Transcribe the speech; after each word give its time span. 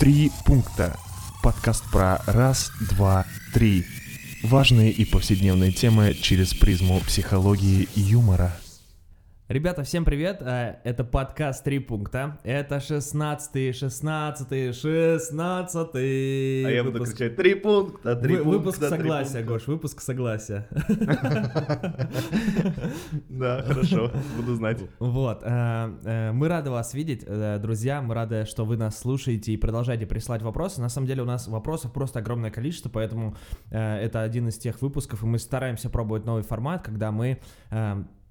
Три 0.00 0.32
пункта. 0.46 0.96
Подкаст 1.42 1.84
про 1.92 2.22
раз, 2.24 2.72
два, 2.88 3.26
три. 3.52 3.84
Важные 4.42 4.90
и 4.90 5.04
повседневные 5.04 5.72
темы 5.72 6.14
через 6.14 6.54
призму 6.54 7.00
психологии 7.00 7.86
и 7.94 8.00
юмора. 8.00 8.56
Ребята, 9.50 9.82
всем 9.82 10.04
привет! 10.04 10.42
Э, 10.42 10.76
Это 10.84 11.02
подкаст 11.02 11.64
«Три 11.64 11.80
пункта». 11.80 12.38
Это 12.44 12.78
16 12.78 13.74
16 13.74 14.76
16 14.76 15.94
А 15.94 15.98
я 15.98 16.84
буду 16.84 17.04
кричать 17.04 17.34
три 17.34 17.56
пункта, 17.56 18.14
три 18.14 18.36
пункта. 18.36 18.48
Выпуск 18.48 18.84
согласия, 18.84 19.38
пункта». 19.38 19.52
Гош, 19.52 19.66
выпуск 19.66 20.00
согласия. 20.02 20.68
Да, 23.28 23.62
хорошо, 23.62 24.12
буду 24.36 24.54
знать. 24.54 24.78
Вот, 25.00 25.42
э, 25.42 25.94
э, 26.04 26.30
мы 26.30 26.46
рады 26.46 26.70
вас 26.70 26.94
видеть, 26.94 27.26
друзья, 27.60 28.02
мы 28.02 28.14
рады, 28.14 28.44
что 28.44 28.64
вы 28.64 28.76
нас 28.76 29.00
слушаете 29.00 29.50
и 29.50 29.56
продолжаете 29.56 30.06
присылать 30.06 30.42
вопросы. 30.42 30.80
На 30.80 30.88
самом 30.88 31.08
деле 31.08 31.22
у 31.22 31.26
нас 31.26 31.48
вопросов 31.48 31.92
просто 31.92 32.20
огромное 32.20 32.52
количество, 32.52 32.88
поэтому 32.88 33.34
это 33.70 34.22
один 34.22 34.46
из 34.46 34.58
тех 34.58 34.80
выпусков, 34.80 35.24
и 35.24 35.26
мы 35.26 35.40
стараемся 35.40 35.90
пробовать 35.90 36.24
новый 36.24 36.44
формат, 36.44 36.84
когда 36.84 37.10
мы 37.10 37.40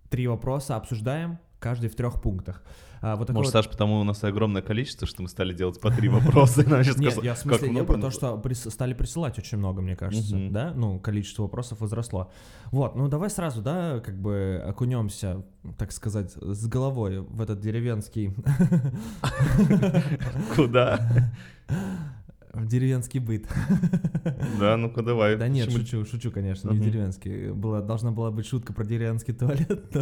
три 0.09 0.27
вопроса 0.27 0.75
обсуждаем, 0.75 1.39
каждый 1.59 1.89
в 1.89 1.95
трех 1.95 2.21
пунктах. 2.21 2.63
А, 3.01 3.15
вот 3.15 3.29
Может, 3.29 3.53
вот- 3.53 3.63
Саш, 3.63 3.71
потому 3.71 4.01
у 4.01 4.03
нас 4.03 4.23
огромное 4.23 4.61
количество, 4.61 5.07
что 5.07 5.21
мы 5.21 5.29
стали 5.29 5.53
делать 5.53 5.79
по 5.79 5.89
три 5.89 6.09
вопроса. 6.09 6.63
Нет, 6.97 7.23
я 7.23 7.33
в 7.33 7.37
смысле, 7.37 7.73
я 7.73 7.83
про 7.83 7.97
то, 7.97 8.11
что 8.11 8.41
стали 8.53 8.93
присылать 8.93 9.39
очень 9.39 9.57
много, 9.57 9.81
мне 9.81 9.95
кажется, 9.95 10.35
да? 10.49 10.73
Ну, 10.75 10.99
количество 10.99 11.43
вопросов 11.43 11.81
возросло. 11.81 12.31
Вот, 12.71 12.95
ну 12.95 13.07
давай 13.07 13.29
сразу, 13.29 13.61
да, 13.61 13.99
как 13.99 14.19
бы 14.19 14.61
окунемся, 14.65 15.43
так 15.77 15.91
сказать, 15.91 16.33
с 16.33 16.67
головой 16.67 17.19
в 17.19 17.41
этот 17.41 17.59
деревенский, 17.59 18.33
Куда? 20.55 21.31
в 22.53 22.65
деревенский 22.67 23.19
быт. 23.19 23.47
Да, 24.59 24.77
ну-ка 24.77 25.01
давай. 25.03 25.37
Да 25.37 25.47
нет, 25.47 25.67
Почему? 25.67 25.83
шучу, 25.85 26.05
шучу, 26.05 26.31
конечно, 26.31 26.69
не 26.71 26.77
Мгм. 26.77 26.83
деревенский. 26.85 27.51
Была, 27.51 27.81
должна 27.81 28.11
была 28.11 28.31
быть 28.31 28.45
шутка 28.45 28.73
про 28.73 28.83
деревенский 28.85 29.33
туалет. 29.33 29.95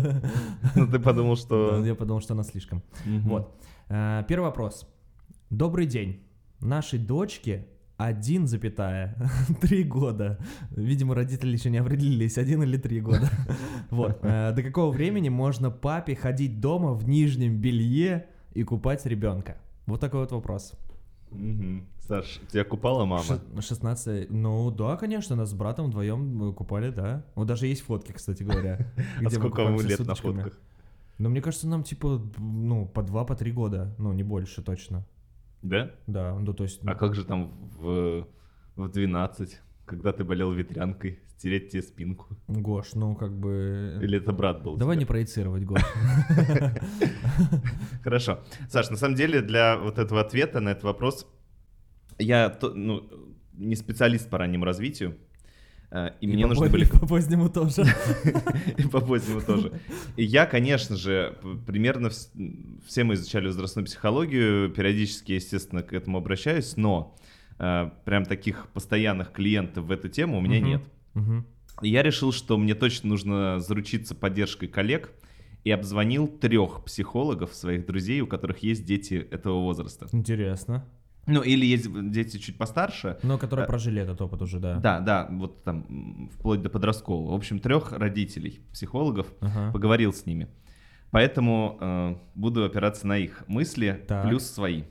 Ну 0.76 0.88
ты 0.88 1.00
подумал, 1.00 1.36
что... 1.36 1.84
Я 1.86 1.96
подумал, 1.96 2.22
что 2.22 2.34
она 2.34 2.44
слишком. 2.44 2.82
Вот. 3.06 3.54
Э, 3.90 4.24
Первый 4.28 4.46
вопрос. 4.46 4.88
Добрый 5.50 5.86
день. 5.86 6.22
Нашей 6.60 7.00
дочке 7.00 7.68
1,3 7.98 9.84
года. 9.84 10.40
Видимо, 10.72 11.16
родители 11.16 11.54
еще 11.54 11.70
не 11.70 11.78
определились, 11.78 12.38
один 12.38 12.64
или 12.64 12.78
три 12.78 13.02
года. 13.02 13.30
Вот. 13.90 14.20
Э, 14.22 14.52
До 14.54 14.64
какого 14.64 14.92
времени 14.92 15.30
можно 15.30 15.72
папе 15.72 16.16
ходить 16.16 16.60
дома 16.60 16.94
в 16.94 17.08
нижнем 17.08 17.58
белье 17.62 18.26
и 18.54 18.64
купать 18.64 19.06
ребенка? 19.06 19.58
Вот 19.86 20.02
такой 20.02 20.20
вот 20.22 20.32
вопрос. 20.34 20.74
Мгм. 21.32 21.88
Саш, 22.08 22.40
тебя 22.48 22.64
купала 22.64 23.06
мама? 23.06 23.24
Ше- 23.24 23.42
16. 23.62 24.30
Ну 24.30 24.72
да, 24.72 24.96
конечно, 24.96 25.36
нас 25.36 25.50
с 25.50 25.54
братом 25.54 25.88
вдвоем 25.88 26.54
купали, 26.54 26.90
да. 26.90 27.26
Вот 27.36 27.48
даже 27.48 27.68
есть 27.68 27.82
фотки, 27.82 28.12
кстати 28.14 28.44
говоря. 28.44 28.88
А 29.26 29.30
сколько 29.30 29.62
ему 29.62 29.82
лет 29.82 30.00
на 30.00 30.16
фотках? 30.16 30.60
Ну, 31.18 31.30
мне 31.30 31.42
кажется, 31.42 31.68
нам 31.68 31.84
типа, 31.84 32.22
ну, 32.38 32.86
по 32.86 33.02
два, 33.02 33.26
по 33.26 33.36
три 33.36 33.52
года. 33.52 33.94
Ну, 33.98 34.14
не 34.14 34.24
больше 34.24 34.62
точно. 34.62 35.06
Да? 35.64 35.92
Да, 36.06 36.38
ну 36.38 36.54
то 36.54 36.64
есть... 36.64 36.80
А 36.86 36.96
как 36.96 37.16
же 37.16 37.26
там 37.26 37.52
в 37.76 38.28
в 38.78 38.90
12, 38.90 39.60
когда 39.86 40.14
ты 40.14 40.24
болел 40.24 40.52
ветрянкой, 40.52 41.20
стереть 41.30 41.72
тебе 41.72 41.82
спинку? 41.82 42.28
Гош, 42.48 42.94
ну 42.94 43.16
как 43.16 43.36
бы... 43.36 44.00
Или 44.02 44.20
это 44.20 44.32
брат 44.32 44.64
был? 44.64 44.78
Давай 44.78 44.98
не 44.98 45.06
проецировать, 45.06 45.66
Гош. 45.66 45.82
Хорошо. 48.04 48.40
Саш, 48.70 48.90
на 48.92 48.98
самом 48.98 49.16
деле 49.16 49.42
для 49.42 49.78
вот 49.78 49.98
этого 49.98 50.22
ответа 50.22 50.60
на 50.60 50.70
этот 50.70 50.84
вопрос 50.84 51.28
я 52.20 52.58
ну, 52.62 53.04
не 53.54 53.76
специалист 53.76 54.30
по 54.30 54.38
раннему 54.38 54.66
развитию, 54.66 55.18
э, 55.92 56.12
и, 56.22 56.28
мне 56.28 56.44
по 56.44 56.50
нужны 56.50 56.70
были 56.70 56.86
По 56.86 57.08
позднему 57.08 57.50
тоже. 57.50 57.86
и 58.78 58.84
по 58.84 59.02
позднему 59.02 59.42
тоже. 59.42 59.74
И 60.16 60.24
я, 60.24 60.46
конечно 60.46 60.96
же, 60.96 61.38
примерно 61.66 62.08
вс- 62.08 62.30
все 62.88 63.04
мы 63.04 63.16
изучали 63.16 63.48
возрастную 63.48 63.86
психологию, 63.86 64.70
периодически, 64.72 65.34
естественно, 65.34 65.84
к 65.84 65.94
этому 65.94 66.18
обращаюсь, 66.18 66.78
но 66.78 67.16
э, 67.60 67.90
прям 68.06 68.26
таких 68.26 68.68
постоянных 68.74 69.32
клиентов 69.32 69.86
в 69.86 69.92
эту 69.92 70.10
тему 70.10 70.38
у 70.38 70.42
меня 70.42 70.60
нет. 70.60 70.84
И 71.82 71.90
я 71.90 72.02
решил, 72.02 72.32
что 72.32 72.58
мне 72.58 72.74
точно 72.74 73.10
нужно 73.10 73.60
заручиться 73.60 74.16
поддержкой 74.16 74.68
коллег 74.68 75.12
и 75.64 75.72
обзвонил 75.72 76.28
трех 76.28 76.84
психологов, 76.86 77.54
своих 77.54 77.86
друзей, 77.86 78.22
у 78.22 78.28
которых 78.28 78.60
есть 78.60 78.86
дети 78.86 79.16
этого 79.16 79.62
возраста. 79.62 80.08
Интересно. 80.12 80.86
Ну, 81.28 81.42
или 81.42 81.66
есть 81.66 81.88
дети 82.12 82.38
чуть 82.38 82.58
постарше. 82.58 83.18
Но 83.22 83.38
которые 83.38 83.66
Э, 83.66 83.68
прожили 83.68 84.02
этот 84.02 84.22
опыт 84.22 84.42
уже, 84.42 84.60
да. 84.60 84.78
Да, 84.80 85.00
да, 85.02 85.28
вот 85.30 85.64
там 85.64 86.30
вплоть 86.34 86.62
до 86.62 86.70
подросткового. 86.70 87.32
В 87.32 87.36
общем, 87.36 87.60
трех 87.60 87.92
родителей, 87.92 88.62
психологов, 88.74 89.28
Ага. 89.42 89.72
поговорил 89.74 90.14
с 90.14 90.26
ними. 90.26 90.48
Поэтому 91.12 91.78
э, 91.80 92.16
буду 92.36 92.64
опираться 92.66 93.06
на 93.08 93.18
их 93.18 93.44
мысли 93.48 94.04
Так. 94.08 94.28
плюс 94.28 94.44
свои. 94.46 94.84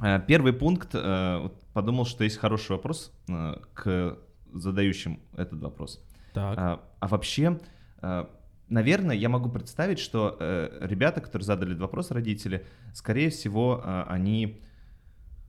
Э, 0.00 0.20
первый 0.26 0.52
пункт, 0.52 0.90
э, 0.94 1.38
вот 1.42 1.60
подумал, 1.72 2.06
что 2.06 2.24
есть 2.24 2.38
хороший 2.38 2.72
вопрос 2.72 3.12
э, 3.28 3.56
к 3.74 4.18
задающим 4.54 5.20
этот 5.36 5.60
вопрос. 5.62 6.04
Так. 6.34 6.58
А, 6.58 6.80
а 7.00 7.08
вообще, 7.08 7.58
а, 8.00 8.28
наверное, 8.68 9.16
я 9.16 9.28
могу 9.28 9.48
представить, 9.50 9.98
что 9.98 10.36
э, 10.38 10.78
ребята, 10.82 11.20
которые 11.20 11.44
задали 11.46 11.70
этот 11.70 11.82
вопрос, 11.82 12.10
родители, 12.10 12.64
скорее 12.94 13.30
всего, 13.30 13.80
а, 13.82 14.06
они, 14.08 14.60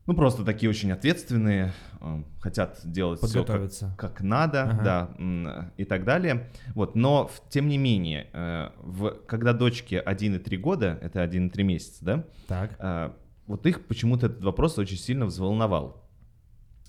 ну, 0.05 0.13
просто 0.15 0.43
такие 0.43 0.69
очень 0.69 0.91
ответственные, 0.91 1.71
а, 2.01 2.23
хотят 2.41 2.81
делать 2.83 3.21
все 3.23 3.45
как, 3.45 3.71
как 3.97 4.21
надо, 4.21 4.63
Ага. 4.63 4.83
да, 5.17 5.71
и 5.77 5.85
так 5.85 6.03
далее. 6.03 6.49
Вот, 6.75 6.95
но, 6.95 7.31
тем 7.49 7.67
не 7.69 7.77
менее, 7.77 8.27
э, 8.33 8.69
в, 8.81 9.11
когда 9.25 9.53
дочке 9.53 9.99
1 9.99 10.35
и 10.35 10.39
3 10.39 10.57
года, 10.57 10.99
это 11.01 11.21
1 11.21 11.47
и 11.47 11.49
3 11.49 11.63
месяца, 11.63 12.03
да, 12.03 12.23
Так. 12.47 12.75
а, 12.79 13.15
вот 13.47 13.65
их 13.65 13.85
почему-то 13.85 14.25
этот 14.27 14.43
вопрос 14.43 14.77
очень 14.77 14.97
сильно 14.97 15.25
взволновал. 15.25 16.03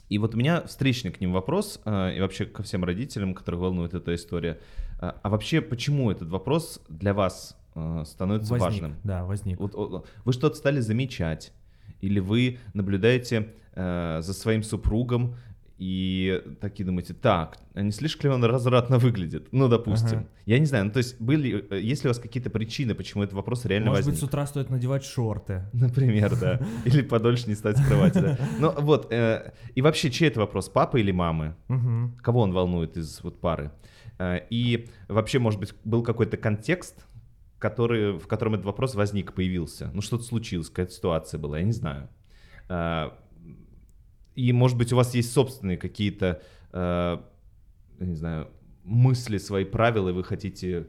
И 0.08 0.18
вот 0.18 0.34
у 0.34 0.38
меня 0.38 0.62
встречный 0.62 1.10
к 1.12 1.20
ним 1.20 1.32
вопрос, 1.32 1.80
а, 1.84 2.10
и 2.10 2.20
вообще 2.20 2.46
ко 2.46 2.62
всем 2.64 2.84
родителям, 2.84 3.34
которых 3.34 3.60
волнует 3.60 3.94
эта 3.94 4.14
история. 4.14 4.58
А 5.00 5.28
вообще, 5.28 5.60
почему 5.60 6.10
этот 6.10 6.28
вопрос 6.30 6.80
для 6.88 7.14
вас 7.14 7.56
становится 8.04 8.52
Возник. 8.52 8.70
важным? 8.70 8.96
Да, 9.04 9.24
возник. 9.24 9.58
Вот, 9.58 10.06
вы 10.24 10.32
что-то 10.32 10.56
стали 10.56 10.80
замечать, 10.80 11.52
или 12.00 12.20
вы 12.20 12.58
наблюдаете 12.74 13.48
э, 13.74 14.18
за 14.22 14.32
своим 14.34 14.62
супругом 14.62 15.36
и 15.76 16.40
такие 16.60 16.84
думаете, 16.84 17.14
так, 17.14 17.58
а 17.74 17.82
не 17.82 17.90
слишком 17.90 18.30
ли 18.30 18.34
он 18.36 18.44
развратно 18.44 18.98
выглядит? 18.98 19.48
Ну, 19.50 19.68
допустим. 19.68 20.18
Ага. 20.18 20.28
Я 20.46 20.58
не 20.60 20.66
знаю, 20.66 20.84
ну, 20.84 20.90
то 20.92 20.98
есть 20.98 21.20
были, 21.20 21.66
э, 21.68 21.80
есть 21.80 22.04
ли 22.04 22.08
у 22.08 22.10
вас 22.10 22.20
какие-то 22.20 22.48
причины, 22.48 22.94
почему 22.94 23.24
этот 23.24 23.34
вопрос 23.34 23.64
реально 23.64 23.88
Может 23.90 24.06
возник? 24.06 24.14
быть, 24.14 24.20
с 24.20 24.22
утра 24.22 24.46
стоит 24.46 24.70
надевать 24.70 25.04
шорты. 25.04 25.64
Например, 25.72 26.38
да. 26.38 26.60
Или 26.84 27.02
подольше 27.02 27.48
не 27.48 27.56
стать 27.56 27.76
с 27.76 27.84
кровати, 27.86 28.18
да. 28.18 28.38
Ну 28.60 28.72
вот, 28.80 29.12
э, 29.12 29.52
и 29.74 29.82
вообще, 29.82 30.10
чей 30.10 30.28
это 30.28 30.40
вопрос, 30.40 30.68
папы 30.68 31.00
или 31.00 31.10
мамы? 31.10 31.56
Мгм. 31.68 32.18
Кого 32.22 32.42
он 32.42 32.52
волнует 32.52 32.96
из 32.96 33.20
вот 33.24 33.40
пары? 33.40 33.72
Э, 34.18 34.40
И 34.50 34.88
вообще, 35.08 35.40
может 35.40 35.58
быть, 35.58 35.74
был 35.84 36.04
какой-то 36.04 36.36
контекст, 36.36 37.04
который, 37.58 38.18
в 38.18 38.26
котором 38.26 38.54
этот 38.54 38.66
вопрос 38.66 38.94
возник, 38.94 39.32
появился? 39.32 39.90
Ну, 39.94 40.00
что-то 40.00 40.24
случилось, 40.24 40.68
какая-то 40.68 40.92
ситуация 40.92 41.38
была, 41.38 41.58
я 41.58 41.64
не 41.64 41.72
знаю. 41.72 42.08
Э, 42.68 43.10
И, 44.34 44.52
может 44.52 44.76
быть, 44.76 44.92
у 44.92 44.96
вас 44.96 45.14
есть 45.14 45.32
собственные 45.32 45.76
какие-то, 45.76 46.42
я 46.72 47.20
не 48.00 48.16
знаю, 48.16 48.48
мысли, 48.82 49.38
свои 49.38 49.64
правила, 49.64 50.08
и 50.08 50.12
вы 50.12 50.24
хотите 50.24 50.88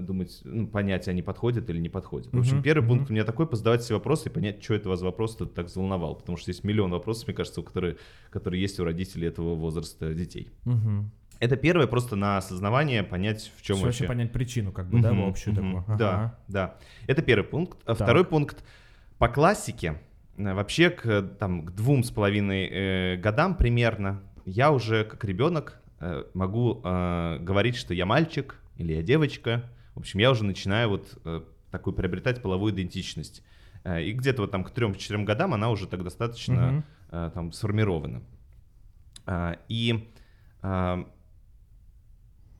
думать, 0.00 0.40
ну, 0.44 0.66
понять, 0.66 1.06
они 1.06 1.22
подходят 1.22 1.70
или 1.70 1.78
не 1.78 1.88
подходят. 1.88 2.32
В 2.32 2.38
общем, 2.38 2.62
первый 2.62 2.88
пункт 2.88 3.10
у 3.10 3.12
меня 3.12 3.24
такой, 3.24 3.46
позадавать 3.46 3.82
все 3.82 3.94
вопросы 3.94 4.28
и 4.28 4.32
понять, 4.32 4.64
что 4.64 4.74
это 4.74 4.88
вас 4.88 5.02
вопрос 5.02 5.36
так 5.36 5.66
взволновал. 5.66 6.16
Потому 6.16 6.36
что 6.38 6.50
есть 6.50 6.64
миллион 6.64 6.90
вопросов, 6.90 7.28
мне 7.28 7.36
кажется, 7.36 7.60
у 7.60 7.64
которые, 7.64 7.96
которые 8.30 8.60
есть 8.62 8.80
у 8.80 8.84
родителей 8.84 9.28
этого 9.28 9.54
возраста 9.54 10.14
детей. 10.14 10.48
Это 11.40 11.56
первое, 11.56 11.86
просто 11.86 12.16
на 12.16 12.38
осознавание 12.38 13.02
понять, 13.02 13.52
в 13.56 13.62
чем 13.62 13.76
Вообще 13.76 13.86
вообще. 13.86 14.06
понять 14.06 14.32
причину, 14.32 14.72
как 14.72 14.86
бы, 14.88 15.00
да, 15.00 15.12
в 15.12 15.20
общую 15.28 15.54
мгм. 15.54 15.74
такую. 15.84 15.98
Да, 15.98 16.10
Ага. 16.14 16.38
да. 16.48 16.74
Это 17.06 17.22
первый 17.22 17.44
пункт. 17.44 17.78
А 17.84 17.94
Так. 17.94 17.96
Второй 18.06 18.24
пункт. 18.24 18.64
По 19.18 19.28
классике, 19.28 20.00
э, 20.36 20.54
вообще 20.54 20.90
к, 20.90 21.22
там, 21.38 21.66
к 21.66 21.72
двум 21.72 22.02
с 22.04 22.10
половиной 22.10 22.66
э, 22.70 23.16
годам 23.16 23.56
примерно, 23.56 24.22
я 24.44 24.70
уже 24.72 25.04
как 25.04 25.24
ребенок 25.24 25.80
э, 26.00 26.24
могу 26.34 26.80
э, 26.84 27.38
говорить, 27.40 27.76
что 27.76 27.94
я 27.94 28.06
мальчик 28.06 28.60
или 28.76 28.92
я 28.94 29.02
девочка. 29.02 29.70
В 29.94 30.00
общем, 30.00 30.18
я 30.20 30.30
уже 30.30 30.44
начинаю 30.44 30.88
вот 30.90 31.18
э, 31.24 31.42
такую 31.70 31.94
приобретать 31.94 32.42
половую 32.42 32.72
идентичность. 32.72 33.42
Э, 33.84 34.02
и 34.02 34.12
где-то 34.12 34.42
вот 34.42 34.50
там 34.50 34.64
к 34.64 34.70
3-4 34.72 35.24
годам 35.24 35.54
она 35.54 35.70
уже 35.70 35.86
так 35.86 36.02
достаточно 36.04 36.54
Мгм. 36.72 36.84
э, 37.10 37.30
там 37.34 37.52
сформирована. 37.52 38.22
А, 39.26 39.56
И 39.68 40.10
а, 40.60 41.06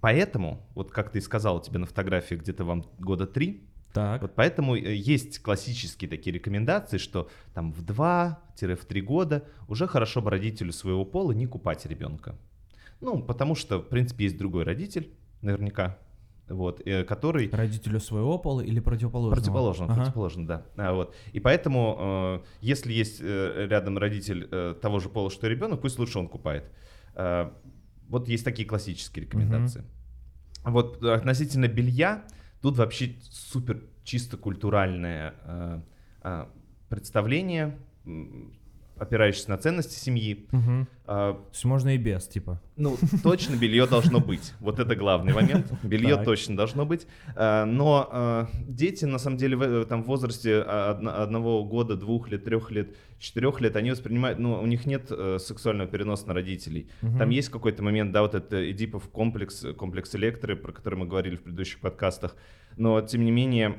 поэтому, 0.05 0.61
вот 0.75 0.91
как 0.91 1.11
ты 1.11 1.23
сказал, 1.23 1.63
тебе 1.63 1.79
на 1.79 1.87
фотографии 1.87 2.35
где-то 2.35 2.63
вам 2.65 2.85
года 2.99 3.27
три, 3.27 3.63
Так. 3.95 4.21
Вот 4.23 4.35
поэтому 4.35 4.77
э, 4.77 4.95
есть 4.95 5.39
классические 5.39 6.11
такие 6.11 6.35
рекомендации, 6.35 6.99
что 6.99 7.29
там 7.55 7.73
в 7.73 7.83
2-3 7.83 9.01
года 9.01 9.45
уже 9.69 9.87
хорошо 9.87 10.21
бы 10.21 10.31
родителю 10.31 10.73
своего 10.73 11.05
пола 11.07 11.33
не 11.33 11.47
купать 11.47 11.87
ребенка. 11.87 12.35
Ну, 13.01 13.23
потому 13.23 13.55
что, 13.55 13.79
в 13.79 13.89
принципе, 13.89 14.25
есть 14.25 14.37
другой 14.37 14.65
родитель, 14.65 15.09
наверняка, 15.43 15.97
вот, 16.49 16.83
э, 16.85 17.05
который... 17.05 17.49
Родителю 17.51 17.99
своего 18.01 18.39
пола 18.39 18.61
или 18.61 18.81
противоположного? 18.81 19.37
Противоположно, 19.41 19.85
Ага. 19.87 19.95
противоположно, 19.95 20.47
да. 20.47 20.67
А, 20.77 20.93
вот. 20.93 21.15
И 21.33 21.41
поэтому, 21.41 21.97
э, 21.99 22.41
если 22.61 22.93
есть 22.93 23.21
э, 23.23 23.67
рядом 23.71 23.97
родитель 23.97 24.49
э, 24.51 24.75
того 24.83 25.01
же 25.01 25.09
пола, 25.09 25.31
что 25.31 25.47
и 25.47 25.51
ребенок, 25.51 25.81
пусть 25.81 25.99
лучше 25.99 26.19
он 26.19 26.29
купает. 26.29 26.65
Э, 27.15 27.53
вот 28.09 28.29
есть 28.29 28.45
такие 28.45 28.67
классические 28.69 29.25
рекомендации. 29.25 29.85
Вот 30.65 31.03
э, 31.03 31.13
относительно 31.13 31.69
белья, 31.69 32.25
тут 32.63 32.77
вообще 32.77 33.17
супер 33.23 33.83
чисто 34.03 34.37
культуральное 34.37 35.35
э, 35.45 35.81
э, 36.23 36.47
представление, 36.89 37.79
м, 38.97 39.03
опирающееся 39.03 39.51
на 39.51 39.59
ценности 39.59 39.99
семьи. 39.99 40.47
Мгм. 40.53 40.89
Э, 41.07 41.07
То 41.07 41.45
есть 41.53 41.65
можно 41.65 41.95
и 41.95 41.99
без, 41.99 42.27
типа. 42.29 42.61
ну, 42.77 42.97
точно 43.23 43.57
белье 43.57 43.87
должно 43.87 44.21
быть. 44.21 44.53
Вот 44.61 44.79
это 44.79 44.97
главный 44.97 45.33
момент. 45.35 45.73
Белье 45.83 46.17
точно 46.25 46.57
должно 46.57 46.87
быть. 46.87 47.07
Э, 47.37 47.65
Но 47.65 48.09
э, 48.11 48.47
дети, 48.67 49.05
на 49.05 49.19
самом 49.19 49.37
деле, 49.37 49.57
в, 49.57 49.63
э, 49.63 49.85
там, 49.85 50.03
в 50.03 50.07
возрасте 50.07 50.63
а, 50.67 50.91
одно- 50.91 51.15
одного 51.23 51.65
года, 51.65 51.97
двух 51.97 52.31
лет, 52.31 52.45
трех 52.45 52.71
лет, 52.71 52.95
четырех 53.19 53.61
лет, 53.61 53.77
они 53.77 53.91
воспринимают, 53.91 54.39
ну, 54.39 54.55
у 54.61 54.67
них 54.67 54.87
нет 54.87 55.07
э, 55.11 55.39
сексуального 55.41 55.89
переноса 55.91 56.27
на 56.29 56.35
родителей. 56.35 56.89
Там 57.01 57.31
есть 57.31 57.49
какой-то 57.51 57.83
момент, 57.83 58.13
да, 58.13 58.23
вот 58.23 58.35
это 58.35 58.71
Эдипов 58.71 59.09
комплекс, 59.09 59.65
комплекс 59.77 60.15
электры, 60.15 60.57
про 60.57 60.73
который 60.73 60.97
мы 60.99 61.07
говорили 61.07 61.37
в 61.37 61.43
предыдущих 61.43 61.81
подкастах. 61.81 62.37
Но, 62.77 63.01
тем 63.03 63.25
не 63.25 63.31
менее, 63.31 63.77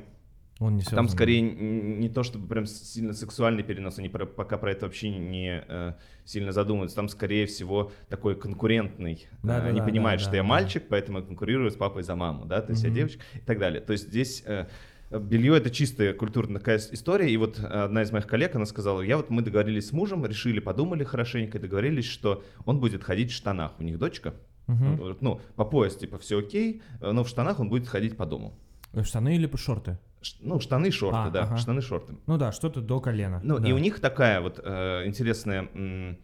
Он 0.58 0.76
не 0.76 0.82
там 0.82 0.88
связан. 0.90 1.08
скорее 1.10 1.42
не 1.42 2.08
то 2.08 2.22
чтобы 2.22 2.46
прям 2.48 2.64
сильно 2.66 3.12
сексуальный 3.12 3.62
перенос, 3.62 3.98
они 3.98 4.08
про- 4.08 4.24
пока 4.24 4.56
про 4.56 4.72
это 4.72 4.86
вообще 4.86 5.10
не 5.10 5.62
э, 5.68 5.92
сильно 6.24 6.50
задумываются. 6.52 6.96
Там 6.96 7.08
скорее 7.08 7.44
всего 7.46 7.92
такой 8.08 8.36
конкурентный. 8.36 9.26
Да, 9.42 9.58
Э, 9.58 9.62
да, 9.62 9.66
они 9.68 9.80
да, 9.80 9.84
понимают, 9.86 10.20
да, 10.20 10.22
что 10.22 10.30
да, 10.30 10.36
я 10.38 10.42
да. 10.42 10.48
мальчик, 10.48 10.84
поэтому 10.88 11.18
я 11.18 11.24
конкурирую 11.24 11.70
с 11.70 11.74
папой 11.76 12.02
за 12.04 12.16
маму, 12.16 12.46
да, 12.46 12.62
то 12.62 12.70
есть 12.72 12.82
я 12.84 12.88
Мгм. 12.88 12.96
девочка 12.96 13.22
и 13.34 13.38
так 13.40 13.58
далее. 13.58 13.82
То 13.82 13.92
есть 13.92 14.08
здесь 14.08 14.42
э, 14.46 14.66
белье 15.10 15.56
это 15.58 15.68
чистая 15.70 16.14
культурная 16.14 16.58
такая 16.58 16.78
история. 16.78 17.30
И 17.30 17.36
вот 17.36 17.58
э, 17.58 17.62
одна 17.62 18.00
из 18.00 18.10
моих 18.10 18.26
коллег, 18.26 18.56
она 18.56 18.64
сказала, 18.64 19.02
я 19.02 19.18
вот 19.18 19.28
мы 19.28 19.42
договорились 19.42 19.88
с 19.88 19.92
мужем, 19.92 20.24
решили, 20.24 20.60
подумали 20.60 21.04
хорошенько, 21.04 21.58
договорились, 21.58 22.06
что 22.06 22.42
он 22.64 22.80
будет 22.80 23.04
ходить 23.04 23.30
в 23.30 23.34
штанах. 23.34 23.72
У 23.78 23.82
них 23.82 23.98
дочка. 23.98 24.32
Говорит, 24.68 25.20
ну, 25.22 25.40
по 25.54 25.64
пояс, 25.64 25.94
типа, 25.96 26.18
все 26.18 26.38
окей, 26.40 26.80
э, 27.02 27.12
но 27.12 27.24
в 27.24 27.28
штанах 27.28 27.60
он 27.60 27.68
будет 27.68 27.86
ходить 27.88 28.16
по 28.16 28.24
дому. 28.24 28.58
Э, 28.94 29.02
Штаны 29.02 29.36
или 29.36 29.48
шорты? 29.56 29.98
Ну, 30.40 30.60
штаны, 30.60 30.90
шорты, 30.90 31.18
А, 31.18 31.30
да, 31.30 31.42
ага. 31.44 31.56
штаны, 31.56 31.80
шорты. 31.82 32.14
Ну 32.26 32.36
да, 32.38 32.52
что-то 32.52 32.80
до 32.80 33.00
колена. 33.00 33.40
Ну, 33.42 33.58
Да. 33.58 33.68
и 33.68 33.72
у 33.72 33.78
них 33.78 34.00
такая 34.00 34.40
вот 34.40 34.60
э, 34.62 35.06
интересная 35.06 35.68
м, 35.74 36.18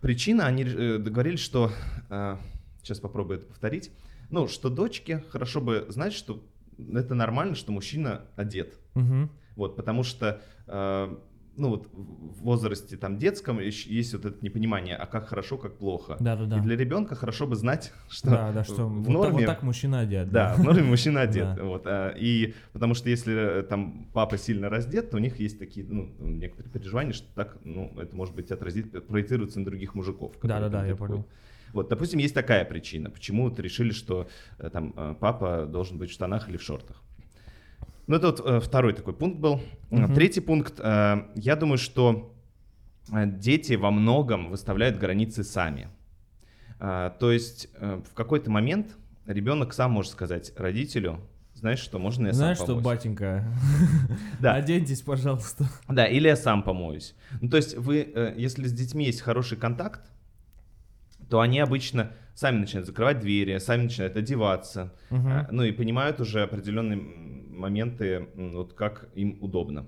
причина. 0.00 0.46
Они 0.46 0.64
э, 0.64 0.98
договорились, 0.98 1.40
что... 1.40 1.70
сейчас 2.82 2.98
попробую 3.00 3.38
это 3.38 3.46
повторить. 3.48 3.90
Ну, 4.30 4.48
что 4.48 4.68
дочке 4.70 5.22
хорошо 5.30 5.60
бы 5.60 5.86
знать, 5.88 6.12
что 6.14 6.42
это 6.92 7.14
нормально, 7.14 7.54
что 7.54 7.70
мужчина 7.72 8.22
одет. 8.36 8.78
Мгм. 8.94 9.30
Вот, 9.56 9.76
потому 9.76 10.02
что, 10.02 10.40
э, 10.66 11.16
ну, 11.56 11.70
вот 11.70 11.88
в 11.92 12.42
возрасте 12.42 12.96
там 12.96 13.18
детском 13.18 13.58
есть 13.60 14.14
вот 14.14 14.24
это 14.24 14.44
непонимание, 14.44 14.96
а 14.96 15.06
как 15.06 15.28
хорошо, 15.28 15.58
как 15.58 15.76
плохо. 15.76 16.16
Да-да-да. 16.20 16.58
И 16.58 16.60
для 16.60 16.76
ребенка 16.76 17.14
хорошо 17.14 17.46
бы 17.46 17.56
знать, 17.56 17.92
что 18.08 18.30
Да, 18.30 18.52
да, 18.52 18.64
что 18.64 18.86
в 18.86 19.02
вот, 19.02 19.04
так- 19.04 19.12
норме... 19.12 19.32
вот 19.32 19.46
так 19.46 19.62
мужчина 19.62 20.00
одет. 20.00 20.30
Да, 20.30 20.54
в 20.54 20.64
норме 20.64 20.82
мужчина 20.82 21.20
одет. 21.22 21.54
Да. 21.56 21.62
Вот, 21.62 21.82
а, 21.86 22.14
и 22.16 22.54
потому 22.72 22.94
что 22.94 23.10
если 23.10 23.60
э, 23.60 23.62
там 23.62 24.08
папа 24.12 24.38
сильно 24.38 24.68
раздет, 24.68 25.10
то 25.10 25.16
у 25.16 25.20
них 25.20 25.38
есть 25.40 25.58
такие, 25.58 25.86
ну, 25.86 26.10
некоторые 26.18 26.72
переживания, 26.72 27.12
что 27.12 27.26
так, 27.34 27.58
ну, 27.64 27.92
это 27.98 28.16
может 28.16 28.34
быть 28.34 28.50
отразит, 28.50 29.06
проецируется 29.06 29.58
на 29.58 29.64
других 29.64 29.94
мужиков. 29.94 30.32
которые 30.34 30.60
Да-да-да, 30.60 30.78
там 30.78 30.88
я 30.88 30.96
понял. 30.96 31.26
Вот, 31.72 31.88
допустим, 31.88 32.18
есть 32.18 32.34
такая 32.34 32.64
причина, 32.64 33.10
почему 33.10 33.44
вот 33.48 33.58
решили, 33.58 33.92
что 33.92 34.28
э, 34.58 34.68
там 34.70 34.92
э, 34.96 35.14
папа 35.18 35.66
должен 35.66 35.98
быть 35.98 36.10
в 36.10 36.12
штанах 36.12 36.48
или 36.48 36.56
в 36.56 36.62
шортах. 36.62 37.02
Ну, 38.06 38.16
это 38.16 38.26
вот 38.28 38.40
э, 38.44 38.60
второй 38.60 38.92
такой 38.94 39.14
пункт 39.14 39.38
был. 39.38 39.60
Мгм. 39.90 40.14
Третий 40.14 40.40
пункт. 40.40 40.74
э, 40.78 41.26
Я 41.34 41.56
думаю, 41.56 41.78
что 41.78 42.34
дети 43.08 43.74
во 43.74 43.90
многом 43.90 44.50
выставляют 44.50 44.98
границы 44.98 45.44
сами. 45.44 45.88
То 46.78 47.30
есть 47.32 47.68
в 47.78 48.14
какой-то 48.14 48.50
момент 48.50 48.96
ребенок 49.26 49.72
сам 49.72 49.92
может 49.92 50.12
сказать 50.12 50.52
родителю, 50.56 51.20
знаешь 51.54 51.78
что, 51.80 51.98
можно 51.98 52.28
я 52.28 52.32
Знаешь 52.32 52.58
сам 52.58 52.66
что, 52.66 52.74
помоюсь? 52.74 52.84
батенька, 52.86 53.44
Да. 54.40 54.54
оденьтесь, 54.54 55.02
пожалуйста. 55.02 55.68
Да, 55.88 56.06
или 56.06 56.26
я 56.28 56.36
сам 56.36 56.62
помоюсь. 56.62 57.14
Ну, 57.40 57.48
то 57.50 57.56
есть 57.56 57.76
вы, 57.76 58.34
если 58.36 58.66
с 58.66 58.72
детьми 58.72 59.04
есть 59.04 59.20
хороший 59.20 59.58
контакт, 59.58 60.00
то 61.28 61.40
они 61.40 61.60
обычно 61.60 62.12
сами 62.34 62.58
начинают 62.58 62.86
закрывать 62.86 63.20
двери, 63.20 63.58
сами 63.58 63.82
начинают 63.84 64.16
одеваться, 64.16 64.92
ну 65.10 65.62
и 65.64 65.72
понимают 65.72 66.20
уже 66.20 66.42
определенные 66.42 66.98
м, 66.98 67.41
моменты, 67.52 68.28
вот 68.34 68.72
как 68.74 69.08
им 69.14 69.38
удобно. 69.40 69.86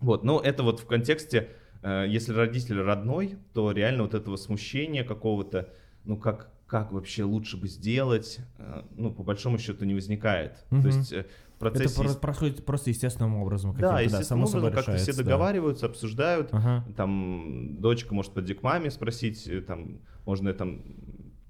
Вот, 0.00 0.24
но 0.24 0.40
это 0.40 0.62
вот 0.62 0.80
в 0.80 0.86
контексте, 0.86 1.50
э, 1.82 2.06
если 2.08 2.32
родитель 2.32 2.80
родной, 2.80 3.36
то 3.52 3.70
реально 3.72 4.04
вот 4.04 4.14
этого 4.14 4.36
смущения 4.36 5.04
какого-то, 5.04 5.68
ну 6.04 6.16
как, 6.16 6.50
как 6.66 6.92
вообще 6.92 7.24
лучше 7.24 7.56
бы 7.58 7.68
сделать, 7.68 8.38
э, 8.58 8.82
ну 8.96 9.12
по 9.12 9.22
большому 9.22 9.58
счету 9.58 9.84
не 9.84 9.94
возникает. 9.94 10.64
Мгм. 10.70 10.82
То 10.82 10.88
есть 10.88 11.12
э, 11.12 11.16
Это 11.18 11.28
процессе... 11.58 12.02
про- 12.02 12.14
происходит 12.14 12.64
просто 12.64 12.88
естественным 12.90 13.36
образом. 13.36 13.76
да, 13.78 14.00
естественным 14.00 14.24
само 14.24 14.46
собой 14.46 14.68
образом 14.70 14.76
как-то 14.76 14.92
все 14.92 15.00
решается, 15.02 15.22
да. 15.22 15.30
договариваются, 15.30 15.86
обсуждают, 15.86 16.48
Ага. 16.52 16.84
там 16.96 17.76
дочка 17.80 18.14
может 18.14 18.32
подойти 18.32 18.54
к 18.54 18.62
маме 18.62 18.90
спросить, 18.90 19.46
там, 19.66 20.00
можно 20.24 20.48
я 20.48 20.54
там 20.54 20.82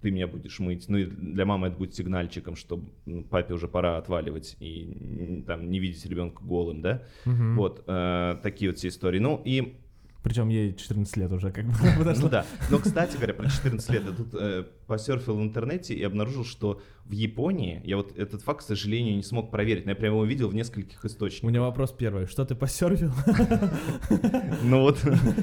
ты 0.01 0.11
меня 0.11 0.27
будешь 0.27 0.59
мыть. 0.59 0.89
Ну 0.89 0.99
и 0.99 1.05
для 1.05 1.45
мамы 1.45 1.69
это 1.69 1.77
будет 1.77 1.95
сигнальчиком, 1.95 2.57
что 2.57 2.83
ну, 3.07 3.23
папе 3.23 3.55
уже 3.55 3.69
пора 3.69 3.99
отваливать 3.99 4.57
и 4.61 5.45
там 5.47 5.71
не 5.71 5.79
видеть 5.79 6.05
ребенка 6.07 6.43
голым, 6.43 6.83
да. 6.83 7.03
Мгм. 7.25 7.57
Вот 7.57 7.85
э, 7.87 8.37
такие 8.43 8.71
вот 8.71 8.79
все 8.79 8.89
истории. 8.89 9.19
Ну 9.19 9.41
и 9.45 9.77
Причем 10.23 10.49
ей 10.51 10.75
14 10.75 11.17
лет 11.17 11.33
уже 11.33 11.51
как 11.51 11.65
бы 11.67 11.73
подошло. 11.99 12.25
ну 12.25 12.29
да. 12.29 12.45
Но, 12.71 12.79
кстати 12.79 13.17
говоря, 13.17 13.33
про 13.35 13.49
14 13.49 13.91
лет 13.91 14.05
я 14.05 14.13
тут 14.13 14.29
э, 14.35 14.65
посерфил 14.87 15.37
в 15.37 15.43
интернете 15.43 15.95
и 15.95 16.03
обнаружил, 16.03 16.45
что 16.45 16.81
в 17.07 17.13
Японии, 17.13 17.81
я 17.85 17.97
вот 17.97 18.17
этот 18.17 18.43
факт, 18.43 18.61
к 18.61 18.63
сожалению, 18.63 19.17
не 19.17 19.23
смог 19.23 19.51
проверить, 19.51 19.85
но 19.87 19.93
я 19.93 19.97
прямо 19.97 20.17
его 20.17 20.25
видел 20.27 20.49
в 20.49 20.55
нескольких 20.55 21.03
У 21.03 21.07
источниках. 21.07 21.49
меня 21.49 21.61
вопрос 21.63 21.93
первый. 21.93 22.27
Что 22.27 22.45
ты 22.45 22.55
посервил? 22.55 23.13
Ну 24.63 24.83
вот, 24.83 24.99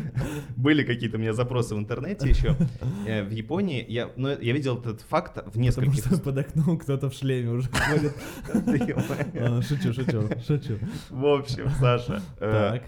были 0.56 0.84
какие-то 0.84 1.18
у 1.18 1.20
меня 1.20 1.34
запросы 1.34 1.76
в 1.76 1.80
интернете 1.80 2.30
еще. 2.30 2.56
Э, 3.06 3.24
В 3.24 3.32
Японии, 3.32 3.84
я, 3.88 4.12
ну, 4.16 4.30
я 4.30 4.54
видел 4.54 4.78
этот 4.80 5.02
факт 5.02 5.38
в 5.38 5.42
Потому 5.46 5.64
нескольких... 5.66 6.06
что 6.06 6.20
под 6.20 6.38
окном 6.38 6.78
кто-то 6.78 7.10
в 7.10 7.14
шлеме 7.14 7.50
уже 7.52 7.70
ходит. 7.70 8.14
Шучу, 9.68 9.94
шучу, 9.94 10.30
шучу. 10.46 10.78
В 11.10 11.26
общем, 11.26 11.70
Саша, 11.80 12.22
э, 12.40 12.52
Так, 12.80 12.84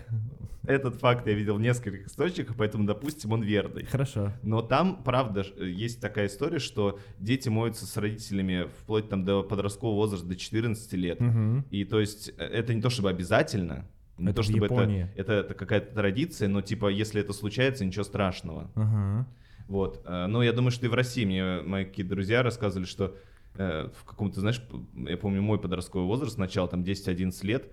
этот 0.69 0.95
факт 0.95 1.25
я 1.25 1.33
видел 1.33 1.55
в 1.55 1.61
нескольких 1.61 2.05
источниках, 2.05 2.55
поэтому, 2.55 2.85
допустим, 2.85 3.31
он 3.31 3.41
верный. 3.41 3.85
хорошо. 3.85 4.31
Но 4.43 4.61
там, 4.61 5.01
правда, 5.03 5.43
есть 5.57 5.99
такая 5.99 6.27
история, 6.27 6.59
что 6.59 6.99
дети 7.17 7.49
моются 7.49 7.88
с 7.88 7.97
родителями 7.97 8.67
вплоть 8.81 9.09
там 9.09 9.25
до 9.25 9.41
подросткового 9.41 9.95
возраста, 9.95 10.27
до 10.27 10.35
14 10.35 10.93
лет. 10.93 11.19
Мгм. 11.19 11.65
И 11.71 11.85
то 11.85 11.99
есть 11.99 12.31
э, 12.38 12.43
это 12.43 12.75
не 12.75 12.81
то 12.81 12.91
чтобы 12.91 13.09
обязательно, 13.09 13.88
не 14.19 14.27
Это 14.27 14.35
то 14.35 14.43
чтобы 14.43 14.67
это, 14.67 15.09
это, 15.15 15.33
это 15.33 15.53
какая-то 15.55 15.95
традиция, 15.95 16.47
но 16.47 16.61
типа 16.61 16.89
если 16.89 17.19
это 17.19 17.33
случается, 17.33 17.83
ничего 17.83 18.03
страшного. 18.03 18.69
Ага. 18.75 19.27
Вот. 19.67 20.01
Э, 20.05 20.27
Но 20.27 20.43
я 20.43 20.53
думаю, 20.53 20.69
что 20.71 20.85
и 20.85 20.89
в 20.89 20.93
России 20.93 21.25
мне 21.25 21.61
мои 21.61 21.85
какие-то 21.85 22.11
друзья 22.11 22.43
рассказывали, 22.43 22.85
что 22.85 23.15
э, 23.55 23.89
в 23.99 24.05
каком-то, 24.05 24.39
знаешь, 24.39 24.61
я 24.95 25.17
помню 25.17 25.41
мой 25.41 25.59
подростковый 25.59 26.05
возраст, 26.07 26.38
начало 26.38 26.67
там 26.67 26.83
10-11 26.83 27.33
лет, 27.41 27.71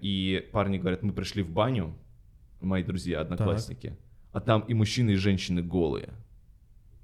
и 0.00 0.48
парни 0.50 0.78
говорят, 0.78 1.02
мы 1.02 1.12
пришли 1.12 1.42
в 1.44 1.48
баню, 1.48 1.94
мои 2.62 2.82
друзья, 2.82 3.20
одноклассники, 3.20 3.96
а 4.32 4.40
там 4.40 4.62
и 4.62 4.74
мужчины, 4.74 5.10
и 5.12 5.14
женщины 5.16 5.62
голые. 5.62 6.10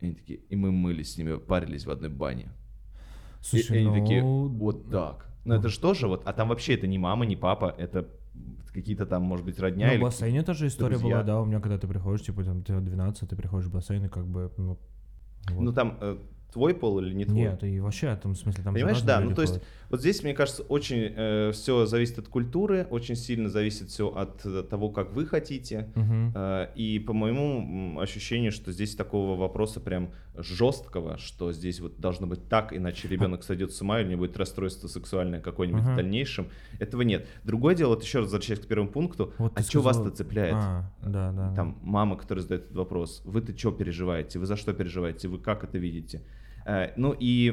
И 0.00 0.06
они 0.06 0.14
такие, 0.14 0.38
и 0.38 0.56
мы 0.56 0.70
мылись 0.72 1.14
с 1.14 1.18
ними, 1.18 1.36
парились 1.36 1.84
в 1.86 1.90
одной 1.90 2.10
бане. 2.10 2.44
И- 2.44 3.44
Слушай, 3.44 3.82
и 3.82 3.86
они 3.86 4.00
такие, 4.00 4.22
ну... 4.22 4.48
вот 4.48 4.90
так. 4.90 5.26
Ну 5.44 5.54
это 5.54 5.68
же 5.68 5.80
тоже 5.80 6.08
вот, 6.08 6.22
а 6.26 6.32
там 6.32 6.48
вообще 6.48 6.74
это 6.74 6.86
не 6.86 6.98
мама, 6.98 7.24
не 7.26 7.36
папа, 7.36 7.74
это 7.78 8.08
какие-то 8.72 9.06
там, 9.06 9.22
может 9.22 9.44
быть, 9.44 9.58
родня 9.58 9.86
Ну, 9.86 9.92
в 9.92 9.94
или 9.96 10.02
бассейне 10.02 10.42
тоже 10.42 10.66
история 10.66 10.98
друзья. 10.98 11.16
была, 11.16 11.24
да, 11.24 11.40
у 11.40 11.44
меня 11.44 11.60
когда 11.60 11.78
ты 11.78 11.88
приходишь, 11.88 12.24
типа, 12.26 12.44
там, 12.44 12.62
тебе 12.62 12.80
12, 12.80 13.28
ты 13.28 13.34
приходишь 13.36 13.66
в 13.68 13.72
бассейн, 13.72 14.04
и 14.04 14.08
как 14.08 14.26
бы, 14.26 14.52
ну, 14.56 14.78
вот. 15.50 15.62
Ну 15.62 15.72
там, 15.72 15.96
э, 16.00 16.18
твой 16.52 16.74
пол 16.74 17.00
или 17.00 17.12
не 17.12 17.24
твой. 17.24 17.38
Нет, 17.38 17.62
и 17.62 17.80
вообще, 17.80 18.18
там, 18.22 18.32
в 18.34 18.38
смысле, 18.38 18.64
там 18.64 18.74
Понимаешь, 18.74 19.02
да, 19.02 19.20
ну 19.20 19.34
то 19.34 19.42
есть 19.42 19.60
вот 19.90 20.00
здесь, 20.00 20.22
мне 20.22 20.34
кажется, 20.34 20.62
очень 20.62 21.52
все 21.52 21.86
зависит 21.86 22.18
от 22.18 22.28
культуры, 22.28 22.86
очень 22.90 23.16
сильно 23.16 23.48
зависит 23.48 23.88
все 23.90 24.08
от 24.08 24.44
э, 24.44 24.62
того, 24.62 24.90
как 24.90 25.12
вы 25.12 25.26
хотите. 25.26 25.90
Мгм. 25.94 26.32
Э, 26.34 26.68
И 26.74 26.98
по 26.98 27.12
моему 27.12 27.98
ощущению, 28.00 28.52
что 28.52 28.72
здесь 28.72 28.94
такого 28.94 29.36
вопроса 29.38 29.80
прям 29.80 30.10
жесткого, 30.42 31.18
что 31.18 31.52
здесь 31.52 31.80
вот 31.80 31.98
должно 31.98 32.26
быть 32.26 32.48
так, 32.48 32.72
иначе 32.76 33.08
ребенок 33.08 33.42
сойдет 33.42 33.72
с 33.72 33.80
ума 33.82 34.00
или 34.00 34.06
у 34.08 34.10
него 34.12 34.20
будет 34.20 34.36
расстройство 34.36 34.88
сексуальное 34.88 35.40
какое-нибудь 35.40 35.82
Ага. 35.82 35.92
в 35.92 35.96
дальнейшем. 35.96 36.48
Этого 36.78 37.02
нет. 37.02 37.26
Другое 37.44 37.74
дело, 37.74 37.90
вот 37.90 38.02
еще 38.02 38.18
раз 38.18 38.26
возвращаясь 38.26 38.60
к 38.60 38.66
первому 38.66 38.90
пункту, 38.90 39.32
Вот 39.38 39.52
а 39.56 39.60
что 39.62 39.80
сказал- 39.80 40.02
вас-то 40.04 40.16
цепляет? 40.16 40.54
А, 40.56 40.90
да, 41.02 41.32
да. 41.32 41.54
Там 41.54 41.78
мама, 41.82 42.16
которая 42.16 42.42
задает 42.42 42.64
этот 42.64 42.76
вопрос, 42.76 43.22
вы-то 43.24 43.56
что 43.56 43.72
переживаете, 43.72 44.38
вы 44.38 44.46
за 44.46 44.56
что 44.56 44.72
переживаете, 44.72 45.28
вы 45.28 45.38
как 45.38 45.64
это 45.64 45.78
видите? 45.78 46.22
Э, 46.70 46.92
Ну 46.96 47.14
и 47.18 47.50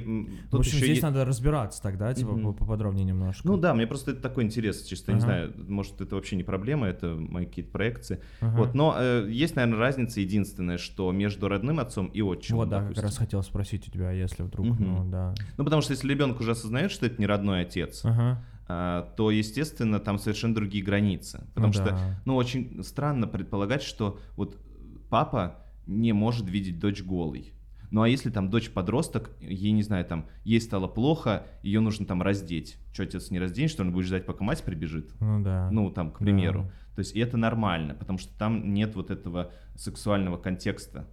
В 0.52 0.58
общем, 0.58 0.78
здесь 0.78 0.98
е- 0.98 1.02
надо 1.04 1.24
разбираться 1.24 1.82
тогда, 1.82 2.14
типа, 2.14 2.36
по- 2.36 2.52
поподробнее 2.52 3.06
немножко. 3.06 3.48
Ну 3.48 3.56
да, 3.56 3.74
мне 3.74 3.88
просто 3.88 4.12
это 4.12 4.22
такой 4.22 4.44
интерес, 4.44 4.84
чисто, 4.84 5.14
не 5.14 5.20
Ага. 5.20 5.26
знаю, 5.26 5.54
может 5.70 6.02
это 6.02 6.16
вообще 6.16 6.36
не 6.36 6.44
проблема, 6.44 6.88
это 6.88 7.16
мои 7.16 7.46
какие-то 7.46 7.72
проекции. 7.72 8.20
Ага. 8.42 8.58
Вот, 8.58 8.74
но 8.76 8.94
э, 9.00 9.28
есть, 9.30 9.56
наверное, 9.56 9.80
разница 9.80 10.20
единственная, 10.20 10.78
что 10.78 11.12
между 11.14 11.48
родным 11.48 11.80
отцом 11.80 12.08
и 12.08 12.22
отчимом, 12.22 12.60
Вот, 12.60 12.70
да, 12.70 12.78
как 12.80 12.84
допустим. 12.90 13.04
раз 13.06 13.18
хотел 13.18 13.42
спросить 13.44 13.88
у 13.88 13.92
тебя, 13.92 14.12
если 14.12 14.44
вдруг, 14.44 14.68
Мгм. 14.68 14.84
ну, 14.84 15.10
да. 15.10 15.34
Ну 15.58 15.64
потому 15.64 15.82
что 15.82 15.94
если 15.94 16.10
ребенок 16.10 16.42
уже 16.42 16.52
осознает, 16.52 16.92
что 16.92 17.06
это 17.06 17.16
не 17.20 17.26
родной 17.26 17.62
отец, 17.62 18.04
а, 18.68 19.14
то, 19.16 19.32
естественно, 19.32 20.00
там 20.00 20.18
совершенно 20.18 20.56
другие 20.56 20.84
границы. 20.84 21.46
Потому 21.54 21.68
Ну 21.68 21.74
что, 21.74 21.86
да. 21.86 22.22
ну, 22.26 22.36
очень 22.36 22.84
странно 22.84 23.28
предполагать, 23.28 23.84
что 23.84 24.20
вот 24.36 24.58
папа 25.10 25.64
не 25.88 26.14
может 26.14 26.50
видеть 26.50 26.80
дочь 26.80 27.04
голой. 27.04 27.54
Ну 27.96 28.02
а 28.02 28.10
если 28.10 28.30
там 28.30 28.50
дочь 28.50 28.72
подросток, 28.72 29.32
ей, 29.40 29.72
не 29.72 29.82
знаю, 29.82 30.04
там, 30.04 30.26
ей 30.44 30.60
стало 30.60 30.86
плохо, 30.90 31.48
ее 31.64 31.80
нужно 31.80 32.06
там 32.06 32.22
раздеть. 32.22 32.76
Что, 32.92 33.04
отец 33.04 33.32
не 33.32 33.40
разденет, 33.40 33.72
что 33.72 33.84
он 33.84 33.94
будет 33.94 34.06
ждать, 34.06 34.26
пока 34.26 34.44
мать 34.44 34.62
прибежит? 34.64 35.14
Ну 35.22 35.42
да. 35.42 35.70
Ну, 35.72 35.90
там, 35.92 36.12
к 36.12 36.20
Да. 36.20 36.26
примеру. 36.26 36.70
То 36.98 37.00
есть 37.00 37.16
и 37.16 37.20
это 37.22 37.38
нормально, 37.38 37.94
потому 37.94 38.20
что 38.20 38.38
там 38.38 38.74
нет 38.74 38.98
вот 38.98 39.12
этого 39.12 39.54
сексуального 39.78 40.36
контекста. 40.36 41.08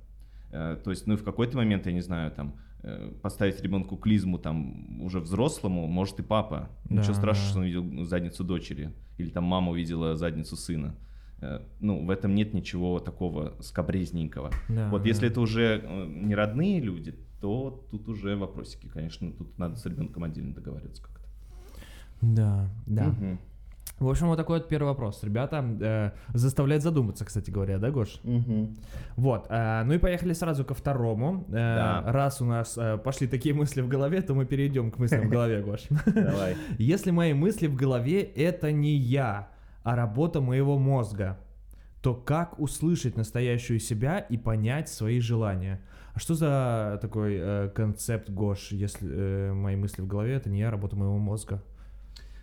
Э, 0.50 0.76
То 0.82 0.90
есть, 0.90 1.06
ну, 1.06 1.14
и 1.14 1.16
в 1.16 1.22
какой-то 1.22 1.56
момент, 1.56 1.86
я 1.86 1.92
не 1.92 2.00
знаю, 2.00 2.32
там, 2.32 2.56
э, 2.82 3.12
поставить 3.22 3.62
ребенку 3.62 3.96
клизму 3.96 4.38
там 4.40 5.00
уже 5.02 5.20
взрослому, 5.20 5.86
может 5.86 6.18
и 6.18 6.24
папа. 6.24 6.68
Ничего 6.90 7.12
Да, 7.12 7.14
страшного, 7.14 7.44
да. 7.44 7.48
что 7.50 7.58
он 7.60 7.64
видел 7.64 8.04
задницу 8.06 8.42
дочери. 8.42 8.90
Или 9.18 9.28
там 9.30 9.44
мама 9.44 9.70
увидела 9.70 10.16
задницу 10.16 10.56
сына. 10.56 10.96
Э, 11.42 11.60
Ну, 11.80 12.06
в 12.06 12.10
этом 12.10 12.34
нет 12.34 12.54
ничего 12.54 13.00
такого 13.00 13.54
скобрезненького. 13.60 14.50
Да, 14.68 14.88
Вот 14.90 15.02
да. 15.02 15.08
если 15.08 15.28
это 15.28 15.40
уже 15.40 15.80
э, 15.82 16.06
не 16.06 16.34
родные 16.34 16.80
люди, 16.80 17.14
то 17.40 17.84
тут 17.90 18.08
уже 18.08 18.36
вопросики, 18.36 18.86
конечно, 18.86 19.32
тут 19.32 19.58
надо 19.58 19.74
с 19.76 19.84
ребенком 19.84 20.22
отдельно 20.24 20.54
договариваться 20.54 21.02
как-то. 21.02 21.18
Да, 22.20 22.68
да. 22.86 23.04
Мгм. 23.06 23.38
В 23.98 24.08
общем, 24.08 24.26
вот 24.28 24.36
такой 24.36 24.58
вот 24.58 24.68
первый 24.68 24.86
вопрос. 24.88 25.22
Ребята, 25.24 25.64
э, 25.80 26.10
заставляет 26.34 26.82
задуматься, 26.82 27.24
кстати 27.24 27.50
говоря, 27.50 27.78
да, 27.78 27.90
Гош? 27.90 28.20
Мгм. 28.24 28.76
Вот, 29.16 29.46
э, 29.48 29.82
ну 29.84 29.94
и 29.94 29.98
поехали 29.98 30.32
сразу 30.34 30.64
ко 30.64 30.74
второму. 30.74 31.44
Э, 31.48 31.52
Да. 31.52 32.02
Раз 32.12 32.40
у 32.40 32.44
нас 32.44 32.78
э, 32.78 32.98
пошли 32.98 33.26
такие 33.26 33.54
мысли 33.54 33.80
в 33.80 33.88
голове, 33.88 34.22
то 34.22 34.34
мы 34.34 34.44
перейдем 34.46 34.90
к 34.90 34.98
мыслям 34.98 35.26
в 35.26 35.30
голове, 35.30 35.62
Гош. 35.62 35.82
Давай. 36.06 36.56
Если 36.78 37.10
мои 37.12 37.32
мысли 37.34 37.66
в 37.68 37.74
голове 37.76 38.22
это 38.22 38.72
не 38.72 38.94
я, 38.96 39.48
а 39.84 39.96
работа 39.96 40.40
моего 40.40 40.78
мозга, 40.78 41.38
то 42.02 42.14
как 42.14 42.58
услышать 42.58 43.16
настоящую 43.16 43.78
себя 43.78 44.18
и 44.18 44.36
понять 44.36 44.88
свои 44.88 45.20
желания? 45.20 45.80
А 46.14 46.18
что 46.18 46.34
за 46.34 46.98
такой 47.00 47.36
э, 47.40 47.70
концепт, 47.74 48.28
Гош, 48.28 48.72
если 48.72 49.08
э, 49.10 49.52
мои 49.52 49.76
мысли 49.76 50.02
в 50.02 50.06
голове 50.06 50.34
это 50.34 50.50
не 50.50 50.60
я, 50.60 50.70
работа 50.70 50.96
моего 50.96 51.16
мозга? 51.18 51.62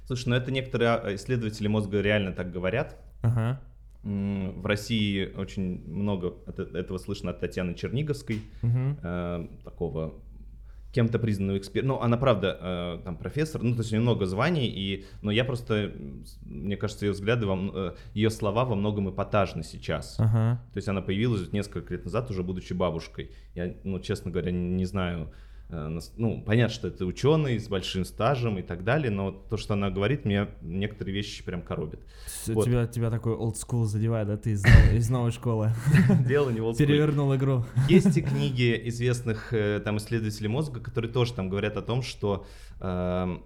Слушай, 0.05 0.29
ну 0.29 0.36
это 0.36 0.51
некоторые 0.51 0.89
а, 0.91 1.15
исследователи 1.15 1.67
мозга 1.67 2.01
реально 2.01 2.31
так 2.31 2.51
говорят. 2.51 2.98
Ага. 3.22 3.62
В 4.01 4.65
России 4.65 5.31
очень 5.36 5.86
много 5.88 6.34
э- 6.48 6.63
этого 6.74 6.98
слышно 6.98 7.31
от 7.31 7.41
Татьяны 7.41 7.75
Черниговской, 7.75 8.41
Мгм. 8.62 8.98
э, 9.03 9.48
такого 9.65 10.15
кем-то 10.91 11.19
признанного 11.19 11.58
эксперта. 11.58 11.88
Ну, 11.88 12.00
она 12.00 12.17
правда 12.17 12.58
э, 12.60 13.01
там 13.03 13.17
профессор, 13.17 13.62
ну, 13.62 13.74
то 13.74 13.79
есть 13.81 13.91
у 13.91 13.96
нее 13.96 14.01
много 14.01 14.25
званий, 14.25 14.67
и, 14.67 15.05
но 15.22 15.31
я 15.31 15.46
просто, 15.46 15.91
мне 16.41 16.77
кажется, 16.77 17.05
ее 17.05 17.12
взгляды, 17.12 17.46
во 17.46 17.53
м- 17.53 17.72
э, 17.74 17.96
ее 18.13 18.29
слова 18.29 18.65
во 18.65 18.75
многом 18.75 19.10
эпатажны 19.10 19.63
сейчас. 19.63 20.15
Ага. 20.19 20.62
То 20.74 20.77
есть 20.77 20.88
она 20.88 21.01
появилась 21.01 21.51
несколько 21.51 21.93
лет 21.93 22.05
назад, 22.05 22.31
уже 22.31 22.43
будучи 22.43 22.74
бабушкой. 22.74 23.31
Я, 23.55 23.75
ну, 23.84 24.00
честно 24.00 24.31
говоря, 24.31 24.51
не, 24.51 24.69
не 24.69 24.86
знаю. 24.86 25.31
Э, 25.70 26.00
Ну, 26.18 26.44
понятно, 26.46 26.74
что 26.74 26.88
это 26.88 27.06
ученый 27.06 27.60
с 27.60 27.68
большим 27.68 28.06
стажем 28.06 28.58
и 28.58 28.62
так 28.62 28.84
далее, 28.84 29.12
но 29.12 29.32
то, 29.32 29.58
что 29.58 29.74
она 29.74 29.90
говорит, 29.90 30.26
меня 30.26 30.50
некоторые 30.62 31.14
вещи 31.16 31.44
прям 31.44 31.62
коробит. 31.62 32.00
С- 32.26 32.48
Вот. 32.50 32.66
Тебя, 32.66 32.88
тебя 32.88 33.10
такой 33.10 33.34
old 33.34 33.54
school 33.56 33.86
задевает, 33.86 34.28
да, 34.28 34.38
ты 34.38 34.52
из 34.52 34.64
новой, 34.64 34.98
из 34.98 35.10
новой 35.10 35.32
школы. 35.32 35.72
Дело 36.28 36.50
не 36.50 36.60
в 36.62 36.66
олдскуле. 36.66 36.88
Перевернул 36.88 37.36
игру. 37.36 37.66
Есть 37.88 38.18
и 38.18 38.22
книги 38.22 38.80
известных 38.86 39.54
э, 39.54 39.80
там 39.84 39.98
исследователей 39.98 40.50
мозга, 40.50 40.80
которые 40.80 41.12
тоже 41.12 41.34
там 41.34 41.50
говорят 41.50 41.78
о 41.78 41.82
том, 41.82 42.02
что 42.02 42.46
эм, 42.82 43.44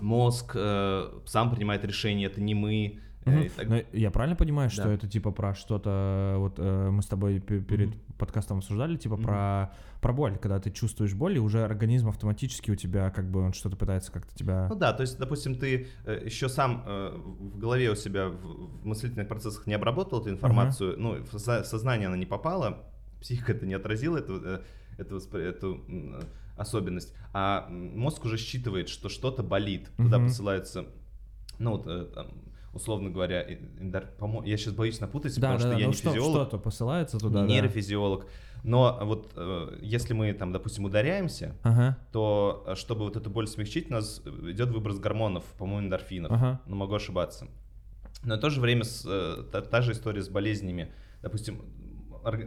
мозг 0.00 0.52
э, 0.54 1.08
сам 1.26 1.50
принимает 1.54 1.84
решения, 1.84 2.26
это 2.26 2.40
не 2.40 2.54
мы. 2.54 3.00
И 3.26 3.48
так- 3.48 3.68
Но 3.68 3.80
я 3.92 4.10
правильно 4.10 4.36
понимаю, 4.36 4.70
что 4.70 4.84
Да. 4.84 4.92
это 4.92 5.06
типа 5.08 5.30
про 5.32 5.54
что-то, 5.54 6.36
вот 6.38 6.54
э, 6.58 6.90
мы 6.90 7.02
с 7.02 7.06
тобой 7.06 7.40
пе- 7.40 7.60
перед 7.60 7.88
Мгм. 7.88 7.98
подкастом 8.18 8.58
обсуждали, 8.58 8.96
типа 8.96 9.16
Мгм. 9.16 9.24
про, 9.24 9.72
про 10.00 10.12
боль, 10.12 10.38
когда 10.38 10.58
ты 10.60 10.70
чувствуешь 10.70 11.14
боль, 11.14 11.36
и 11.36 11.38
уже 11.38 11.64
организм 11.64 12.08
автоматически 12.08 12.70
у 12.70 12.74
тебя 12.76 13.10
как 13.10 13.30
бы 13.30 13.40
он 13.40 13.52
что-то 13.52 13.76
пытается 13.76 14.12
как-то 14.12 14.34
тебя... 14.34 14.66
Ну 14.70 14.76
да, 14.76 14.92
то 14.92 15.02
есть, 15.02 15.18
допустим, 15.18 15.56
ты 15.56 15.88
э, 16.04 16.22
еще 16.24 16.48
сам 16.48 16.84
э, 16.86 17.16
в 17.16 17.58
голове 17.58 17.90
у 17.90 17.94
себя 17.96 18.28
в, 18.28 18.80
в 18.82 18.86
мыслительных 18.86 19.28
процессах 19.28 19.66
не 19.66 19.74
обработал 19.74 20.20
эту 20.20 20.30
информацию, 20.30 20.94
ну, 20.98 21.22
в 21.24 21.38
со- 21.38 21.64
сознание 21.64 22.08
она 22.08 22.16
не 22.16 22.26
попала, 22.26 22.86
психика 23.20 23.52
это 23.52 23.66
не 23.66 23.74
отразила 23.74 24.18
эту, 24.18 24.40
э, 24.42 24.60
эту, 24.96 25.16
воспри- 25.16 25.42
эту 25.42 25.84
особенность, 26.56 27.14
а 27.32 27.68
мозг 27.68 28.24
уже 28.24 28.36
считывает, 28.36 28.88
что 28.88 29.08
что-то 29.08 29.42
болит, 29.42 29.90
туда 29.96 30.18
Мгм. 30.18 30.26
посылаются, 30.28 30.86
ну, 31.58 31.72
вот, 31.72 31.86
э, 31.86 32.06
там, 32.14 32.28
условно 32.78 33.10
говоря, 33.10 33.42
э, 33.42 33.58
эндор- 33.80 34.46
я 34.46 34.56
сейчас 34.56 34.72
боюсь 34.74 35.00
напутать, 35.00 35.34
Да, 35.38 35.52
потому 35.52 35.58
да, 35.58 35.60
что 35.60 35.68
да, 35.70 35.78
я 35.78 35.84
ну 35.86 35.90
не 35.92 35.96
что, 35.96 36.10
физиолог, 36.10 36.34
что-то 36.42 36.58
посылается 36.58 37.18
туда, 37.18 37.42
не 37.42 37.46
да. 37.46 37.52
нейрофизиолог, 37.52 38.26
но 38.64 38.98
вот 39.02 39.32
э, 39.36 39.78
если 39.82 40.14
мы 40.14 40.32
там, 40.32 40.52
допустим, 40.52 40.84
ударяемся, 40.84 41.54
Ага, 41.62 41.96
то 42.12 42.64
э, 42.66 42.74
чтобы 42.74 43.04
вот 43.04 43.16
эту 43.16 43.30
боль 43.30 43.46
смягчить, 43.46 43.90
у 43.90 43.94
нас 43.94 44.22
идет 44.48 44.70
выброс 44.70 44.98
гормонов, 44.98 45.44
по-моему, 45.58 45.86
эндорфинов. 45.86 46.32
ага. 46.32 46.60
Но 46.66 46.76
могу 46.76 46.94
ошибаться. 46.94 47.46
Но 48.24 48.36
в 48.36 48.40
то 48.40 48.50
же 48.50 48.60
время 48.60 48.84
с, 48.84 49.04
э, 49.06 49.44
та, 49.52 49.60
та 49.60 49.80
же 49.82 49.92
история 49.92 50.22
с 50.22 50.28
болезнями. 50.28 50.92
Допустим, 51.22 51.62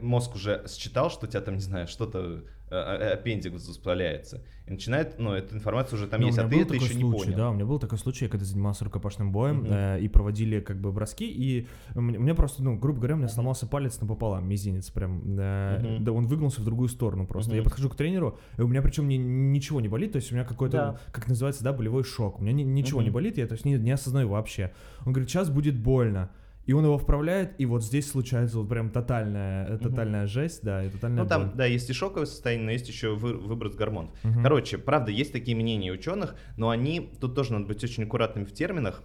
мозг 0.01 0.35
уже 0.35 0.63
считал, 0.67 1.09
что 1.09 1.25
у 1.25 1.29
тебя 1.29 1.41
там, 1.41 1.55
не 1.55 1.61
знаю, 1.61 1.87
что-то, 1.87 2.43
э, 2.69 2.75
э, 2.75 3.13
аппендикс 3.13 3.67
воспаляется. 3.67 4.43
И 4.67 4.71
начинает, 4.71 5.19
ну, 5.19 5.33
эта 5.33 5.53
информация 5.55 5.97
уже 5.97 6.07
там 6.07 6.21
Ну, 6.21 6.27
есть, 6.27 6.37
а 6.39 6.47
ты 6.47 6.61
это 6.61 6.73
еще 6.75 6.93
не 6.95 7.01
случай, 7.01 7.25
понял. 7.25 7.37
Да, 7.37 7.49
у 7.49 7.53
меня 7.53 7.65
был 7.65 7.79
такой 7.79 7.97
случай, 7.97 8.27
когда 8.27 8.45
занимался 8.45 8.85
рукопашным 8.85 9.31
боем 9.31 9.57
Мгм. 9.57 9.67
э, 9.71 9.99
и 10.01 10.07
проводили 10.07 10.59
как 10.61 10.79
бы 10.79 10.91
броски, 10.91 11.29
и 11.29 11.67
мне, 11.95 12.17
мне 12.19 12.33
просто, 12.35 12.63
ну, 12.63 12.77
грубо 12.77 12.99
говоря, 12.99 13.15
у 13.15 13.17
меня 13.17 13.27
сломался 13.27 13.67
палец 13.67 13.99
напополам, 13.99 14.47
мизинец 14.47 14.89
прям. 14.89 15.21
э, 15.37 15.79
Мгм. 15.97 16.03
Да, 16.05 16.11
он 16.13 16.27
выгнулся 16.27 16.61
в 16.61 16.63
другую 16.65 16.87
сторону 16.89 17.27
просто. 17.27 17.51
Я 17.51 17.57
Мгм. 17.61 17.65
подхожу 17.65 17.89
к 17.89 17.95
тренеру, 17.95 18.37
и 18.57 18.61
у 18.61 18.67
меня 18.67 18.81
причем 18.81 19.07
ни- 19.09 19.15
ничего 19.15 19.81
не 19.81 19.89
болит, 19.89 20.13
то 20.13 20.17
есть 20.17 20.31
у 20.31 20.35
меня 20.35 20.45
какой-то, 20.45 20.77
Да. 20.77 20.99
как 21.11 21.27
называется, 21.27 21.63
да, 21.63 21.73
болевой 21.73 22.03
шок. 22.03 22.39
У 22.39 22.43
меня 22.43 22.53
ни- 22.53 22.63
ничего 22.63 23.01
не 23.01 23.07
Мгм. 23.07 23.13
болит, 23.15 23.37
я 23.37 23.47
то 23.47 23.53
есть 23.53 23.65
не, 23.65 23.73
не 23.73 23.91
осознаю 23.91 24.29
вообще. 24.29 24.71
Он 25.05 25.11
говорит, 25.13 25.29
сейчас 25.29 25.49
будет 25.49 25.77
больно. 25.77 26.29
И 26.71 26.73
он 26.73 26.85
его 26.85 26.97
вправляет, 26.97 27.59
и 27.59 27.65
вот 27.65 27.83
здесь 27.83 28.09
случается 28.09 28.57
вот 28.57 28.69
прям 28.69 28.91
тотальная, 28.91 29.67
э, 29.67 29.77
тотальная 29.77 30.25
жесть, 30.25 30.63
да, 30.63 30.85
и 30.85 30.89
тотальная 30.89 31.23
Ну, 31.23 31.27
там, 31.29 31.47
боль. 31.49 31.51
да, 31.57 31.65
есть 31.65 31.89
и 31.89 31.93
шоковое 31.93 32.25
состояние, 32.25 32.65
но 32.67 32.71
есть 32.71 32.87
еще 32.87 33.13
вы- 33.13 33.33
выброс 33.37 33.75
гормонов. 33.75 34.11
Мгм. 34.23 34.41
Короче, 34.41 34.77
правда, 34.77 35.11
есть 35.11 35.33
такие 35.33 35.57
мнения 35.57 35.91
ученых, 35.91 36.33
но 36.55 36.69
они, 36.69 37.11
тут 37.19 37.35
тоже 37.35 37.51
надо 37.51 37.65
быть 37.65 37.83
очень 37.83 38.03
аккуратными 38.03 38.45
в 38.45 38.53
терминах. 38.53 39.03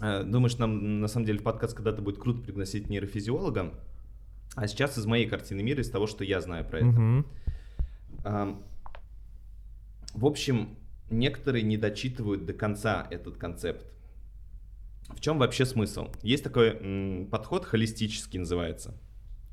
Э, 0.00 0.22
Думаешь, 0.24 0.56
нам 0.56 1.00
на 1.02 1.08
самом 1.08 1.26
деле 1.26 1.40
подкаст 1.40 1.76
когда-то 1.76 2.00
будет 2.00 2.16
круто 2.16 2.40
пригласить 2.40 2.88
нейрофизиолога? 2.88 3.74
А 4.54 4.66
сейчас 4.66 4.96
из 4.96 5.04
моей 5.04 5.26
картины 5.26 5.62
мира, 5.62 5.82
из 5.82 5.90
того, 5.90 6.06
что 6.06 6.24
я 6.24 6.40
знаю 6.40 6.64
про 6.64 6.78
это. 6.78 7.24
Ам, 8.24 8.62
В 10.14 10.24
общем, 10.24 10.78
некоторые 11.10 11.62
не 11.62 11.76
дочитывают 11.76 12.46
до 12.46 12.54
конца 12.54 13.06
этот 13.10 13.36
концепт. 13.36 13.84
В 15.14 15.20
чем 15.20 15.38
вообще 15.38 15.66
смысл? 15.66 16.08
Есть 16.22 16.44
такой 16.44 16.68
м, 16.70 17.26
подход 17.30 17.64
холистический 17.64 18.38
называется. 18.38 18.94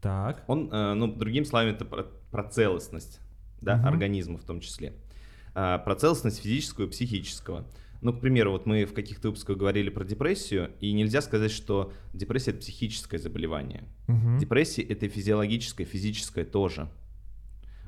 Так. 0.01 0.43
Он, 0.47 0.69
э, 0.71 0.93
ну, 0.93 1.07
другим 1.07 1.45
словами, 1.45 1.71
это 1.71 1.85
про, 1.85 2.03
про 2.31 2.43
целостность, 2.43 3.19
да, 3.61 3.75
Мгм. 3.77 3.87
организма 3.87 4.37
в 4.37 4.43
том 4.43 4.59
числе. 4.59 4.93
А, 5.55 5.79
про 5.79 5.95
целостность 5.95 6.41
физическую 6.41 6.87
и 6.87 6.91
психического. 6.91 7.67
Ну, 8.01 8.13
к 8.13 8.21
примеру, 8.21 8.51
вот 8.51 8.67
мы 8.67 8.85
в 8.85 8.93
каких-то 8.93 9.29
выпусках 9.29 9.57
говорили 9.57 9.89
про 9.89 10.05
депрессию, 10.05 10.71
и 10.79 10.93
нельзя 10.93 11.21
сказать, 11.21 11.51
что 11.51 11.91
депрессия 12.13 12.51
это 12.51 12.59
психическое 12.59 13.17
заболевание. 13.17 13.85
Мгм. 14.07 14.37
Депрессия 14.37 14.83
это 14.83 15.09
физиологическое, 15.09 15.85
физическое 15.85 16.45
тоже. 16.45 16.89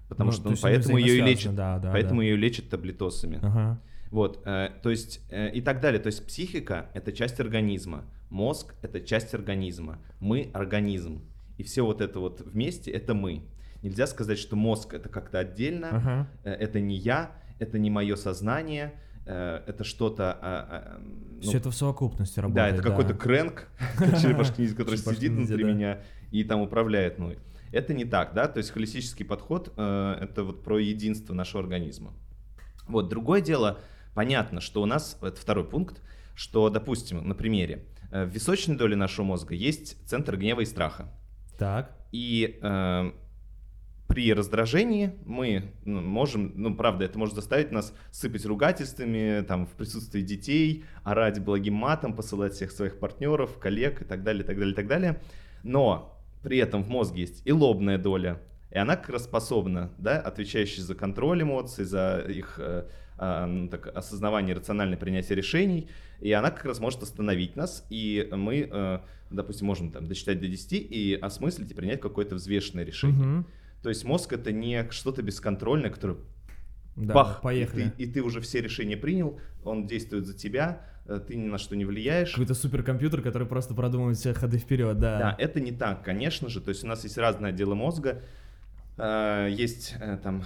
Потому 0.08 0.32
Ну, 0.32 0.36
что 0.36 0.50
они 0.50 0.58
поэтому 0.60 0.98
ее 0.98 1.18
и 1.20 1.22
лечит. 1.22 1.54
да, 1.54 1.78
да, 1.78 1.92
поэтому 1.92 2.22
да. 2.22 2.26
ее 2.26 2.36
лечат 2.36 2.70
таблетосами. 2.70 3.38
Ага. 3.44 3.80
Вот, 4.12 4.42
э, 4.46 4.70
то 4.82 4.90
есть 4.90 5.22
э, 5.30 5.52
и 5.52 5.62
так 5.62 5.82
далее. 5.82 6.00
То 6.00 6.08
есть 6.08 6.26
психика 6.26 6.90
это 6.94 7.12
часть 7.12 7.40
организма, 7.40 8.06
мозг 8.30 8.74
это 8.82 9.00
часть 9.02 9.34
организма, 9.34 10.00
мы 10.20 10.50
организм. 10.54 11.22
И 11.58 11.64
все 11.64 11.86
вот 11.86 12.02
это 12.02 12.20
вот 12.20 12.42
вместе 12.42 12.92
это 12.92 13.14
мы. 13.14 13.44
Нельзя 13.82 14.08
сказать, 14.08 14.40
что 14.40 14.56
мозг 14.56 14.94
это 14.94 15.10
как-то 15.10 15.40
отдельно, 15.40 15.90
Ага. 15.92 16.28
э, 16.44 16.52
это 16.52 16.80
не 16.80 16.96
я, 16.96 17.32
это 17.60 17.78
не 17.78 17.90
мое 17.90 18.16
сознание, 18.16 18.94
э, 19.26 19.62
это 19.68 19.84
что-то. 19.84 20.34
а, 20.34 20.38
а, 20.42 21.02
ну, 21.36 21.42
Все 21.42 21.58
это 21.58 21.70
в 21.70 21.76
совокупности 21.76 22.38
да, 22.38 22.42
работает. 22.44 22.74
это 22.74 22.84
какой-то 22.84 23.14
крэнк, 23.14 23.68
как 23.98 24.20
черепашки 24.20 24.62
ниндзя, 24.62 24.76
который 24.76 24.98
сидит 24.98 25.32
внутри 25.32 25.64
да. 25.64 25.72
меня 25.72 26.02
и 26.32 26.44
там 26.44 26.62
управляет 26.62 27.20
мной. 27.20 27.38
Это 27.72 27.94
не 27.94 28.06
так, 28.06 28.34
да, 28.34 28.48
то 28.48 28.58
есть 28.58 28.72
холистический 28.72 29.26
подход 29.26 29.72
э, 29.78 30.18
это 30.22 30.44
вот 30.44 30.64
про 30.64 30.80
единство 30.80 31.34
нашего 31.34 31.62
организма. 31.62 32.14
Вот, 32.88 33.10
другое 33.10 33.42
дело, 33.42 33.80
понятно, 34.14 34.62
что 34.62 34.82
у 34.82 34.86
нас, 34.86 35.18
это 35.22 35.40
второй 35.40 35.68
пункт, 35.68 36.02
что, 36.36 36.70
допустим, 36.70 37.28
на 37.28 37.36
примере, 37.36 37.86
э, 38.12 38.26
в 38.26 38.30
височной 38.30 38.76
доле 38.76 38.96
нашего 38.96 39.26
мозга 39.26 39.56
есть 39.56 39.98
центр 40.08 40.38
гнева 40.38 40.62
и 40.62 40.66
страха. 40.66 41.12
Так. 41.58 41.96
И 42.12 42.60
э, 42.62 43.12
при 44.08 44.34
раздражении 44.34 45.14
мы 45.26 45.72
ну, 45.86 46.02
можем, 46.02 46.54
ну, 46.56 46.76
правда, 46.76 47.06
это 47.06 47.20
может 47.20 47.36
заставить 47.36 47.72
нас 47.72 47.94
сыпать 48.12 48.44
ругательствами, 48.46 49.42
там, 49.42 49.68
в 49.68 49.72
присутствии 49.72 50.22
детей, 50.22 50.84
орать 51.04 51.40
благим 51.44 51.76
матом, 51.76 52.16
посылать 52.16 52.54
всех 52.54 52.72
своих 52.72 52.98
партнеров, 52.98 53.60
коллег 53.60 54.02
и 54.02 54.06
так 54.06 54.24
далее, 54.24 54.44
так 54.44 54.58
далее, 54.58 54.74
так 54.74 54.88
далее. 54.88 55.22
Но 55.62 56.20
при 56.42 56.58
этом 56.58 56.84
в 56.84 56.90
мозге 56.90 57.22
есть 57.22 57.44
и 57.46 57.52
лобная 57.52 58.00
доля, 58.00 58.42
и 58.72 58.78
она 58.78 58.96
как 58.96 59.10
раз 59.10 59.26
способна, 59.26 59.92
да, 59.98 60.20
отвечающая 60.20 60.84
за 60.84 60.96
контроль 60.96 61.44
эмоций, 61.44 61.86
за 61.86 62.26
их 62.28 62.56
э, 62.58 62.86
так, 63.20 63.88
осознавание, 63.96 64.56
рациональное 64.56 64.98
принятие 64.98 65.36
решений, 65.36 65.90
и 66.22 66.32
она 66.32 66.52
как 66.52 66.66
раз 66.66 66.80
может 66.80 67.04
остановить 67.04 67.56
нас, 67.58 67.86
и 67.90 68.30
мы, 68.32 68.70
э, 68.72 69.00
допустим, 69.30 69.68
можем 69.68 69.92
там 69.92 70.08
досчитать 70.08 70.40
до 70.40 70.48
10 70.48 70.74
и 70.74 71.20
осмыслить 71.22 71.70
и 71.72 71.74
принять 71.74 72.00
какое-то 72.00 72.36
взвешенное 72.36 72.86
решение. 72.86 73.18
Мгм. 73.26 73.46
То 73.84 73.90
есть 73.90 74.06
мозг 74.06 74.32
это 74.34 74.52
не 74.52 74.88
что-то 74.92 75.22
бесконтрольное, 75.22 75.90
которое 75.90 76.18
Да, 76.96 77.14
бах, 77.14 77.42
поехали. 77.42 77.84
И, 77.84 77.90
ты, 77.90 78.04
и 78.04 78.08
ты 78.08 78.22
уже 78.22 78.40
все 78.42 78.62
решения 78.62 78.98
принял, 78.98 79.40
он 79.64 79.86
действует 79.86 80.26
за 80.26 80.34
тебя, 80.34 80.82
э, 81.06 81.20
ты 81.26 81.36
ни 81.36 81.48
на 81.48 81.58
что 81.58 81.76
не 81.76 81.84
влияешь. 81.86 82.32
Какой-то 82.32 82.54
суперкомпьютер, 82.54 83.22
который 83.22 83.48
просто 83.48 83.74
продумывает 83.74 84.18
все 84.18 84.34
ходы 84.34 84.58
вперед, 84.60 84.98
да. 84.98 85.20
Да, 85.20 85.36
это 85.38 85.60
не 85.60 85.72
так, 85.74 86.04
конечно 86.04 86.48
же. 86.50 86.62
То 86.62 86.70
есть 86.70 86.86
у 86.86 86.88
нас 86.88 87.04
есть 87.04 87.18
разные 87.18 87.50
отделы 87.50 87.76
мозга. 87.76 88.22
Э, 88.98 89.48
Есть 89.50 89.96
э, 90.00 90.18
там 90.22 90.44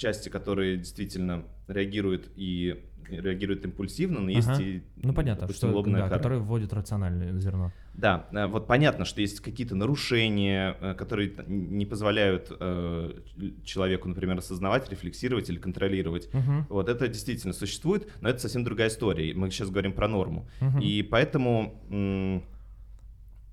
части, 0.00 0.28
которые 0.30 0.78
действительно 0.78 1.44
реагируют 1.68 2.30
и 2.34 2.82
реагируют 3.08 3.64
импульсивно, 3.64 4.20
но 4.20 4.30
есть 4.30 4.48
Ага. 4.48 4.62
и, 4.62 4.82
Ну 4.96 5.12
понятно, 5.12 5.42
допустим, 5.42 5.68
что, 5.70 5.76
лобная 5.76 6.02
да, 6.02 6.08
кора. 6.08 6.16
который 6.18 6.38
вводит 6.38 6.72
рациональное 6.72 7.36
зерно. 7.40 7.72
Да, 7.92 8.28
э, 8.30 8.46
вот 8.46 8.68
понятно, 8.68 9.04
что 9.04 9.20
есть 9.20 9.40
какие-то 9.40 9.74
нарушения, 9.74 10.76
э, 10.80 10.94
которые 10.94 11.32
не 11.48 11.86
позволяют 11.86 12.52
э, 12.60 13.12
человеку, 13.64 14.08
например, 14.08 14.38
осознавать, 14.38 14.88
рефлексировать 14.90 15.50
или 15.50 15.58
контролировать. 15.58 16.32
Мгм. 16.32 16.66
Вот 16.68 16.88
это 16.88 17.08
действительно 17.08 17.52
существует, 17.52 18.08
но 18.20 18.28
это 18.28 18.38
совсем 18.38 18.62
другая 18.62 18.88
история. 18.88 19.34
Мы 19.34 19.50
сейчас 19.50 19.70
говорим 19.70 19.92
про 19.92 20.06
норму. 20.06 20.48
Мгм. 20.60 20.78
И 20.78 21.02
поэтому, 21.02 21.82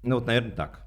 ну 0.03 0.15
вот, 0.15 0.27
наверное, 0.27 0.51
так. 0.51 0.86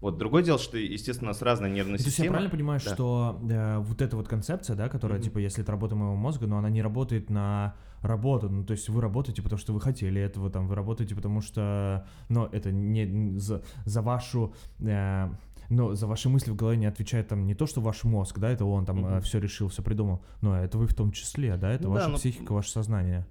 Вот 0.00 0.16
другое 0.16 0.42
дело, 0.42 0.58
что, 0.58 0.78
естественно, 0.78 1.28
у 1.28 1.32
нас 1.32 1.42
разная 1.42 1.68
нервная 1.68 1.98
То 1.98 2.04
есть 2.04 2.06
я 2.06 2.10
система. 2.12 2.30
правильно 2.34 2.50
понимаю, 2.50 2.80
Да. 2.82 2.94
что 2.94 3.40
э, 3.50 3.78
вот 3.80 4.00
эта 4.00 4.16
вот 4.16 4.28
концепция, 4.28 4.74
да, 4.74 4.88
которая, 4.88 5.18
Мгм. 5.18 5.24
типа, 5.24 5.38
если 5.38 5.62
это 5.62 5.72
работа 5.72 5.94
моего 5.94 6.16
мозга, 6.16 6.46
но 6.46 6.56
она 6.56 6.70
не 6.70 6.80
работает 6.80 7.28
на 7.28 7.74
работу, 8.00 8.48
ну, 8.48 8.64
то 8.64 8.72
есть 8.72 8.88
вы 8.88 9.02
работаете, 9.02 9.42
потому 9.42 9.58
что 9.58 9.74
вы 9.74 9.80
хотели 9.80 10.18
этого, 10.18 10.48
там, 10.48 10.68
вы 10.68 10.74
работаете, 10.74 11.14
потому 11.14 11.42
что, 11.42 12.06
но 12.30 12.48
это 12.50 12.72
не 12.72 13.38
за, 13.38 13.62
за 13.84 14.00
вашу, 14.00 14.54
э, 14.78 15.28
но 15.68 15.94
за 15.94 16.06
ваши 16.06 16.30
мысли 16.30 16.50
в 16.50 16.56
голове 16.56 16.78
не 16.78 16.86
отвечает 16.86 17.28
там 17.28 17.44
не 17.46 17.54
то, 17.54 17.66
что 17.66 17.82
ваш 17.82 18.02
мозг, 18.04 18.38
да, 18.38 18.50
это 18.50 18.64
он 18.64 18.86
там 18.86 19.00
Мгм. 19.02 19.20
все 19.20 19.38
решил, 19.38 19.68
все 19.68 19.82
придумал, 19.82 20.22
но 20.40 20.56
это 20.58 20.78
вы 20.78 20.86
в 20.86 20.94
том 20.94 21.12
числе, 21.12 21.58
да, 21.58 21.70
это 21.72 21.84
Ну 21.84 21.90
да, 21.90 21.96
ваша 22.00 22.08
но- 22.08 22.16
психика, 22.16 22.52
ваше 22.52 22.70
сознание. 22.70 23.26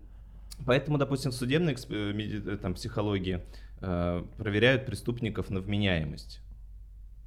Поэтому, 0.67 0.99
допустим, 0.99 1.31
в 1.31 1.33
судебной 1.35 1.75
э, 1.89 2.11
э, 2.45 2.57
там, 2.57 2.75
психологии 2.75 3.41
э, 3.81 4.23
проверяют 4.37 4.85
преступников 4.85 5.49
на 5.49 5.61
вменяемость. 5.61 6.41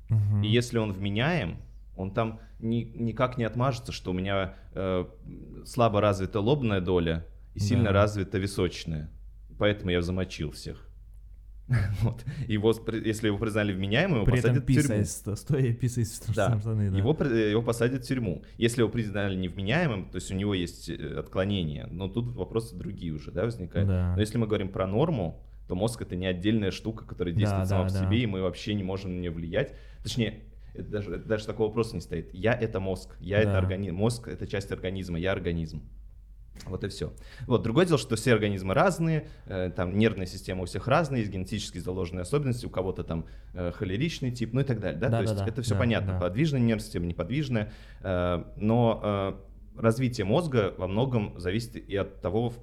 Мгм. 0.09 0.43
И 0.43 0.49
если 0.49 0.79
он 0.79 0.93
вменяем, 0.93 1.57
он 1.97 2.13
там 2.13 2.41
ни- 2.61 2.93
никак 2.97 3.39
не 3.39 3.45
отмажется, 3.45 3.93
что 3.93 4.11
у 4.11 4.15
меня 4.15 4.55
э, 4.75 5.05
слабо 5.65 6.01
развита 6.01 6.41
лобная 6.41 6.81
доля 6.81 7.27
и 7.55 7.61
сильно 7.61 7.85
Да. 7.87 7.93
развита 7.93 8.39
височная. 8.39 9.11
Поэтому 9.59 9.91
я 9.91 10.03
замочил 10.03 10.51
всех. 10.51 10.89
Вот. 12.03 12.25
Его, 12.49 12.73
если 13.05 13.29
его 13.29 13.39
признали 13.39 13.73
вменяемым, 13.73 14.17
его 14.17 14.25
При 14.27 14.39
этом 14.39 14.57
посадят 14.57 14.69
в 14.69 14.89
тюрьму. 14.89 15.05
сто- 15.05 15.37
стоя 15.37 15.73
писаясь 15.73 16.21
в 16.21 16.35
Да. 16.35 16.59
штаны, 16.59 16.91
да. 16.91 16.99
Его, 16.99 17.15
при- 17.15 17.51
его 17.51 17.63
посадят 17.63 18.05
в 18.05 18.09
тюрьму. 18.09 18.43
Если 18.59 18.81
его 18.83 18.91
признали 18.91 19.37
невменяемым, 19.37 20.11
то 20.11 20.17
есть 20.17 20.31
у 20.31 20.35
него 20.35 20.55
есть 20.55 20.89
э, 20.91 21.19
отклонения, 21.19 21.87
но 21.91 22.09
тут 22.09 22.35
вопросы 22.35 22.77
другие 22.77 23.13
уже, 23.13 23.31
да, 23.31 23.45
возникают. 23.45 23.89
Да. 23.89 24.13
Но 24.15 24.21
если 24.21 24.39
мы 24.39 24.47
говорим 24.47 24.69
про 24.69 24.87
норму, 24.87 25.43
то 25.69 25.75
мозг 25.75 26.03
это 26.03 26.17
не 26.17 26.27
отдельная 26.27 26.71
штука, 26.71 27.05
которая 27.05 27.33
Да, 27.35 27.39
действует 27.41 27.69
сама 27.69 27.83
да, 27.85 27.89
по 27.89 27.95
да. 27.95 28.05
себе, 28.07 28.23
и 28.23 28.27
мы 28.27 28.43
вообще 28.43 28.75
не 28.75 28.83
можем 28.83 29.15
на 29.17 29.21
нее 29.21 29.31
влиять. 29.31 29.75
Точнее, 30.03 30.41
это 30.75 30.89
даже, 30.89 31.15
это 31.15 31.25
даже 31.29 31.47
такого 31.47 31.69
вопроса 31.69 31.95
не 31.95 32.01
стоит. 32.01 32.33
Я 32.35 32.53
это 32.53 32.81
мозг, 32.81 33.17
я 33.21 33.39
это 33.39 33.53
Да. 33.53 33.59
организм, 33.59 33.95
мозг 33.97 34.29
это 34.29 34.47
часть 34.47 34.73
организма, 34.73 35.19
я 35.19 35.33
организм. 35.33 35.83
Вот 36.67 36.85
и 36.85 36.89
все. 36.89 37.13
Вот 37.47 37.63
другое 37.63 37.87
дело, 37.87 37.99
что 37.99 38.15
все 38.15 38.35
организмы 38.35 38.75
разные, 38.75 39.27
э, 39.47 39.71
там 39.75 39.97
нервная 39.97 40.27
система 40.27 40.63
у 40.63 40.65
всех 40.67 40.87
разная, 40.87 41.21
есть 41.21 41.31
генетически 41.33 41.79
заложенные 41.79 42.23
особенности, 42.23 42.67
у 42.67 42.71
кого-то 42.71 43.05
там 43.05 43.25
э, 43.55 43.73
холеричный 43.73 44.31
тип, 44.31 44.53
ну 44.53 44.61
и 44.61 44.65
так 44.65 44.79
далее. 44.79 45.01
Да? 45.01 45.09
Да, 45.09 45.19
То 45.21 45.25
да, 45.25 45.31
есть 45.31 45.45
да, 45.45 45.49
это 45.51 45.63
все 45.63 45.75
да, 45.75 45.81
понятно. 45.81 46.13
да. 46.13 46.21
Подвижная 46.21 46.61
нервная 46.61 46.85
система, 46.85 47.07
неподвижная. 47.07 47.73
э, 48.03 48.45
но 48.57 49.01
э, 49.75 49.81
развитие 49.81 50.27
мозга 50.27 50.75
во 50.77 50.87
многом 50.87 51.39
зависит 51.41 51.75
и 51.77 51.97
от 51.97 52.21
того, 52.21 52.51
в- 52.51 52.59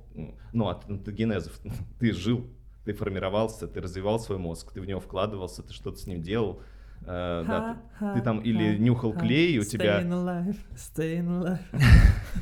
ну, 0.53 0.67
от 0.69 0.88
онтогенезов. 0.88 1.59
Ты 1.99 2.13
жил, 2.13 2.45
ты 2.86 2.94
формировался, 2.94 3.68
ты 3.68 3.82
развивал 3.82 4.20
свой 4.20 4.38
мозг, 4.38 4.72
ты 4.74 4.82
в 4.82 4.86
него 4.86 5.00
вкладывался, 5.00 5.63
ты 5.63 5.74
что-то 5.74 5.98
с 5.98 6.08
ним 6.08 6.22
делал. 6.22 6.62
Э, 7.04 7.46
да, 7.48 7.78
ты, 8.13 8.20
ты 8.20 8.22
там 8.26 8.39
или 8.39 8.78
нюхал 8.78 9.13
клей, 9.13 9.54
и 9.54 9.60
у 9.60 9.63
тебя... 9.63 10.02
Staying 10.02 10.10
alive, 10.12 10.58
staying 10.76 11.28
alive. 11.30 11.60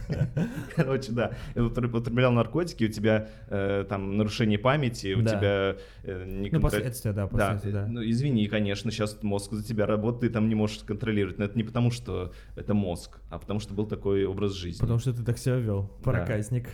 Короче, 0.76 1.12
да, 1.12 1.32
употр- 1.56 1.86
употреблял 1.86 2.32
наркотики, 2.32 2.86
у 2.86 2.88
тебя 2.88 3.30
э, 3.50 3.86
там 3.88 4.17
нарушение 4.17 4.58
памяти, 4.58 5.13
у 5.13 5.21
Да. 5.21 5.30
тебя 5.30 5.76
э, 6.04 6.26
не 6.26 6.50
Ну, 6.50 6.60
последствия, 6.60 7.13
да, 7.13 7.23
Да, 7.23 7.28
последствия, 7.28 7.71
да. 7.71 7.86
ну 7.88 8.02
извини, 8.04 8.47
конечно, 8.47 8.89
сейчас 8.91 9.21
мозг 9.21 9.52
за 9.54 9.63
тебя 9.63 9.86
работает, 9.86 10.21
ты 10.21 10.30
там 10.30 10.50
не 10.50 10.56
можешь 10.56 10.80
контролировать, 10.80 11.38
но 11.38 11.45
это 11.45 11.56
не 11.56 11.63
потому, 11.63 11.91
что 11.91 12.34
это 12.56 12.73
мозг, 12.73 13.19
а 13.30 13.38
потому 13.38 13.60
что 13.60 13.76
был 13.76 13.86
такой 13.86 14.26
образ 14.26 14.54
жизни. 14.54 14.80
Потому 14.82 14.97
что 15.00 15.13
ты 15.13 15.23
так 15.23 15.38
себя 15.38 15.58
вел, 15.58 15.84
проказник. 16.04 16.69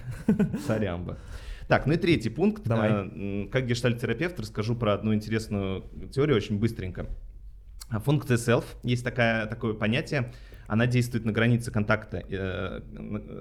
Сорямба. 0.66 1.18
Так, 1.68 1.86
ну 1.88 1.94
и 1.94 1.98
третий 1.98 2.30
пункт. 2.30 2.64
Давай. 2.64 2.92
Э, 2.92 3.48
Как 3.52 3.66
гештальтерапевт 3.68 4.40
расскажу 4.40 4.76
про 4.76 4.94
одну 4.94 5.14
интересную 5.14 5.84
теорию 6.12 6.38
очень 6.38 6.60
быстренько. 6.60 7.08
А 7.90 8.00
Функция 8.00 8.38
self, 8.38 8.64
есть 8.84 9.04
такая, 9.04 9.46
такое 9.46 9.74
понятие, 9.74 10.32
она 10.68 10.88
действует 10.88 11.26
на 11.26 11.32
границе 11.32 11.72
контакта, 11.72 12.18
э, 12.18 12.82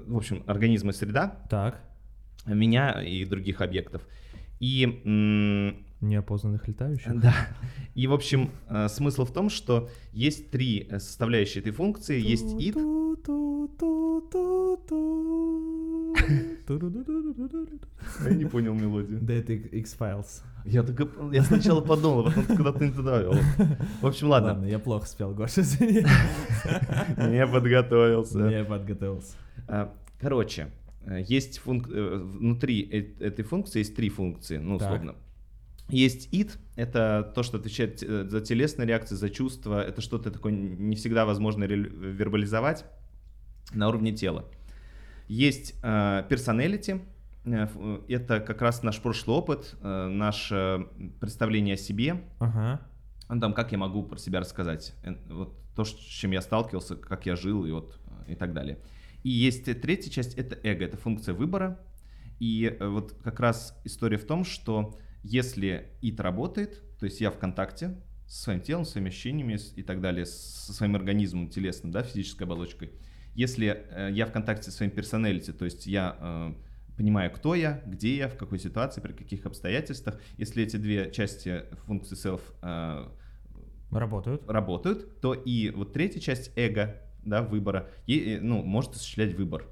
в 0.07 0.17
общем, 0.17 0.43
организма 0.47 0.91
и 0.91 0.95
среда, 0.95 1.39
Так, 1.49 1.81
меня 2.47 3.03
и 3.03 3.25
других 3.25 3.61
объектов. 3.61 4.07
И 4.61 4.85
м, 5.05 5.85
неопознанных 6.01 6.69
летающих. 6.69 7.19
да. 7.21 7.35
И, 7.95 8.07
в 8.07 8.13
общем, 8.13 8.51
э, 8.69 8.89
смысл 8.89 9.25
в 9.25 9.33
том, 9.33 9.49
что 9.49 9.89
есть 10.13 10.51
три 10.51 10.89
составляющие 10.91 11.61
этой 11.63 11.73
функции. 11.73 12.21
Есть 12.21 12.55
id, 12.55 12.77
я 18.29 18.35
не 18.35 18.45
понял 18.45 18.75
мелодию. 18.75 19.21
Да 19.21 19.35
это 19.35 19.53
X-Files. 19.53 20.43
Я, 20.65 20.83
и- 20.83 21.35
я 21.35 21.43
сначала 21.43 21.81
подумал, 21.81 22.27
а 22.29 22.31
потом 22.33 22.57
куда-то 22.57 22.85
не 22.85 22.93
туда 22.93 23.21
вел. 23.21 23.35
В 24.01 24.07
общем, 24.07 24.29
ладно, 24.29 24.49
Ладно, 24.53 24.67
я 24.67 24.79
плохо 24.79 25.07
спел, 25.07 25.35
Гоша, 25.35 25.61
извини. 25.63 26.01
не 27.31 27.47
подготовился. 27.47 28.39
Не 28.39 28.65
подготовился. 28.65 29.35
А, 29.69 29.93
Короче, 30.21 30.71
э, 31.05 31.23
есть 31.27 31.59
функ... 31.59 31.89
э, 31.89 32.17
внутри 32.17 32.81
э- 32.83 33.25
этой 33.25 33.45
функции 33.45 33.81
есть 33.81 33.97
три 33.97 34.09
функции, 34.09 34.59
ну, 34.59 34.77
условно. 34.77 35.15
Есть 35.89 36.33
id, 36.33 36.53
это 36.77 37.33
то, 37.35 37.43
что 37.43 37.59
отвечает 37.59 38.01
за 38.01 38.41
телесные 38.41 38.87
реакции, 38.87 39.17
за 39.17 39.29
чувства, 39.29 39.83
это 39.83 40.01
что-то 40.01 40.31
такое 40.31 40.53
не 40.53 40.95
всегда 40.97 41.27
возможно 41.27 41.65
вербализовать 41.65 42.85
на 43.75 43.89
уровне 43.89 44.13
тела. 44.13 44.45
Есть 45.33 45.75
э, 45.83 46.27
personality, 46.29 47.01
э, 47.45 47.65
ф- 47.65 47.77
это 48.09 48.41
как 48.41 48.61
раз 48.61 48.83
наш 48.83 49.01
прошлый 49.01 49.37
опыт, 49.39 49.75
э, 49.81 50.07
наше 50.09 50.87
представление 51.21 51.75
о 51.75 51.79
себе, 51.79 52.23
Ага. 52.39 52.81
Ну, 53.29 53.41
там, 53.41 53.55
как 53.55 53.73
я 53.73 53.79
могу 53.79 54.03
про 54.03 54.19
себя 54.19 54.41
рассказать, 54.41 54.95
э, 55.05 55.15
вот 55.31 55.57
то, 55.75 55.85
с 55.85 55.95
чем 55.95 56.33
я 56.33 56.43
сталкивался, 56.43 56.97
как 56.97 57.25
я 57.25 57.35
жил 57.35 57.65
и 57.65 57.71
вот 57.71 57.99
и 58.29 58.35
так 58.35 58.53
далее. 58.53 58.77
И 59.23 59.31
есть 59.31 59.65
третья 59.81 60.11
часть, 60.11 60.35
это 60.35 60.59
эго, 60.65 60.85
это 60.85 60.99
функция 60.99 61.35
выбора. 61.35 61.79
И 62.39 62.77
э, 62.79 62.87
вот 62.89 63.15
как 63.25 63.41
раз 63.41 63.81
история 63.85 64.19
в 64.19 64.25
том, 64.27 64.45
что 64.45 64.99
если 65.23 65.89
ит 66.03 66.21
работает, 66.21 66.83
то 66.99 67.07
есть 67.07 67.23
я 67.23 67.31
в 67.31 67.39
контакте 67.39 67.97
со 68.27 68.43
своим 68.43 68.61
телом, 68.61 68.85
своими 68.85 69.09
ощущениями 69.09 69.59
и 69.77 69.83
так 69.83 70.03
далее, 70.03 70.27
со 70.27 70.73
своим 70.75 70.95
организмом 70.95 71.49
телесным, 71.49 71.91
да, 71.91 72.03
физической 72.03 72.43
оболочкой, 72.43 72.91
если 73.35 73.87
э, 73.91 74.11
я 74.13 74.27
в 74.27 74.33
контакте 74.33 74.71
со 74.71 74.77
своим 74.77 74.91
персоналити, 74.91 75.53
то 75.53 75.65
есть 75.65 75.87
я 75.87 76.17
э, 76.21 76.53
понимаю, 76.97 77.31
кто 77.31 77.55
я, 77.55 77.83
где 77.87 78.17
я, 78.17 78.29
в 78.29 78.37
какой 78.37 78.59
ситуации, 78.59 79.01
при 79.01 79.13
каких 79.13 79.47
обстоятельствах, 79.47 80.21
если 80.37 80.63
эти 80.63 80.77
две 80.77 81.11
части 81.11 81.65
функции 81.87 82.17
self 82.17 82.41
э, 82.63 83.09
Работают. 83.91 84.49
работают, 84.49 85.21
то 85.21 85.35
и 85.35 85.71
вот 85.71 85.93
третья 85.93 86.21
часть 86.21 86.53
эго, 86.57 86.97
да, 87.25 87.43
выбора, 87.43 87.91
и, 88.07 88.39
ну, 88.41 88.63
может 88.63 88.93
осуществлять 88.93 89.35
выбор. 89.35 89.67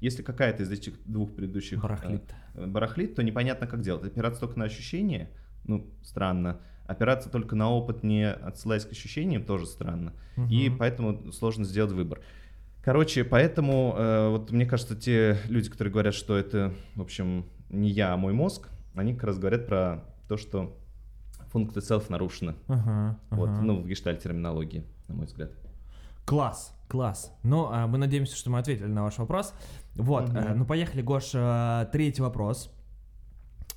Если 0.00 0.22
какая-то 0.22 0.62
из 0.62 0.70
этих 0.72 0.94
двух 1.04 1.34
предыдущих 1.34 1.80
Барахлит. 1.80 2.22
э, 2.54 2.66
барахлит, 2.66 3.14
то 3.14 3.22
непонятно, 3.22 3.66
как 3.66 3.82
делать. 3.82 4.04
Опираться 4.04 4.40
только 4.40 4.58
на 4.58 4.64
ощущения, 4.64 5.30
ну, 5.64 5.88
странно. 6.02 6.60
Опираться 6.86 7.30
только 7.30 7.54
на 7.54 7.70
опыт, 7.70 8.02
не 8.02 8.28
отсылаясь 8.28 8.84
к 8.84 8.90
ощущениям, 8.90 9.44
тоже 9.44 9.66
странно. 9.66 10.12
И 10.50 10.68
Мгм. 10.68 10.78
поэтому 10.78 11.32
сложно 11.32 11.64
сделать 11.64 11.92
выбор. 11.92 12.20
Короче, 12.82 13.24
поэтому 13.24 13.94
э, 13.96 14.28
вот 14.30 14.50
мне 14.52 14.64
кажется, 14.64 14.96
те 14.96 15.38
люди, 15.48 15.68
которые 15.68 15.92
говорят, 15.92 16.14
что 16.14 16.36
это, 16.36 16.72
в 16.94 17.02
общем, 17.02 17.44
не 17.68 17.90
я, 17.90 18.14
а 18.14 18.16
мой 18.16 18.32
мозг, 18.32 18.68
они 18.94 19.14
как 19.14 19.24
раз 19.24 19.38
говорят 19.38 19.66
про 19.66 20.04
то, 20.28 20.36
что 20.36 20.76
функция 21.50 21.82
self 21.82 22.06
нарушена. 22.08 22.54
Ага, 22.68 23.18
Вот, 23.30 23.50
ага. 23.50 23.60
ну, 23.60 23.82
в 23.82 23.86
гештальт-терминологии, 23.86 24.84
на 25.08 25.14
мой 25.14 25.26
взгляд. 25.26 25.50
Класс, 26.24 26.74
класс. 26.88 27.32
Ну, 27.42 27.68
а, 27.70 27.86
мы 27.86 27.98
надеемся, 27.98 28.36
что 28.36 28.50
мы 28.50 28.58
ответили 28.58 28.86
на 28.86 29.02
ваш 29.02 29.18
вопрос. 29.18 29.52
Вот, 29.94 30.30
э, 30.30 30.54
ну 30.54 30.64
поехали, 30.64 31.02
Гош, 31.02 31.32
третий 31.92 32.22
вопрос. 32.22 32.72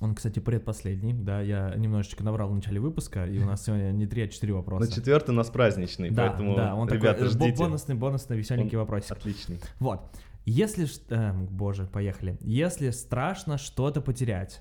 Он, 0.04 0.14
кстати, 0.14 0.38
предпоследний, 0.38 1.14
да, 1.14 1.40
я 1.40 1.74
немножечко 1.76 2.22
набрал 2.22 2.50
в 2.50 2.54
начале 2.54 2.78
выпуска, 2.78 3.24
и 3.24 3.38
у 3.38 3.46
нас 3.46 3.64
сегодня 3.64 3.90
не 3.90 4.06
три, 4.06 4.20
а 4.24 4.28
четыре 4.28 4.52
вопроса. 4.52 4.84
На 4.86 4.94
четвертый 4.94 5.30
у 5.30 5.32
нас 5.32 5.48
праздничный, 5.48 6.10
да, 6.10 6.28
поэтому, 6.28 6.54
да, 6.54 6.74
он 6.74 6.90
ребята, 6.90 7.20
такой 7.20 7.28
э, 7.28 7.30
ждите. 7.30 7.56
бонусный, 7.56 7.94
бонусный, 7.94 8.36
веселенький 8.36 8.76
Он 8.76 8.82
вопросик. 8.82 9.12
Отличный. 9.12 9.60
Вот, 9.80 10.02
если, 10.44 10.86
эм, 11.08 11.46
боже, 11.46 11.86
поехали. 11.86 12.36
Если 12.42 12.90
страшно 12.90 13.56
что-то 13.56 14.02
потерять, 14.02 14.60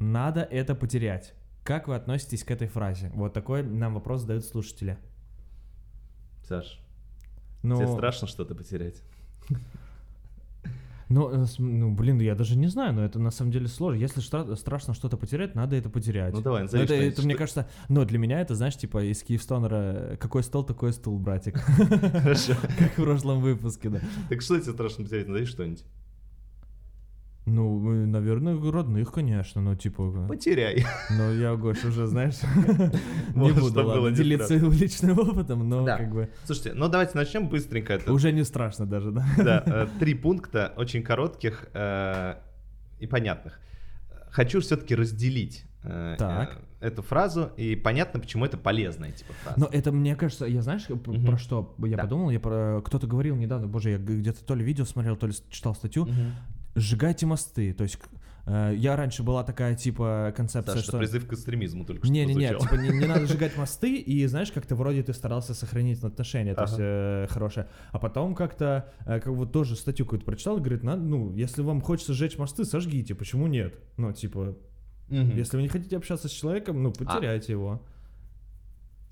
надо 0.00 0.40
это 0.40 0.74
потерять. 0.74 1.34
Как 1.62 1.86
вы 1.86 1.94
относитесь 1.94 2.42
к 2.42 2.50
этой 2.50 2.66
фразе? 2.66 3.12
Вот 3.14 3.32
такой 3.32 3.62
нам 3.62 3.94
вопрос 3.94 4.22
задают 4.22 4.44
слушатели. 4.44 4.98
Саш, 6.48 6.80
Ну, 7.62 7.76
тебе 7.76 7.86
страшно 7.86 8.26
что-то 8.26 8.56
потерять? 8.56 9.02
Ну, 11.10 11.28
э, 11.30 11.44
ну, 11.58 11.92
блин, 11.92 12.20
я 12.20 12.34
даже 12.36 12.56
не 12.56 12.68
знаю, 12.68 12.94
но 12.94 13.04
это 13.04 13.18
на 13.18 13.30
самом 13.32 13.50
деле 13.50 13.66
сложно. 13.66 13.98
Если 13.98 14.22
штра- 14.22 14.54
страшно 14.56 14.94
что-то 14.94 15.16
потерять, 15.16 15.54
надо 15.56 15.74
это 15.76 15.90
потерять. 15.90 16.32
Ну 16.32 16.40
давай, 16.40 16.60
Ну, 16.60 16.64
назови 16.66 16.84
это, 16.84 16.94
что-нибудь, 16.94 17.12
это, 17.14 17.22
мне 17.22 17.34
что- 17.34 17.38
кажется, 17.38 17.68
ну, 17.88 18.04
для 18.04 18.18
меня 18.18 18.40
это, 18.40 18.54
знаешь, 18.54 18.76
типа 18.76 19.04
из 19.04 19.22
Киевстонера 19.22 20.16
«Какой 20.20 20.42
стол, 20.44 20.62
такой 20.64 20.92
стул, 20.92 21.18
братик». 21.18 21.56
Хорошо. 22.22 22.54
Как 22.78 22.92
в 22.92 23.02
прошлом 23.02 23.40
выпуске, 23.40 23.88
да. 23.90 24.00
Так 24.28 24.40
что 24.40 24.60
тебе 24.60 24.72
страшно 24.72 25.04
потерять? 25.04 25.26
Назови 25.28 25.46
что-нибудь. 25.46 25.84
Ну, 27.46 27.92
э, 27.92 28.06
наверное, 28.06 28.58
родных, 28.70 29.12
конечно, 29.12 29.60
ну, 29.62 29.74
типа... 29.74 30.26
Потеряй. 30.28 30.84
Ну, 31.10 31.32
я, 31.32 31.56
Гош, 31.56 31.84
уже, 31.84 32.06
знаешь, 32.06 32.36
не 33.34 33.52
буду 33.52 34.10
делиться 34.12 34.54
личным 34.56 35.18
опытом, 35.18 35.68
но 35.68 35.84
как 35.84 36.12
бы 36.12 36.28
Слушайте, 36.44 36.74
ну 36.74 36.88
давайте 36.88 37.12
начнем 37.16 37.48
быстренько. 37.48 37.98
Уже 38.08 38.32
не 38.32 38.44
страшно 38.44 38.86
даже, 38.86 39.10
да? 39.10 39.26
да, 39.38 39.62
э, 39.66 39.86
три 39.98 40.14
пункта, 40.14 40.72
очень 40.76 41.02
коротких 41.02 41.66
э, 41.72 42.34
и 42.98 43.06
понятных. 43.06 43.58
Хочу 44.30 44.60
все-таки 44.60 44.94
разделить 44.94 45.64
э, 45.82 46.16
Так. 46.18 46.60
э, 46.80 46.86
эту 46.86 47.02
фразу, 47.02 47.50
и 47.56 47.74
понятно, 47.74 48.20
почему 48.20 48.44
это 48.44 48.58
полезная 48.58 49.12
типа 49.12 49.32
фраза. 49.42 49.58
Но 49.58 49.66
это, 49.72 49.90
мне 49.92 50.14
кажется, 50.14 50.44
я 50.46 50.62
знаешь, 50.62 50.88
Мгм. 50.88 51.24
про 51.26 51.38
что 51.38 51.74
я 51.78 51.96
Да. 51.96 52.02
подумал? 52.02 52.30
Я 52.30 52.38
про... 52.38 52.80
Кто-то 52.84 53.06
говорил 53.06 53.34
недавно, 53.34 53.66
боже, 53.66 53.90
я 53.90 53.98
где-то 53.98 54.44
то 54.44 54.54
ли 54.54 54.62
видео 54.64 54.84
смотрел, 54.84 55.16
то 55.16 55.26
ли 55.26 55.32
читал 55.50 55.74
статью, 55.74 56.04
Мгм. 56.04 56.32
Сжигайте 56.80 57.26
мосты. 57.26 57.72
То 57.72 57.84
есть 57.84 57.98
э, 58.46 58.74
я 58.76 58.96
раньше 58.96 59.22
была 59.22 59.44
такая, 59.44 59.74
типа, 59.74 60.32
концепция, 60.36 60.74
Саша, 60.74 60.84
что... 60.86 60.98
призыв 60.98 61.26
к 61.26 61.32
экстремизму 61.32 61.84
только 61.84 62.04
что 62.06 62.12
Не-не-не, 62.12 62.58
типа 62.58 62.74
не, 62.74 62.88
не 62.88 63.06
надо 63.06 63.26
сжигать 63.28 63.56
мосты, 63.56 63.96
и 63.96 64.26
знаешь, 64.26 64.50
как-то 64.50 64.74
вроде 64.74 65.02
ты 65.02 65.12
старался 65.14 65.54
сохранить 65.54 66.02
отношения, 66.02 66.54
то 66.54 66.62
есть 66.62 66.74
Ага. 66.74 66.82
э, 66.82 67.26
хорошее. 67.30 67.68
А 67.92 67.98
потом 67.98 68.34
как-то, 68.34 68.90
э, 69.06 69.20
как 69.20 69.28
вот 69.28 69.52
тоже 69.52 69.76
статью 69.76 70.06
какую-то 70.06 70.24
прочитал, 70.24 70.58
говорит, 70.58 70.82
надо, 70.82 71.02
ну, 71.02 71.34
если 71.34 71.62
вам 71.62 71.80
хочется 71.80 72.14
сжечь 72.14 72.38
мосты, 72.38 72.64
сожгите, 72.64 73.14
почему 73.14 73.46
нет? 73.46 73.78
Ну, 73.96 74.12
типа, 74.12 74.56
Мгм. 75.08 75.36
если 75.36 75.56
вы 75.56 75.62
не 75.62 75.68
хотите 75.68 75.96
общаться 75.96 76.28
с 76.28 76.32
человеком, 76.32 76.82
ну, 76.82 76.92
потеряйте 76.92 77.52
его. 77.52 77.82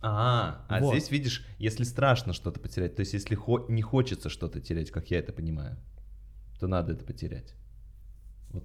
А, 0.00 0.64
а 0.68 0.78
Вот. 0.80 0.94
здесь 0.94 1.10
видишь, 1.10 1.44
если 1.58 1.82
страшно 1.82 2.32
что-то 2.32 2.60
потерять, 2.60 2.94
то 2.94 3.00
есть 3.00 3.14
если 3.14 3.34
хо- 3.34 3.66
не 3.68 3.82
хочется 3.82 4.28
что-то 4.28 4.60
терять, 4.60 4.92
как 4.92 5.10
я 5.10 5.18
это 5.18 5.32
понимаю, 5.32 5.76
то 6.58 6.66
надо 6.66 6.92
это 6.92 7.04
потерять. 7.04 7.54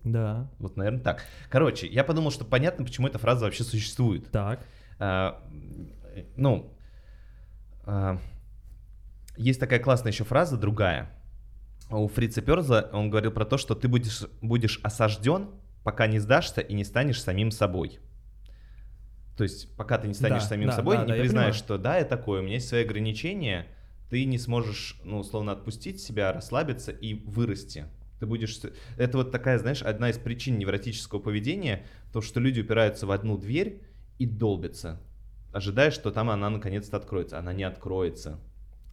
Да. 0.04 0.50
Вот, 0.60 0.78
наверное, 0.78 1.02
так. 1.02 1.24
Короче, 1.50 1.88
я 1.88 2.04
подумал, 2.04 2.32
что 2.32 2.46
понятно, 2.46 2.86
почему 2.86 3.08
эта 3.08 3.20
фраза 3.20 3.46
вообще 3.46 3.64
существует. 3.64 4.32
Так. 4.32 4.66
А, 5.00 5.44
ну, 6.38 6.74
а, 7.86 8.20
есть 9.38 9.60
такая 9.60 9.80
классная 9.80 10.12
еще 10.12 10.24
фраза, 10.24 10.58
другая. 10.58 11.10
У 11.90 12.08
Фрица 12.08 12.42
Перза 12.42 12.90
он 12.94 13.10
говорил 13.10 13.32
про 13.32 13.46
то, 13.46 13.58
что 13.58 13.76
ты 13.76 13.88
будешь, 13.88 14.24
будешь 14.42 14.80
осажден, 14.84 15.50
пока 15.84 16.08
не 16.08 16.20
сдашься 16.20 16.62
и 16.62 16.74
не 16.74 16.86
станешь 16.86 17.22
самим 17.22 17.52
собой. 17.52 18.00
То 19.38 19.44
есть, 19.44 19.76
пока 19.76 19.98
ты 19.98 20.08
не 20.08 20.14
станешь 20.14 20.44
Да, 20.44 20.50
самим 20.50 20.68
да, 20.68 20.76
собой, 20.76 20.98
да, 20.98 21.06
не 21.06 21.12
да, 21.12 21.20
признаешь, 21.20 21.56
что 21.56 21.78
да, 21.78 21.98
я 21.98 22.06
такой, 22.06 22.40
у 22.40 22.44
меня 22.44 22.56
есть 22.56 22.70
свои 22.70 22.84
ограничения, 22.84 23.68
ты 24.14 24.26
не 24.26 24.38
сможешь, 24.38 24.96
ну, 25.04 25.18
условно, 25.18 25.54
отпустить 25.54 26.00
себя, 26.00 26.32
расслабиться 26.32 26.92
и 26.92 27.16
вырасти. 27.16 27.86
Ты 28.20 28.28
будешь... 28.28 28.60
Это 28.96 29.18
вот 29.18 29.32
такая, 29.32 29.58
знаешь, 29.58 29.82
одна 29.82 30.12
из 30.12 30.20
причин 30.20 30.60
невротического 30.60 31.18
поведения, 31.18 31.88
то, 32.12 32.22
что 32.22 32.40
люди 32.40 32.62
упираются 32.62 33.08
в 33.08 33.12
одну 33.12 33.40
дверь 33.40 33.82
и 34.20 34.28
долбятся, 34.28 35.02
ожидая, 35.52 35.90
что 35.90 36.12
там 36.12 36.30
она 36.30 36.52
наконец-то 36.52 36.96
откроется. 36.96 37.40
Она 37.40 37.54
не 37.54 37.64
откроется. 37.64 38.40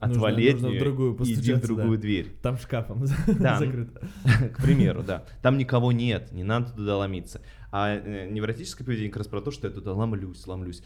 Нужно- 0.01 0.15
Отвали 0.15 0.49
от 0.49 0.55
нужно 0.55 0.71
в 0.71 0.79
другую 0.79 1.17
иди 1.25 1.53
в 1.53 1.61
другую 1.61 1.99
да. 1.99 2.01
дверь. 2.01 2.29
Там 2.41 2.57
шкафом 2.57 3.05
Да, 3.27 3.59
ну, 3.61 3.67
закрыто. 3.67 4.09
К 4.55 4.63
примеру, 4.63 5.03
да. 5.03 5.27
Там 5.43 5.59
никого 5.59 5.93
нет, 5.93 6.33
не 6.33 6.45
надо 6.45 6.73
туда 6.73 6.97
ломиться. 6.97 7.43
А 7.71 7.95
э, 7.95 8.27
невротическое 8.31 8.87
поведение 8.87 9.11
как 9.11 9.19
раз 9.19 9.27
про 9.27 9.43
то, 9.43 9.51
что 9.51 9.69
я 9.69 9.75
туда 9.75 9.93
ломлюсь, 9.93 10.47
ломлюсь. 10.47 10.83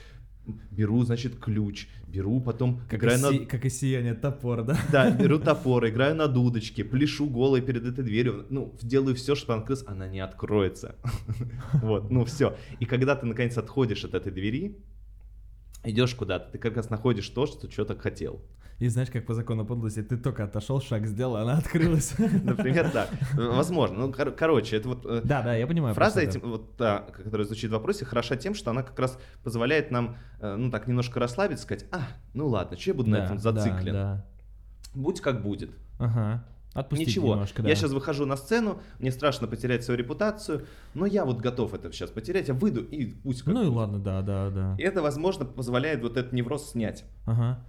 Беру, 0.70 1.02
значит, 1.04 1.36
ключ, 1.36 1.88
беру, 2.06 2.40
потом 2.40 2.80
Как, 2.88 3.00
играю 3.00 3.18
и 3.18 3.22
на... 3.22 3.30
си- 3.30 3.44
как 3.46 3.64
и 3.64 3.70
сияние 3.70 4.14
топора, 4.14 4.62
да? 4.62 4.78
Да, 4.92 5.10
беру 5.22 5.38
топор, 5.38 5.88
играю 5.88 6.14
на 6.14 6.26
дудочке, 6.28 6.84
пляшу 6.84 7.26
голой 7.26 7.62
перед 7.62 7.84
этой 7.84 8.04
дверью, 8.04 8.46
ну, 8.50 8.74
делаю 8.82 9.14
все, 9.14 9.34
чтобы 9.34 9.54
она 9.54 9.62
открылась, 9.62 9.84
она 9.86 10.08
не 10.08 10.20
откроется. 10.20 10.96
Вот, 11.82 12.10
ну 12.10 12.24
все. 12.24 12.56
И 12.80 12.84
когда 12.84 13.16
ты, 13.16 13.26
наконец, 13.26 13.56
отходишь 13.58 14.04
от 14.04 14.14
этой 14.14 14.32
двери, 14.32 14.76
идешь 15.84 16.14
куда-то, 16.14 16.52
ты 16.52 16.58
как 16.58 16.76
раз 16.76 16.90
находишь 16.90 17.28
то, 17.28 17.46
что 17.46 17.70
что 17.70 17.84
так 17.84 18.00
хотел. 18.00 18.40
И 18.80 18.88
знаешь, 18.88 19.08
как 19.08 19.24
по 19.24 19.34
закону 19.34 19.64
подлости, 19.64 20.02
ты 20.02 20.16
только 20.16 20.42
отошел, 20.44 20.80
шаг 20.80 21.06
сделал, 21.06 21.36
она 21.36 21.58
открылась. 21.58 22.14
Например, 22.18 22.90
да. 22.92 23.06
Возможно. 23.34 23.98
Ну, 24.06 24.12
кор- 24.12 24.32
короче, 24.32 24.76
это 24.78 24.88
вот... 24.88 25.06
э, 25.06 25.20
Да, 25.22 25.42
да, 25.42 25.54
я 25.54 25.66
понимаю. 25.68 25.94
Фраза 25.94 26.20
этим, 26.20 26.40
вот 26.40 26.76
та, 26.76 26.98
которая 27.22 27.46
звучит 27.46 27.70
в 27.70 27.72
вопросе, 27.72 28.04
хороша 28.04 28.34
тем, 28.36 28.52
что 28.54 28.72
она 28.72 28.82
как 28.82 28.98
раз 28.98 29.16
позволяет 29.44 29.92
нам, 29.92 30.16
э, 30.40 30.56
ну 30.56 30.72
так, 30.72 30.88
немножко 30.88 31.20
расслабиться, 31.20 31.62
сказать, 31.62 31.86
а, 31.92 32.00
ну 32.34 32.48
ладно, 32.48 32.76
что 32.76 32.90
я 32.90 32.94
буду 32.94 33.10
это. 33.10 33.12
на 33.12 33.18
Да, 33.20 33.24
этом 33.26 33.38
зациклен? 33.38 33.92
Да, 33.92 34.26
Будь 34.92 35.20
как 35.20 35.42
будет. 35.42 35.70
да. 35.98 36.04
Ага. 36.06 36.44
Отпустить 36.74 37.06
Ничего, 37.08 37.30
немножко, 37.34 37.62
да. 37.62 37.68
я 37.68 37.76
сейчас 37.76 37.92
выхожу 37.92 38.26
на 38.26 38.36
сцену, 38.36 38.80
мне 38.98 39.12
страшно 39.12 39.46
потерять 39.46 39.84
свою 39.84 39.96
репутацию, 39.98 40.66
но 40.94 41.06
я 41.06 41.24
вот 41.24 41.38
готов 41.40 41.72
это 41.72 41.92
сейчас 41.92 42.10
потерять, 42.10 42.48
я 42.48 42.54
выйду 42.54 42.82
и 42.82 43.06
пусть 43.06 43.46
Ну 43.46 43.62
и 43.62 43.66
ладно, 43.66 44.00
да, 44.00 44.22
да, 44.22 44.50
да. 44.50 44.74
И 44.76 44.82
это, 44.82 45.00
возможно, 45.00 45.44
позволяет 45.44 46.02
вот 46.02 46.16
этот 46.16 46.32
невроз 46.32 46.70
снять. 46.72 47.04
Ага. 47.26 47.60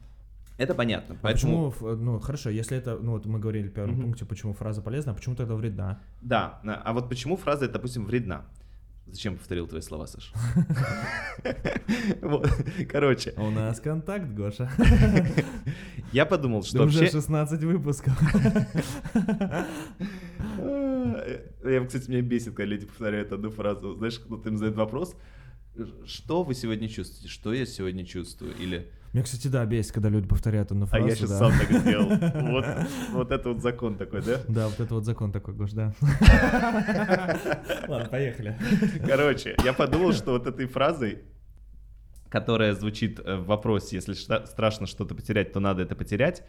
Это 0.58 0.74
понятно. 0.74 1.16
А 1.16 1.18
Поэтому, 1.22 1.70
почему, 1.72 1.92
ф- 1.94 2.00
ну 2.00 2.20
хорошо, 2.20 2.50
если 2.50 2.78
это, 2.78 2.98
ну 2.98 3.12
вот 3.12 3.26
мы 3.26 3.40
говорили 3.40 3.68
в 3.68 3.74
первом 3.74 3.92
Мгм. 3.92 4.02
пункте, 4.04 4.26
почему 4.26 4.54
фраза 4.54 4.82
полезна, 4.82 5.12
а 5.12 5.16
почему 5.16 5.36
тогда 5.36 5.54
вредна? 5.56 6.00
да, 6.22 6.60
а 6.64 6.82
а 6.86 6.94
вот 6.94 7.08
почему 7.08 7.38
фраза, 7.38 7.68
допустим, 7.68 8.06
вредна? 8.06 8.46
Зачем 9.08 9.38
повторил 9.38 9.68
твои 9.68 9.82
слова, 9.82 10.08
Саша? 10.08 10.34
Вот, 12.22 12.50
Короче, 12.90 13.34
А 13.38 13.44
У 13.44 13.52
нас 13.52 13.80
контакт, 13.80 14.28
Гоша. 14.34 14.70
я 16.12 16.26
подумал, 16.26 16.64
что 16.64 16.84
Уже 16.84 17.00
вообще... 17.00 17.12
16 17.12 17.64
выпусков. 17.64 18.14
Я, 21.64 21.86
кстати, 21.86 22.10
меня 22.10 22.22
бесит, 22.22 22.56
когда 22.56 22.66
люди 22.66 22.86
повторяют 22.86 23.32
одну 23.32 23.52
фразу. 23.52 23.96
Знаешь, 23.96 24.20
кто-то 24.20 24.50
им 24.50 24.58
задает 24.58 24.76
вопрос, 24.76 25.16
что 26.06 26.44
вы 26.44 26.54
сегодня 26.56 26.88
чувствуете? 26.90 27.28
Что 27.28 27.54
я 27.54 27.66
сегодня 27.66 28.06
чувствую? 28.06 28.56
Или 28.58 28.92
Мне, 29.16 29.24
кстати, 29.24 29.48
да, 29.48 29.66
бесит, 29.66 29.94
когда 29.94 30.10
люди 30.10 30.28
повторяют 30.28 30.72
одну 30.72 30.84
а 30.84 30.88
фразу. 30.88 31.08
я 31.08 31.16
сейчас 31.16 31.30
да. 31.30 31.38
сам 31.38 31.54
так 31.58 31.72
сделал. 31.72 32.10
Вот, 32.52 32.66
вот 33.14 33.32
это 33.32 33.48
вот 33.48 33.62
закон 33.62 33.96
такой, 33.96 34.22
да? 34.22 34.42
Да, 34.50 34.68
вот 34.68 34.78
это 34.78 34.94
вот 34.94 35.06
закон 35.06 35.32
такой, 35.32 35.54
Гош, 35.54 35.72
да. 35.72 35.94
Ладно, 37.88 38.10
поехали. 38.10 38.60
Короче, 39.08 39.56
я 39.64 39.72
подумал, 39.72 40.12
что 40.12 40.32
вот 40.32 40.48
этой 40.48 40.66
фразой, 40.66 41.20
которая 42.28 42.74
звучит 42.74 43.22
э, 43.24 43.38
в 43.38 43.46
вопросе, 43.46 43.96
если 43.96 44.16
страшно 44.16 44.86
что-то 44.86 45.16
потерять, 45.16 45.54
то 45.54 45.62
надо 45.62 45.84
это 45.84 45.96
потерять, 45.96 46.44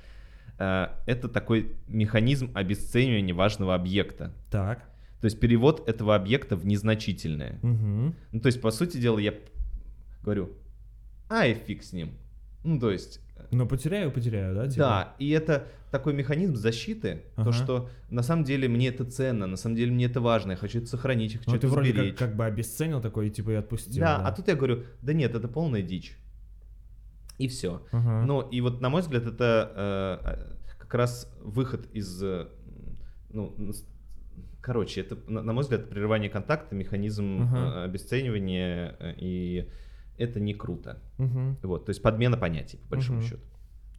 э, 0.59 0.89
это 1.07 1.29
такой 1.29 1.77
механизм 1.87 2.51
обесценивания 2.53 3.33
важного 3.33 3.77
объекта. 3.77 4.33
Так. 4.51 4.81
То 5.21 5.27
есть 5.27 5.39
перевод 5.39 5.89
этого 5.89 6.17
объекта 6.17 6.57
в 6.57 6.67
незначительное. 6.67 7.61
Мгм. 7.63 8.17
Ну, 8.33 8.41
то 8.41 8.47
есть, 8.47 8.61
по 8.61 8.73
сути 8.73 8.97
дела, 8.97 9.21
я 9.21 9.35
говорю, 10.25 10.51
ай, 11.31 11.55
фиг 11.55 11.85
с 11.85 11.93
ним. 11.93 12.11
Ну, 12.67 12.79
то 12.81 12.91
есть, 12.91 13.21
Ну, 13.53 13.67
потеряю, 13.67 14.11
потеряю, 14.11 14.55
да? 14.55 14.67
типа? 14.69 14.79
да, 14.79 15.15
и 15.19 15.31
это 15.31 15.69
такой 15.93 16.13
механизм 16.15 16.57
защиты, 16.57 17.23
то, 17.37 17.43
Ага. 17.43 17.53
что 17.53 17.89
на 18.11 18.23
самом 18.23 18.43
деле 18.45 18.69
мне 18.69 18.89
это 18.89 19.05
ценно, 19.05 19.47
на 19.47 19.57
самом 19.57 19.77
деле 19.77 19.93
мне 19.93 20.07
это 20.07 20.21
важно, 20.21 20.51
я 20.53 20.57
хочу 20.57 20.79
это 20.79 20.89
сохранить, 20.89 21.33
я 21.35 21.39
хочу 21.39 21.51
Ну, 21.51 21.57
это 21.57 21.67
ты 21.69 21.73
вроде 21.73 21.93
сберечь. 21.93 22.17
как, 22.19 22.29
как 22.31 22.37
бы 22.37 22.45
обесценил 22.45 23.01
такой, 23.01 23.31
типа, 23.31 23.51
и 23.51 23.55
отпустил. 23.55 24.01
да, 24.01 24.17
а 24.27 24.33
тут 24.33 24.49
я 24.49 24.57
говорю, 24.57 24.83
да 25.03 25.13
нет, 25.13 25.35
это 25.35 25.47
полная 25.49 25.83
дичь. 25.83 26.17
И 27.39 27.47
все. 27.49 27.83
Ага. 27.93 28.25
Ну, 28.27 28.41
и 28.41 28.61
вот, 28.61 28.81
на 28.81 28.89
мой 28.89 29.03
взгляд, 29.03 29.27
это 29.27 30.17
э, 30.67 30.75
как 30.79 30.95
раз 30.95 31.33
выход 31.41 31.87
из... 31.93 32.21
э, 32.23 32.49
ну, 33.31 33.55
короче, 34.61 35.03
это, 35.03 35.17
на, 35.29 35.43
на 35.43 35.53
мой 35.53 35.63
взгляд, 35.63 35.89
прерывание 35.89 36.31
контакта, 36.31 36.75
механизм 36.75 37.43
Ага. 37.43 37.59
э, 37.59 37.85
обесценивания, 37.85 38.97
э, 38.99 39.15
и 39.19 39.69
это 40.19 40.41
не 40.41 40.55
круто. 40.55 41.01
Мгм. 41.19 41.59
Вот, 41.63 41.87
то 41.87 41.91
есть 41.91 42.03
подмена 42.03 42.37
понятий, 42.37 42.79
по 42.89 42.97
большому 42.97 43.21
Мгм. 43.21 43.29
счету. 43.29 43.43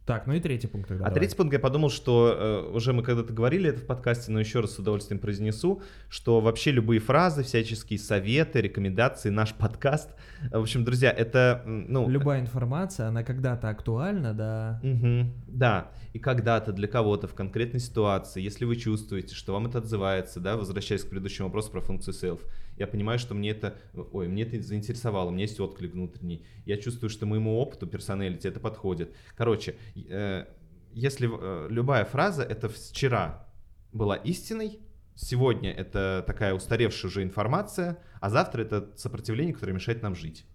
Так, 0.08 0.26
ну 0.26 0.32
и 0.32 0.40
третий 0.40 0.68
пункт 0.68 0.88
тогда. 0.88 1.04
А 1.04 1.08
давай. 1.08 1.20
третий 1.20 1.36
пункт 1.36 1.52
я 1.52 1.58
подумал, 1.58 1.90
что 1.90 2.34
э, 2.34 2.74
уже 2.74 2.94
мы 2.94 3.02
когда-то 3.02 3.30
говорили 3.34 3.68
это 3.68 3.80
в 3.80 3.84
подкасте, 3.84 4.32
но 4.32 4.40
еще 4.40 4.60
раз 4.60 4.72
с 4.72 4.78
удовольствием 4.78 5.20
произнесу, 5.20 5.82
что 6.08 6.40
вообще 6.40 6.70
любые 6.70 6.98
фразы, 6.98 7.42
всяческие 7.42 7.98
советы, 7.98 8.62
рекомендации, 8.62 9.28
наш 9.28 9.52
подкаст, 9.52 10.08
э, 10.50 10.56
в 10.56 10.62
общем, 10.62 10.82
друзья, 10.82 11.10
это, 11.10 11.62
ну... 11.66 12.08
Любая 12.08 12.40
информация, 12.40 13.08
она 13.08 13.22
когда-то 13.22 13.68
актуальна, 13.68 14.32
да. 14.32 14.80
Мгм. 14.82 15.30
Да, 15.46 15.90
и 16.14 16.18
когда-то 16.18 16.72
для 16.72 16.88
кого-то 16.88 17.28
в 17.28 17.34
конкретной 17.34 17.80
ситуации, 17.80 18.40
если 18.40 18.64
вы 18.64 18.76
чувствуете, 18.76 19.34
что 19.34 19.52
вам 19.52 19.66
это 19.66 19.76
отзывается, 19.76 20.40
да, 20.40 20.56
возвращаясь 20.56 21.04
к 21.04 21.10
предыдущему 21.10 21.48
вопросу 21.48 21.70
про 21.70 21.82
функцию 21.82 22.14
self, 22.14 22.40
я 22.78 22.86
понимаю, 22.86 23.18
что 23.18 23.34
мне 23.34 23.50
это, 23.50 23.76
ой, 23.94 24.28
мне 24.28 24.42
это 24.42 24.60
заинтересовало, 24.62 25.30
меня 25.30 25.42
есть 25.42 25.60
отклик 25.60 25.92
внутренний, 25.92 26.44
я 26.64 26.76
чувствую, 26.76 27.10
что 27.10 27.26
моему 27.26 27.58
опыту, 27.58 27.86
персоналити 27.86 28.46
это 28.46 28.60
подходит. 28.60 29.14
Короче, 29.36 29.76
э, 29.94 30.46
если 30.92 31.28
э, 31.30 31.68
любая 31.70 32.04
фраза, 32.04 32.42
это 32.42 32.68
вчера 32.68 33.46
была 33.92 34.16
истиной, 34.16 34.78
сегодня 35.14 35.72
это 35.72 36.24
такая 36.26 36.54
устаревшая 36.54 37.10
уже 37.10 37.22
информация, 37.22 37.98
а 38.20 38.30
завтра 38.30 38.62
это 38.62 38.90
сопротивление, 38.96 39.54
которое 39.54 39.72
мешает 39.72 40.02
нам 40.02 40.14
жить. 40.14 40.46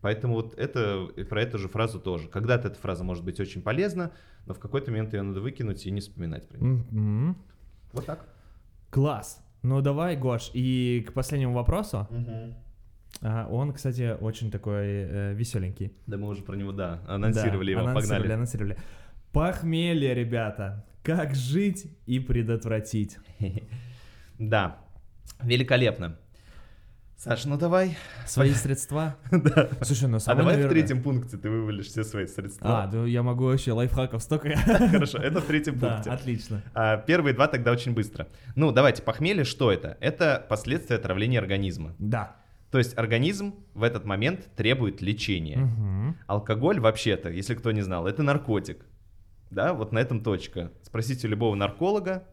Поэтому 0.00 0.34
вот 0.34 0.54
это, 0.58 1.08
про 1.28 1.42
эту 1.42 1.58
же 1.58 1.68
фразу 1.68 1.98
тоже. 1.98 2.28
Когда-то 2.28 2.68
эта 2.68 2.78
фраза 2.78 3.02
может 3.02 3.24
быть 3.24 3.40
очень 3.40 3.62
полезна, 3.62 4.12
но 4.44 4.54
в 4.54 4.58
какой-то 4.58 4.90
момент 4.90 5.12
ее 5.12 5.22
надо 5.22 5.40
выкинуть 5.40 5.84
и 5.86 5.90
не 5.90 6.00
вспоминать 6.00 6.48
про 6.48 6.58
нее. 6.58 6.86
Мгм. 6.90 7.36
Вот 7.92 8.06
так. 8.06 8.28
Класс. 8.90 9.42
Ну 9.66 9.80
давай, 9.80 10.16
Гош, 10.16 10.50
и 10.54 11.04
к 11.08 11.12
последнему 11.12 11.52
вопросу. 11.52 12.06
А, 13.20 13.48
он, 13.50 13.72
кстати, 13.72 14.16
очень 14.20 14.50
такой 14.52 14.84
э, 14.84 15.34
веселенький. 15.34 15.92
Да 16.06 16.16
мы 16.18 16.28
уже 16.28 16.42
про 16.42 16.54
него, 16.54 16.70
да, 16.70 17.00
анонсировали 17.08 17.74
Да, 17.74 17.80
его, 17.80 17.90
анонсировали, 17.90 18.20
погнали. 18.20 18.32
анонсировали. 18.34 18.76
Похмелье, 19.32 20.14
ребята. 20.14 20.84
Как 21.02 21.34
жить 21.34 21.86
и 22.06 22.20
предотвратить? 22.20 23.18
Да, 24.38 24.78
великолепно. 25.42 26.18
Саш, 27.16 27.46
ну 27.46 27.56
давай. 27.56 27.96
Свои 28.26 28.52
средства? 28.52 29.16
Да. 29.32 29.70
Слушай, 29.80 30.08
ну 30.08 30.18
А 30.26 30.34
давай 30.34 30.62
в 30.62 30.68
третьем 30.68 31.02
пункте 31.02 31.38
ты 31.38 31.48
вывалишь 31.48 31.86
все 31.86 32.04
свои 32.04 32.26
средства. 32.26 32.82
А, 32.84 32.86
да 32.86 33.04
я 33.06 33.22
могу 33.22 33.44
вообще 33.44 33.72
лайфхаков 33.72 34.22
столько. 34.22 34.54
Хорошо, 34.56 35.18
это 35.18 35.40
в 35.40 35.46
третьем 35.46 35.78
пункте. 35.80 36.10
отлично. 36.10 36.62
А, 36.74 36.98
Первые 36.98 37.32
два 37.34 37.48
тогда 37.48 37.72
очень 37.72 37.94
быстро. 37.94 38.28
Ну, 38.54 38.70
давайте, 38.70 39.02
похмелье, 39.02 39.44
что 39.44 39.72
это? 39.72 39.96
Это 40.00 40.44
последствия 40.48 40.96
отравления 40.96 41.38
организма. 41.38 41.94
Да. 41.98 42.36
То 42.70 42.78
есть 42.78 42.98
организм 42.98 43.54
в 43.72 43.82
этот 43.82 44.04
момент 44.04 44.54
требует 44.54 45.00
лечения. 45.00 46.14
Алкоголь 46.26 46.80
вообще-то, 46.80 47.30
если 47.30 47.54
кто 47.54 47.72
не 47.72 47.80
знал, 47.80 48.06
это 48.06 48.22
наркотик. 48.22 48.84
Да, 49.50 49.72
вот 49.72 49.92
на 49.92 50.00
этом 50.00 50.20
точка. 50.22 50.70
Спросите 50.82 51.28
любого 51.28 51.54
нарколога. 51.54 52.24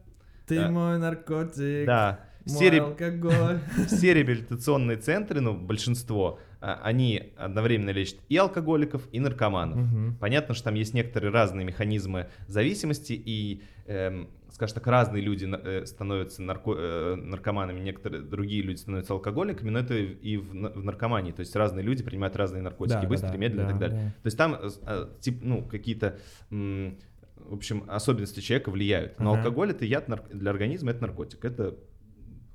Ты 0.46 0.58
Да. 0.58 0.70
мой 0.70 0.98
наркотик. 0.98 1.86
Да, 1.86 2.20
все, 2.46 2.70
ре- 2.70 2.80
алкоголь. 2.80 3.58
все 3.86 4.14
реабилитационные 4.14 4.96
центры, 4.96 5.40
ну, 5.40 5.54
большинство, 5.56 6.38
а, 6.60 6.80
они 6.82 7.32
одновременно 7.36 7.90
лечат 7.90 8.18
и 8.28 8.36
алкоголиков, 8.36 9.02
и 9.12 9.20
наркоманов. 9.20 10.18
Понятно, 10.20 10.54
что 10.54 10.64
там 10.64 10.74
есть 10.74 10.94
некоторые 10.94 11.30
разные 11.32 11.64
механизмы 11.66 12.28
зависимости, 12.48 13.12
и, 13.12 13.62
эм, 13.86 14.28
скажем 14.50 14.74
так, 14.76 14.86
разные 14.86 15.22
люди 15.22 15.46
э, 15.50 15.84
становятся 15.86 16.42
нарко- 16.42 16.76
э, 16.78 17.14
наркоманами, 17.16 17.80
некоторые 17.80 18.22
другие 18.22 18.62
люди 18.62 18.78
становятся 18.78 19.12
алкоголиками, 19.14 19.70
но 19.70 19.80
это 19.80 19.94
и 19.94 20.36
в, 20.36 20.54
на- 20.54 20.70
в 20.70 20.84
наркомании, 20.84 21.32
то 21.32 21.40
есть 21.40 21.54
разные 21.56 21.82
люди 21.84 22.02
принимают 22.04 22.36
разные 22.36 22.62
наркотики, 22.62 23.00
Да, 23.02 23.08
быстро, 23.08 23.28
да, 23.30 23.36
медленно 23.36 23.66
и 23.66 23.70
так 23.70 23.78
далее. 23.78 23.98
да. 23.98 24.08
То 24.22 24.26
есть 24.26 24.38
там, 24.38 24.56
э, 24.86 25.06
тип, 25.20 25.40
ну, 25.42 25.62
какие-то, 25.62 26.18
в 26.50 27.52
общем, 27.54 27.84
особенности 27.88 28.40
человека 28.40 28.70
влияют. 28.70 29.18
Но 29.20 29.32
Ага. 29.32 29.40
алкоголь 29.42 29.70
это 29.72 29.84
яд 29.84 30.08
для 30.32 30.50
организма, 30.50 30.92
это 30.92 31.02
наркотик, 31.02 31.44
это 31.44 31.74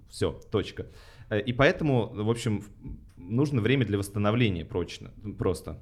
все, 0.10 0.32
точка. 0.52 0.88
Э, 1.30 1.40
И 1.40 1.54
поэтому, 1.54 2.10
в 2.14 2.30
общем, 2.30 2.64
нужно 3.18 3.62
время 3.62 3.86
для 3.86 3.98
восстановления 3.98 4.66
прочно, 4.66 5.12
просто. 5.38 5.82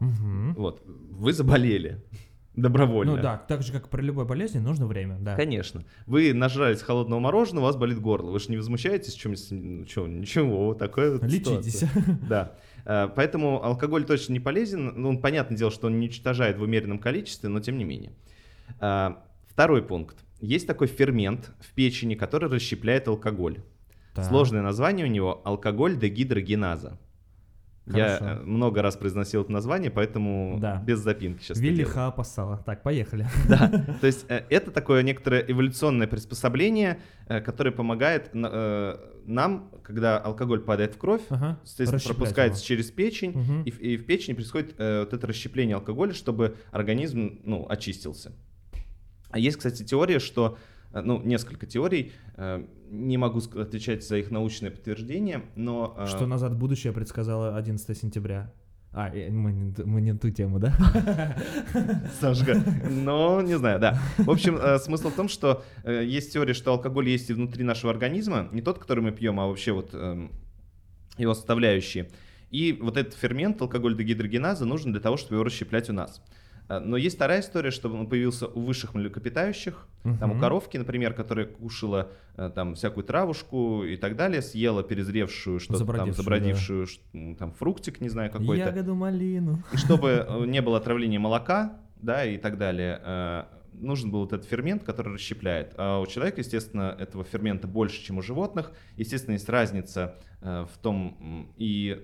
Мгм. 0.00 0.54
Вот, 0.54 0.82
вы 0.86 1.32
заболели 1.32 2.02
добровольно. 2.54 3.16
Ну 3.16 3.22
да, 3.22 3.36
так 3.36 3.62
же, 3.62 3.72
как 3.72 3.88
при 3.88 4.02
любой 4.02 4.24
болезни, 4.26 4.58
нужно 4.60 4.86
время, 4.86 5.16
да. 5.20 5.34
Конечно. 5.34 5.84
Вы 6.06 6.32
нажрались 6.34 6.82
холодного 6.82 7.18
мороженого, 7.20 7.64
у 7.64 7.66
вас 7.66 7.76
болит 7.76 8.00
горло. 8.00 8.30
Вы 8.30 8.38
же 8.38 8.50
не 8.50 8.56
возмущаетесь, 8.56 9.14
чем, 9.14 9.34
ну, 9.50 9.80
ничего, 10.06 10.74
такое 10.74 11.12
вот 11.18 11.24
Лечитесь. 11.24 11.80
ситуация. 11.80 12.18
Да. 12.28 12.54
Э, 12.84 13.08
Поэтому 13.14 13.62
алкоголь 13.64 14.04
точно 14.04 14.34
не 14.34 14.40
полезен. 14.40 14.92
Ну, 14.96 15.08
он, 15.10 15.20
понятное 15.20 15.58
дело, 15.58 15.70
что 15.72 15.88
он 15.88 15.94
не 15.98 16.06
уничтожает 16.06 16.58
в 16.58 16.62
умеренном 16.62 16.98
количестве, 17.00 17.48
но 17.48 17.60
тем 17.60 17.76
не 17.76 17.84
менее. 17.84 18.12
Э, 18.80 19.10
Второй 19.48 19.82
пункт. 19.82 20.24
Есть 20.40 20.66
такой 20.66 20.86
фермент 20.86 21.50
в 21.60 21.72
печени, 21.74 22.14
который 22.14 22.48
расщепляет 22.48 23.08
алкоголь. 23.08 23.58
Так. 24.14 24.24
Сложное 24.24 24.62
название 24.62 25.06
у 25.06 25.08
него 25.10 25.40
алкоголь 25.44 25.96
дегидрогеназа. 25.98 26.98
Я 27.86 28.18
Хорошо. 28.18 28.24
э, 28.24 28.44
много 28.44 28.82
раз 28.82 28.96
произносил 28.96 29.42
это 29.42 29.50
название, 29.50 29.90
поэтому 29.90 30.58
Да. 30.60 30.82
без 30.86 30.98
запинки 30.98 31.42
сейчас. 31.42 31.56
это 31.56 31.64
Вилли 31.66 31.76
делаю. 31.78 31.94
Ха 31.94 32.10
поссала. 32.10 32.62
Так, 32.66 32.82
поехали. 32.82 33.26
Да, 33.48 33.68
то 34.00 34.06
есть 34.06 34.26
э, 34.28 34.42
это 34.50 34.70
такое 34.70 35.02
некоторое 35.02 35.40
эволюционное 35.48 36.06
приспособление, 36.06 37.00
э, 37.28 37.40
которое 37.40 37.70
помогает 37.70 38.34
на- 38.34 38.98
нам, 39.24 39.70
когда 39.82 40.18
алкоголь 40.18 40.60
падает 40.60 40.94
в 40.96 40.98
кровь, 40.98 41.22
Ага. 41.30 41.58
пропускается 42.06 42.60
его. 42.60 42.66
через 42.66 42.90
печень, 42.90 43.30
Мгм. 43.30 43.62
и, 43.62 43.70
в- 43.70 43.80
и 43.80 43.96
в 43.96 44.04
печени 44.04 44.34
происходит 44.34 44.72
вот 44.78 45.12
это 45.14 45.26
расщепление 45.26 45.76
алкоголя, 45.76 46.12
чтобы 46.12 46.56
организм, 46.72 47.40
ну, 47.44 47.66
очистился. 47.70 48.32
А 49.30 49.38
есть, 49.38 49.56
кстати, 49.58 49.82
теория, 49.82 50.18
что, 50.18 50.58
э, 50.92 51.00
ну, 51.00 51.22
несколько 51.22 51.66
теорий, 51.66 52.12
э, 52.36 52.64
не 52.90 53.18
могу 53.18 53.38
отвечать 53.38 54.06
за 54.06 54.16
их 54.16 54.30
научное 54.30 54.70
подтверждение, 54.70 55.42
но... 55.56 55.94
э, 55.98 56.06
Что 56.06 56.26
назад 56.26 56.52
в 56.52 56.58
будущее 56.58 56.92
предсказала 56.92 57.56
11 57.56 57.96
сентября. 57.96 58.52
А, 58.90 59.10
мы 59.10 59.52
не, 59.52 59.74
мы 59.84 60.00
не 60.00 60.14
ту 60.14 60.30
тему, 60.30 60.58
да? 60.58 60.74
Сашка. 62.20 62.62
Но 62.88 63.42
не 63.42 63.58
знаю, 63.58 63.78
да. 63.78 63.98
В 64.16 64.30
общем, 64.30 64.58
смысл 64.78 65.10
в 65.10 65.14
том, 65.14 65.28
что 65.28 65.62
есть 65.84 66.32
теория, 66.32 66.54
что 66.54 66.72
алкоголь 66.72 67.10
есть 67.10 67.28
и 67.28 67.34
внутри 67.34 67.64
нашего 67.64 67.92
организма, 67.92 68.48
не 68.50 68.62
тот, 68.62 68.78
который 68.78 69.04
мы 69.04 69.12
пьем, 69.12 69.38
а 69.40 69.46
вообще 69.46 69.72
вот 69.72 69.90
эм, 69.92 70.32
его 71.18 71.34
составляющие. 71.34 72.08
И 72.50 72.78
вот 72.80 72.96
этот 72.96 73.12
фермент, 73.14 73.60
алкоголь 73.60 73.96
дегидрогеназа, 73.96 74.64
нужен 74.64 74.92
для 74.92 75.00
того, 75.00 75.16
чтобы 75.18 75.36
его 75.36 75.44
расщеплять 75.44 75.90
у 75.90 75.92
нас. 75.92 76.22
Э, 76.68 76.78
Но 76.80 76.96
есть 76.96 77.16
вторая 77.16 77.40
история, 77.40 77.70
что 77.70 77.88
он 77.92 78.06
появился 78.08 78.46
у 78.46 78.60
высших 78.60 78.94
млекопитающих, 78.94 79.86
там 80.20 80.32
у 80.32 80.40
коровки, 80.40 80.78
например, 80.78 81.12
которая 81.12 81.44
кушала 81.46 82.10
э, 82.36 82.50
там 82.54 82.74
всякую 82.74 83.04
травушку 83.04 83.84
и 83.84 83.96
так 83.96 84.16
далее, 84.16 84.40
съела 84.40 84.82
перезревшую 84.82 85.60
что-то 85.60 85.78
там, 85.80 85.86
Забродившую, 85.86 86.16
да. 86.16 86.22
забродившую, 86.22 86.86
м, 87.12 87.36
там 87.36 87.52
фруктик, 87.52 88.00
не 88.00 88.08
знаю, 88.08 88.30
какой-то. 88.30 88.64
Ягоду 88.68 88.94
малину. 88.94 89.62
И 89.72 89.76
чтобы 89.76 90.24
э, 90.26 90.44
не 90.46 90.62
было 90.62 90.78
отравления 90.78 91.18
молока, 91.18 91.78
да, 92.00 92.24
и 92.24 92.38
так 92.38 92.58
далее, 92.58 93.46
нужен 93.72 94.10
был 94.10 94.20
вот 94.20 94.32
этот 94.32 94.46
фермент, 94.46 94.84
который 94.84 95.14
расщепляет. 95.14 95.74
А 95.76 95.98
у 96.00 96.06
человека, 96.06 96.40
естественно, 96.40 96.96
этого 96.98 97.24
фермента 97.24 97.66
больше, 97.66 98.02
чем 98.02 98.18
у 98.18 98.22
животных. 98.22 98.72
Естественно, 98.96 99.34
есть 99.34 99.48
разница 99.48 100.14
в 100.40 100.70
том 100.80 101.52
и 101.56 102.00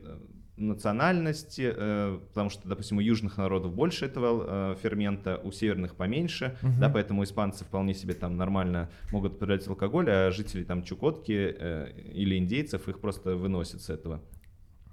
национальности, 0.57 1.73
э, 1.75 2.19
потому 2.29 2.51
что, 2.51 2.69
допустим, 2.69 2.99
у 2.99 3.01
южных 3.01 3.37
народов 3.39 3.73
больше 3.75 4.05
этого 4.07 4.73
э, 4.73 4.77
фермента, 4.83 5.41
у 5.43 5.51
северных 5.51 5.97
поменьше, 5.97 6.57
Мгм. 6.63 6.81
да, 6.81 6.89
поэтому 6.89 7.25
испанцы 7.25 7.65
вполне 7.65 7.95
себе 7.95 8.15
там 8.15 8.37
нормально 8.37 8.89
могут 9.11 9.33
употреблять 9.33 9.67
алкоголь, 9.67 10.09
а 10.11 10.31
жители 10.31 10.63
там 10.65 10.83
Чукотки 10.85 11.33
э, 11.59 11.93
или 12.15 12.37
индейцев 12.39 12.89
их 12.89 13.01
просто 13.01 13.35
выносят 13.37 13.83
с 13.83 13.91
этого. 13.91 14.23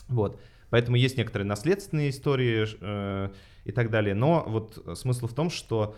Вот. 0.08 0.40
Поэтому 0.72 0.96
есть 0.98 1.18
некоторые 1.18 1.48
наследственные 1.48 2.10
истории 2.10 2.66
э, 2.80 3.30
и 3.66 3.72
так 3.72 3.90
далее. 3.92 4.16
Но 4.16 4.44
вот 4.48 4.98
смысл 4.98 5.28
в 5.28 5.34
том, 5.34 5.50
что... 5.50 5.96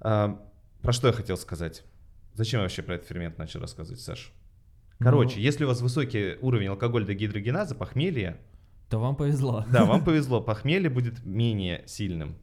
э, 0.00 0.34
про 0.80 0.92
что 0.92 1.08
я 1.08 1.12
хотел 1.12 1.36
сказать? 1.36 1.84
Зачем 2.34 2.60
я 2.60 2.62
вообще 2.62 2.82
про 2.82 2.94
этот 2.94 3.08
фермент 3.08 3.36
начал 3.36 3.60
рассказывать, 3.60 4.00
Саш? 4.00 4.32
Короче, 4.98 5.36
Ну. 5.36 5.42
если 5.42 5.64
у 5.64 5.68
вас 5.68 5.80
высокий 5.82 6.36
уровень 6.40 6.68
алкоголя 6.68 7.04
дегидрогеназа, 7.04 7.74
похмелье, 7.74 8.38
То 8.90 8.98
вам 8.98 9.16
повезло. 9.16 9.64
да, 9.72 9.84
вам 9.86 10.04
повезло, 10.04 10.40
похмелье 10.42 10.90
будет 10.90 11.24
менее 11.24 11.84
сильным. 11.86 12.36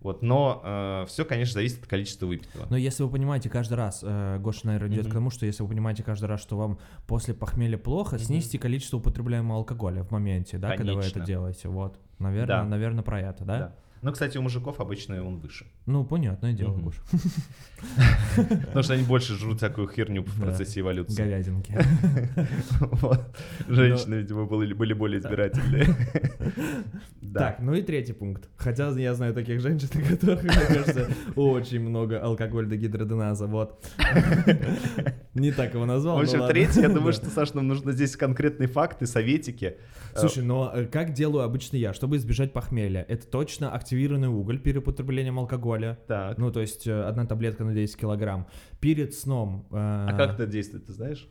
Вот, 0.00 0.20
но 0.20 1.04
все, 1.08 1.24
конечно, 1.24 1.54
зависит 1.54 1.80
от 1.82 1.86
количества 1.88 2.26
выпитого. 2.26 2.66
Но 2.68 2.76
если 2.76 3.02
вы 3.04 3.08
понимаете 3.08 3.48
каждый 3.48 3.74
раз, 3.74 4.00
э, 4.02 4.38
Гоша, 4.38 4.66
наверное, 4.66 4.90
идет 4.90 5.04
Мгм. 5.04 5.10
к 5.10 5.14
тому, 5.14 5.30
что 5.30 5.46
если 5.46 5.62
вы 5.62 5.70
понимаете 5.70 6.02
каждый 6.02 6.26
раз, 6.26 6.42
что 6.42 6.58
вам 6.58 6.78
после 7.06 7.32
похмелья 7.32 7.78
плохо, 7.78 8.16
Мгм. 8.16 8.24
снизьте 8.24 8.58
количество 8.58 8.98
употребляемого 8.98 9.56
алкоголя 9.60 10.02
в 10.02 10.10
моменте, 10.10 10.58
да, 10.58 10.76
когда 10.76 10.92
вы 10.92 11.00
это 11.00 11.12
Конечно. 11.14 11.26
делаете. 11.26 11.68
Вот, 11.70 11.98
наверное, 12.18 12.46
Да. 12.58 12.64
наверное, 12.64 13.02
про 13.02 13.18
это, 13.18 13.44
да? 13.46 13.58
Да. 13.58 13.74
Ну, 14.04 14.12
кстати, 14.12 14.36
у 14.36 14.42
мужиков 14.42 14.80
обычно 14.80 15.24
он 15.24 15.38
выше. 15.38 15.64
Ну, 15.86 16.04
понятное 16.04 16.52
дело. 16.52 16.76
Гоша. 16.76 17.00
Потому 18.36 18.82
что 18.82 18.92
они 18.92 19.02
больше 19.02 19.34
жрут 19.34 19.56
всякую 19.56 19.88
херню 19.88 20.22
в 20.22 20.40
процессе 20.40 20.80
эволюции. 20.80 21.16
Говядинки. 21.16 21.74
Женщины, 23.68 24.16
видимо, 24.16 24.44
были, 24.44 24.74
более 24.92 25.20
избирательные. 25.20 25.86
Так, 27.32 27.60
ну 27.60 27.72
и 27.72 27.80
третий 27.80 28.12
пункт. 28.12 28.48
Хотя 28.56 28.90
я 28.90 29.14
знаю 29.14 29.32
таких 29.32 29.60
женщин, 29.60 29.88
у 29.94 30.06
которых, 30.06 30.42
мне 30.42 30.52
кажется, 30.52 31.08
очень 31.34 31.80
много 31.80 32.20
алкоголь 32.20 32.68
дегидроденаза, 32.68 33.46
вот. 33.46 33.84
Не 35.34 35.50
так 35.50 35.74
его 35.74 35.84
назвал, 35.84 36.16
В 36.16 36.18
ну 36.18 36.24
общем, 36.24 36.40
ладно. 36.40 36.54
третий, 36.54 36.80
я 36.80 36.88
думаю, 36.88 37.12
что, 37.14 37.26
Саш, 37.26 37.54
нам 37.54 37.66
нужно 37.66 37.90
здесь 37.92 38.16
конкретные 38.16 38.68
факты, 38.68 39.06
советики. 39.06 39.78
Слушай, 40.14 40.44
но 40.44 40.70
э, 40.72 40.84
как 40.84 41.12
делаю 41.12 41.44
обычно 41.44 41.76
я, 41.76 41.92
чтобы 41.92 42.18
избежать 42.18 42.52
похмелья? 42.52 43.04
Это 43.08 43.26
точно 43.26 43.72
активированный 43.94 44.28
уголь 44.28 44.58
перед 44.58 44.78
употреблением 44.78 45.38
алкоголя. 45.38 45.98
Так. 46.08 46.38
Ну, 46.38 46.50
то 46.50 46.60
есть 46.60 46.86
э, 46.86 47.02
одна 47.08 47.24
таблетка 47.26 47.64
на 47.64 47.72
10 47.74 47.96
килограмм. 47.96 48.46
Перед 48.80 49.14
сном. 49.14 49.66
э, 49.70 49.76
А 49.76 50.12
как 50.16 50.34
это 50.34 50.46
действует, 50.46 50.86
ты 50.86 50.92
знаешь? 50.92 51.28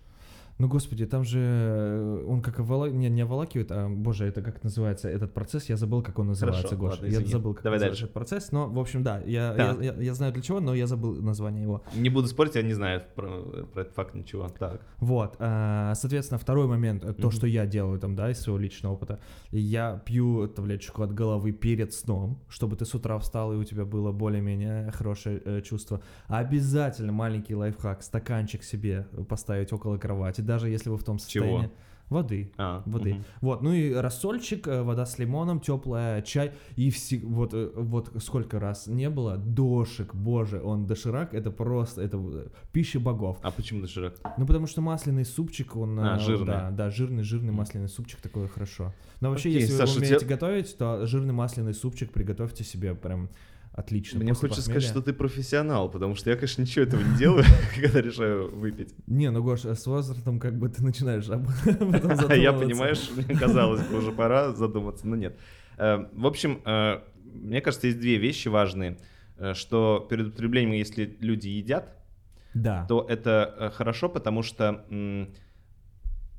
Ну, 0.59 0.67
господи, 0.67 1.05
там 1.07 1.23
же 1.23 1.39
э, 1.39 2.25
он 2.27 2.41
как 2.41 2.59
овола... 2.59 2.85
не, 2.85 3.09
не 3.09 3.21
оволакивает, 3.21 3.71
а, 3.71 3.89
боже, 3.89 4.25
это 4.25 4.41
как 4.43 4.63
называется 4.63 5.09
этот 5.09 5.33
процесс? 5.33 5.67
Я 5.69 5.77
забыл, 5.77 6.03
как 6.03 6.19
он 6.19 6.27
называется, 6.27 6.61
Хорошо, 6.67 6.77
Гоша. 6.77 7.01
ладно, 7.01 7.05
я 7.07 7.25
забыл, 7.25 7.53
как 7.55 7.63
Давай 7.63 7.77
называется 7.79 8.01
дальше. 8.01 8.03
этот 8.05 8.13
процесс. 8.13 8.51
Но, 8.51 8.69
в 8.69 8.79
общем, 8.79 9.01
да, 9.03 9.19
я, 9.25 9.53
Так. 9.55 9.81
я, 9.81 9.93
я- 9.93 10.01
я 10.01 10.13
знаю 10.13 10.31
для 10.31 10.41
чего, 10.43 10.59
но 10.59 10.75
я 10.75 10.85
забыл 10.85 11.15
название 11.21 11.63
его. 11.63 11.81
Не 11.95 12.09
буду 12.09 12.27
спорить, 12.27 12.53
я 12.55 12.61
не 12.61 12.73
знаю 12.73 13.01
про, 13.15 13.41
про 13.73 13.81
этот 13.81 13.93
факт 13.95 14.13
ничего. 14.13 14.47
Так. 14.59 14.81
Вот, 14.99 15.35
а, 15.39 15.93
соответственно, 15.95 16.37
второй 16.37 16.67
момент, 16.67 17.03
э, 17.03 17.13
то, 17.13 17.27
Мгм. 17.27 17.31
что 17.31 17.47
я 17.47 17.65
делаю 17.65 17.99
там, 17.99 18.15
да, 18.15 18.29
из 18.29 18.39
своего 18.39 18.59
личного 18.59 18.93
опыта, 18.93 19.19
я 19.51 20.01
пью 20.05 20.47
таблеточку 20.47 21.01
от 21.01 21.13
головы 21.13 21.51
перед 21.51 21.93
сном, 21.93 22.39
чтобы 22.47 22.75
ты 22.75 22.85
с 22.85 22.93
утра 22.93 23.17
встал 23.17 23.53
и 23.53 23.55
у 23.55 23.63
тебя 23.63 23.85
было 23.85 24.11
более-менее 24.11 24.91
хорошее 24.91 25.41
э, 25.45 25.61
чувство. 25.61 26.01
Обязательно 26.27 27.11
маленький 27.11 27.55
лайфхак, 27.55 28.03
стаканчик 28.03 28.63
себе 28.63 29.07
поставить 29.27 29.73
около 29.73 29.97
кровати, 29.97 30.42
даже 30.43 30.69
если 30.69 30.89
вы 30.89 30.97
в 30.97 31.03
том 31.03 31.17
Чего? 31.17 31.45
состоянии. 31.45 31.69
Воды. 32.09 32.51
А, 32.57 32.83
Воды. 32.85 33.13
мгм. 33.15 33.23
Вот, 33.41 33.61
ну 33.63 33.71
и 33.73 33.91
рассольчик, 33.91 34.67
э, 34.67 34.83
вода 34.83 35.05
с 35.05 35.17
лимоном, 35.17 35.59
теплая, 35.59 36.21
чай. 36.21 36.51
И 36.75 36.91
все, 36.91 37.17
вот, 37.19 37.51
э, 37.53 37.71
вот 37.75 38.11
сколько 38.21 38.59
раз 38.59 38.85
не 38.87 39.09
было, 39.09 39.37
дошик, 39.37 40.13
боже, 40.13 40.61
он 40.61 40.85
доширак, 40.85 41.33
это 41.33 41.49
просто, 41.49 42.01
это 42.03 42.17
э, 42.21 42.47
пища 42.71 42.99
богов. 42.99 43.39
А 43.41 43.49
почему 43.49 43.81
доширак? 43.81 44.15
Ну, 44.37 44.45
потому 44.45 44.67
что 44.67 44.81
масляный 44.81 45.25
супчик, 45.25 45.75
он... 45.75 45.97
А, 45.99 46.19
жирный. 46.19 46.45
Да, 46.45 46.69
да, 46.71 46.89
жирный, 46.91 47.23
жирный 47.23 47.53
масляный 47.53 47.87
супчик, 47.89 48.21
такое 48.21 48.47
хорошо. 48.47 48.93
Но 49.19 49.29
вообще, 49.31 49.49
Окей, 49.49 49.61
если 49.61 49.73
Саша, 49.73 49.93
вы 49.93 49.99
умеете 49.99 50.19
тебя- 50.19 50.35
готовить, 50.35 50.77
то 50.77 51.07
жирный 51.07 51.33
масляный 51.33 51.73
супчик 51.73 52.11
приготовьте 52.11 52.63
себе 52.63 52.93
прям 52.93 53.29
отлично. 53.73 54.19
Мне 54.19 54.33
хочется 54.33 54.61
сказать, 54.61 54.83
похмелья. 54.83 54.91
что 54.93 55.01
ты 55.01 55.13
профессионал, 55.13 55.89
потому 55.89 56.15
что 56.15 56.29
я, 56.29 56.35
конечно, 56.35 56.61
ничего 56.61 56.85
этого 56.85 57.01
не 57.01 57.17
делаю, 57.17 57.43
когда 57.81 58.01
решаю 58.01 58.55
выпить. 58.55 58.93
Не, 59.07 59.29
ну, 59.31 59.43
Гош, 59.43 59.65
с 59.65 59.85
возрастом 59.87 60.39
как 60.39 60.57
бы 60.57 60.69
ты 60.69 60.83
начинаешь 60.83 61.29
об 61.29 61.47
этом 61.65 61.91
Я, 62.39 62.53
понимаешь, 62.53 63.09
мне 63.15 63.35
казалось 63.37 63.81
бы, 63.87 63.97
уже 63.97 64.11
пора 64.11 64.53
задуматься, 64.53 65.07
но 65.07 65.15
нет. 65.15 65.37
Э, 65.77 66.05
В 66.13 66.25
общем, 66.25 66.61
э, 66.65 66.99
мне 67.23 67.61
кажется, 67.61 67.87
есть 67.87 67.99
две 67.99 68.17
вещи 68.17 68.47
важные, 68.47 68.97
э, 69.37 69.53
что 69.55 70.05
перед 70.09 70.27
употреблением, 70.27 70.73
если 70.73 71.17
люди 71.19 71.47
едят, 71.49 71.95
Да. 72.53 72.85
то 72.87 73.05
это 73.09 73.71
хорошо, 73.75 74.07
потому 74.09 74.43
что 74.43 74.85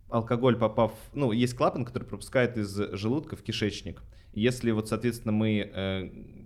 алкоголь 0.08 0.56
попав, 0.56 0.92
ну, 1.12 1.32
есть 1.32 1.54
клапан, 1.56 1.84
который 1.84 2.04
пропускает 2.04 2.56
из 2.56 2.72
желудка 2.92 3.34
в 3.36 3.42
кишечник. 3.42 4.02
Если 4.32 4.70
вот, 4.70 4.88
соответственно, 4.88 5.32
мы 5.32 6.43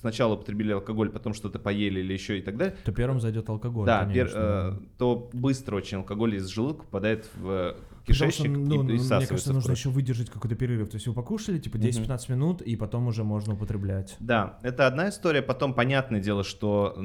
сначала 0.00 0.34
употребили 0.34 0.72
алкоголь, 0.72 1.10
потом 1.10 1.34
что-то 1.34 1.58
поели 1.58 2.00
или 2.00 2.12
еще 2.12 2.38
и 2.38 2.42
так 2.42 2.56
далее, 2.56 2.76
То 2.84 2.92
первым 2.92 3.20
зайдет 3.20 3.48
алкоголь, 3.48 3.86
да, 3.86 4.04
пер- 4.12 4.32
э, 4.32 4.78
то 4.98 5.30
быстро 5.32 5.76
очень 5.76 5.98
алкоголь 5.98 6.36
из 6.36 6.46
желудка 6.46 6.84
попадает 6.84 7.28
в 7.36 7.48
э, 7.48 7.74
Потому 8.06 8.30
что, 8.32 8.42
кишечник 8.42 8.56
ну, 8.56 8.64
и, 8.64 8.78
ну, 8.78 8.82
и 8.82 8.84
мне 8.84 8.98
всасывается 8.98 9.28
кажется, 9.28 9.52
нужно 9.52 9.72
еще 9.72 9.88
выдержать 9.90 10.30
какой-то 10.30 10.56
перерыв. 10.56 10.88
То 10.88 10.96
есть 10.96 11.06
вы 11.06 11.12
покушали, 11.12 11.58
типа, 11.58 11.76
10-15 11.76 12.32
минут, 12.32 12.62
и 12.62 12.74
потом 12.74 13.06
уже 13.06 13.24
можно 13.24 13.54
употреблять. 13.54 14.16
Да, 14.20 14.58
это 14.62 14.86
одна 14.86 15.10
история. 15.10 15.42
Потом 15.42 15.74
понятное 15.74 16.20
дело, 16.20 16.42
что 16.42 16.96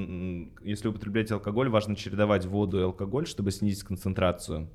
если 0.64 0.88
употребляете 0.88 1.34
алкоголь, 1.36 1.70
важно 1.70 1.96
чередовать 1.96 2.46
воду 2.46 2.80
и 2.80 2.84
алкоголь, 2.84 3.28
чтобы 3.28 3.52
снизить 3.52 3.84
концентрацию. 3.84 4.70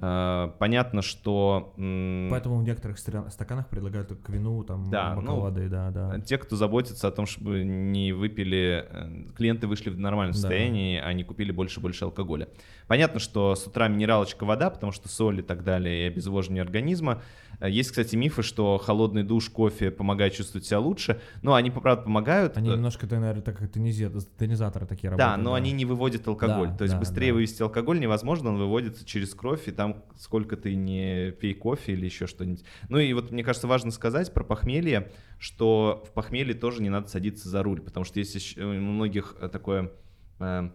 Э, 0.00 0.50
Понятно, 0.58 1.02
что 1.02 1.72
Поэтому 1.76 2.58
в 2.58 2.64
некоторых 2.64 2.98
стаканах 2.98 3.68
предлагают 3.68 4.12
к 4.22 4.28
вину, 4.30 4.64
там, 4.64 4.90
Да, 4.90 5.14
бокал 5.14 5.50
ну, 5.50 5.68
да, 5.68 5.90
да. 5.90 6.20
те, 6.20 6.38
кто 6.38 6.56
заботится 6.56 7.08
о 7.08 7.10
том, 7.10 7.26
чтобы 7.26 7.64
не 7.64 8.12
выпили, 8.12 8.86
э, 8.88 9.32
клиенты 9.36 9.66
вышли 9.66 9.90
в 9.90 9.98
нормальном 9.98 10.32
Да. 10.32 10.38
состоянии, 10.38 10.98
а 10.98 11.12
не 11.12 11.24
купили 11.24 11.52
больше-больше 11.52 12.04
алкоголя. 12.06 12.48
Понятно, 12.86 13.20
что 13.20 13.54
с 13.54 13.66
утра 13.66 13.88
минералочка 13.88 14.44
вода, 14.44 14.70
потому 14.70 14.92
что 14.92 15.08
соль 15.08 15.40
и 15.40 15.42
так 15.42 15.64
далее, 15.64 16.04
и 16.04 16.06
обезвоживание 16.08 16.62
организма. 16.62 17.22
Э, 17.60 17.70
Есть, 17.70 17.90
кстати, 17.90 18.16
мифы, 18.16 18.42
что 18.42 18.78
холодный 18.78 19.22
душ, 19.22 19.50
кофе 19.50 19.90
помогает 19.90 20.32
чувствовать 20.32 20.66
себя 20.66 20.80
лучше. 20.80 21.20
Но 21.42 21.54
они, 21.54 21.70
правда, 21.70 22.02
помогают. 22.02 22.56
Они 22.56 22.70
Э, 22.70 22.72
немножко, 22.72 23.06
наверное, 23.06 23.42
так 23.42 23.58
как 23.58 23.70
тонизаторы 23.70 24.86
такие 24.86 25.10
Да, 25.10 25.16
работают. 25.16 25.44
но 25.44 25.54
они 25.54 25.72
не 25.72 25.84
выводят 25.84 26.26
алкоголь. 26.26 26.68
Да, 26.68 26.76
То 26.76 26.84
есть 26.84 26.94
да, 26.94 27.00
быстрее 27.00 27.28
да. 27.28 27.34
вывести 27.34 27.62
алкоголь 27.62 28.00
невозможно, 28.00 28.50
он 28.50 28.58
выводится 28.58 29.04
через 29.04 29.34
кровь, 29.34 29.68
и 29.68 29.72
там 29.72 30.02
сколько 30.16 30.56
ты 30.56 30.74
не 30.74 31.30
пей 31.32 31.54
кофе 31.54 31.92
или 31.92 32.06
еще 32.06 32.26
что-нибудь. 32.26 32.64
Ну 32.88 32.98
и 32.98 33.12
вот 33.12 33.30
мне 33.30 33.44
кажется 33.44 33.66
важно 33.66 33.90
сказать 33.90 34.32
про 34.32 34.42
похмелье, 34.42 35.12
что 35.38 36.02
в 36.06 36.12
похмелье 36.12 36.54
тоже 36.54 36.82
не 36.82 36.88
надо 36.88 37.08
садиться 37.08 37.48
за 37.48 37.62
руль, 37.62 37.80
потому 37.80 38.04
что 38.04 38.18
есть 38.18 38.34
еще 38.34 38.64
у 38.64 38.72
многих 38.72 39.36
э, 39.40 39.48
такое 39.48 39.92
э, 40.38 40.70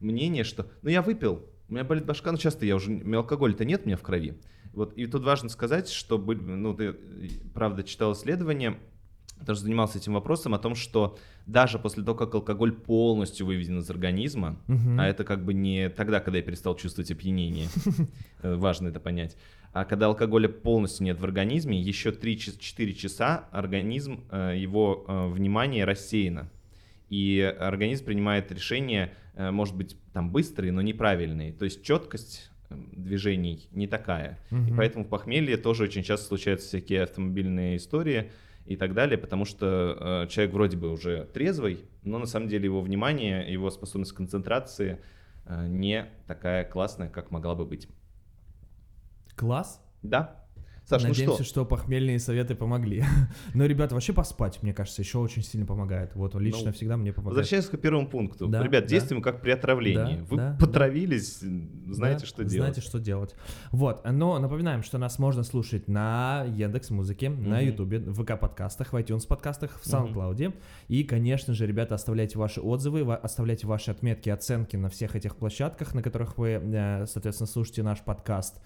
мнение, 0.00 0.44
что 0.44 0.66
ну 0.82 0.90
я 0.90 1.02
выпил, 1.02 1.44
у 1.68 1.72
меня 1.72 1.84
болит 1.84 2.04
башка, 2.04 2.30
но 2.32 2.38
часто 2.38 2.66
я 2.66 2.76
уже, 2.76 2.90
у 2.90 2.94
меня 2.94 3.18
алкоголя-то 3.18 3.64
нет 3.64 3.82
у 3.84 3.86
меня 3.86 3.96
в 3.96 4.02
крови. 4.02 4.38
Вот, 4.74 4.92
и 4.96 5.06
тут 5.06 5.24
важно 5.24 5.48
сказать, 5.48 5.88
что, 5.88 6.18
были- 6.18 6.40
ну, 6.40 6.74
ты, 6.74 6.94
правда, 7.54 7.82
читал 7.82 8.12
исследование, 8.12 8.76
тоже 9.46 9.60
занимался 9.60 9.98
этим 9.98 10.14
вопросом 10.14 10.54
о 10.54 10.58
том, 10.58 10.74
что 10.74 11.18
даже 11.46 11.78
после 11.78 12.02
того, 12.02 12.16
как 12.16 12.34
алкоголь 12.34 12.72
полностью 12.72 13.46
выведен 13.46 13.78
из 13.78 13.90
организма, 13.90 14.58
Мгм. 14.66 14.98
а 15.00 15.06
это 15.06 15.24
как 15.24 15.44
бы 15.44 15.52
не 15.54 15.88
тогда, 15.90 16.20
когда 16.20 16.38
я 16.38 16.42
перестал 16.44 16.76
чувствовать 16.76 17.10
опьянение, 17.10 17.68
э, 18.42 18.54
важно 18.54 18.88
это 18.88 19.00
понять, 19.00 19.36
а 19.72 19.84
когда 19.84 20.06
алкоголя 20.06 20.48
полностью 20.48 21.04
нет 21.04 21.18
в 21.20 21.24
организме, 21.24 21.80
еще 21.80 22.10
3-4 22.10 22.92
часа 22.94 23.48
организм, 23.50 24.24
э, 24.30 24.54
его 24.56 25.04
э, 25.06 25.28
внимание 25.28 25.84
рассеяно. 25.84 26.50
И 27.10 27.40
организм 27.60 28.06
принимает 28.06 28.50
решения, 28.50 29.12
может 29.36 29.76
быть, 29.76 29.96
там 30.12 30.30
быстрые, 30.30 30.72
но 30.72 30.80
неправильные. 30.80 31.52
То 31.52 31.64
есть 31.66 31.82
четкость 31.84 32.50
движений 32.70 33.68
не 33.72 33.86
такая. 33.86 34.38
И 34.50 34.54
Мгм. 34.54 34.76
поэтому 34.76 35.04
в 35.04 35.08
похмелье 35.08 35.56
тоже 35.56 35.84
очень 35.84 36.02
часто 36.02 36.26
случаются 36.26 36.68
всякие 36.68 37.02
автомобильные 37.02 37.76
истории 37.76 38.30
и 38.66 38.76
так 38.76 38.94
далее, 38.94 39.18
потому 39.18 39.44
что 39.44 40.24
э, 40.24 40.28
человек 40.28 40.54
вроде 40.54 40.76
бы 40.76 40.90
уже 40.90 41.26
трезвый, 41.26 41.84
но 42.02 42.18
на 42.18 42.26
самом 42.26 42.48
деле 42.48 42.64
его 42.64 42.80
внимание, 42.80 43.50
его 43.52 43.70
способность 43.70 44.12
концентрации 44.12 45.00
э, 45.46 45.66
не 45.68 46.06
такая 46.26 46.64
классная, 46.64 47.10
как 47.10 47.30
могла 47.30 47.54
бы 47.54 47.66
быть. 47.66 47.88
Класс? 49.36 49.80
Да. 50.02 50.43
Саш, 50.86 51.02
ну 51.02 51.08
Надеемся, 51.08 51.36
что? 51.36 51.44
что 51.44 51.64
похмельные 51.64 52.18
советы 52.18 52.54
помогли. 52.54 53.02
Но, 53.54 53.64
ребята, 53.64 53.94
вообще 53.94 54.12
поспать, 54.12 54.62
мне 54.62 54.74
кажется, 54.74 55.00
еще 55.00 55.18
очень 55.18 55.42
сильно 55.42 55.64
помогает. 55.64 56.14
Вот 56.14 56.34
лично 56.34 56.66
Ну, 56.66 56.72
всегда 56.72 56.98
мне 56.98 57.10
помогает. 57.12 57.38
Возвращаясь 57.38 57.66
к 57.66 57.78
первому 57.80 58.06
пункту. 58.06 58.48
Да, 58.48 58.62
Ребят, 58.62 58.84
да. 58.84 58.88
действуем 58.88 59.22
как 59.22 59.40
при 59.40 59.50
отравлении. 59.52 60.16
Да, 60.16 60.24
Вы 60.28 60.36
да, 60.36 60.56
потравились, 60.60 61.38
знаете, 61.40 62.20
Да, 62.20 62.26
что 62.26 62.44
делать. 62.44 62.52
Знаете, 62.52 62.80
что 62.82 62.98
делать. 63.00 63.34
Вот, 63.72 64.04
но 64.04 64.38
напоминаем, 64.38 64.82
что 64.82 64.98
нас 64.98 65.18
можно 65.18 65.42
слушать 65.42 65.88
на 65.88 66.44
Яндекс 66.48 66.90
Музыке, 66.90 67.30
на 67.30 67.56
Мгм. 67.56 67.66
Ютубе, 67.66 67.98
в 68.00 68.22
ВК 68.22 68.38
подкастах, 68.38 68.92
в 68.92 68.96
iTunes 68.96 69.26
подкастах, 69.26 69.80
в. 69.80 69.86
SoundCloud. 69.86 70.54
И, 70.88 71.04
конечно 71.04 71.54
же, 71.54 71.66
ребята, 71.66 71.94
оставляйте 71.94 72.38
ваши 72.38 72.60
отзывы, 72.60 73.00
оставляйте 73.14 73.66
ваши 73.66 73.90
отметки, 73.90 74.28
оценки 74.28 74.76
на 74.76 74.90
всех 74.90 75.16
этих 75.16 75.36
площадках, 75.36 75.94
на 75.94 76.02
которых 76.02 76.36
вы, 76.36 76.60
э, 76.62 77.06
соответственно, 77.06 77.46
слушаете 77.46 77.82
наш 77.82 78.00
подкаст. 78.00 78.60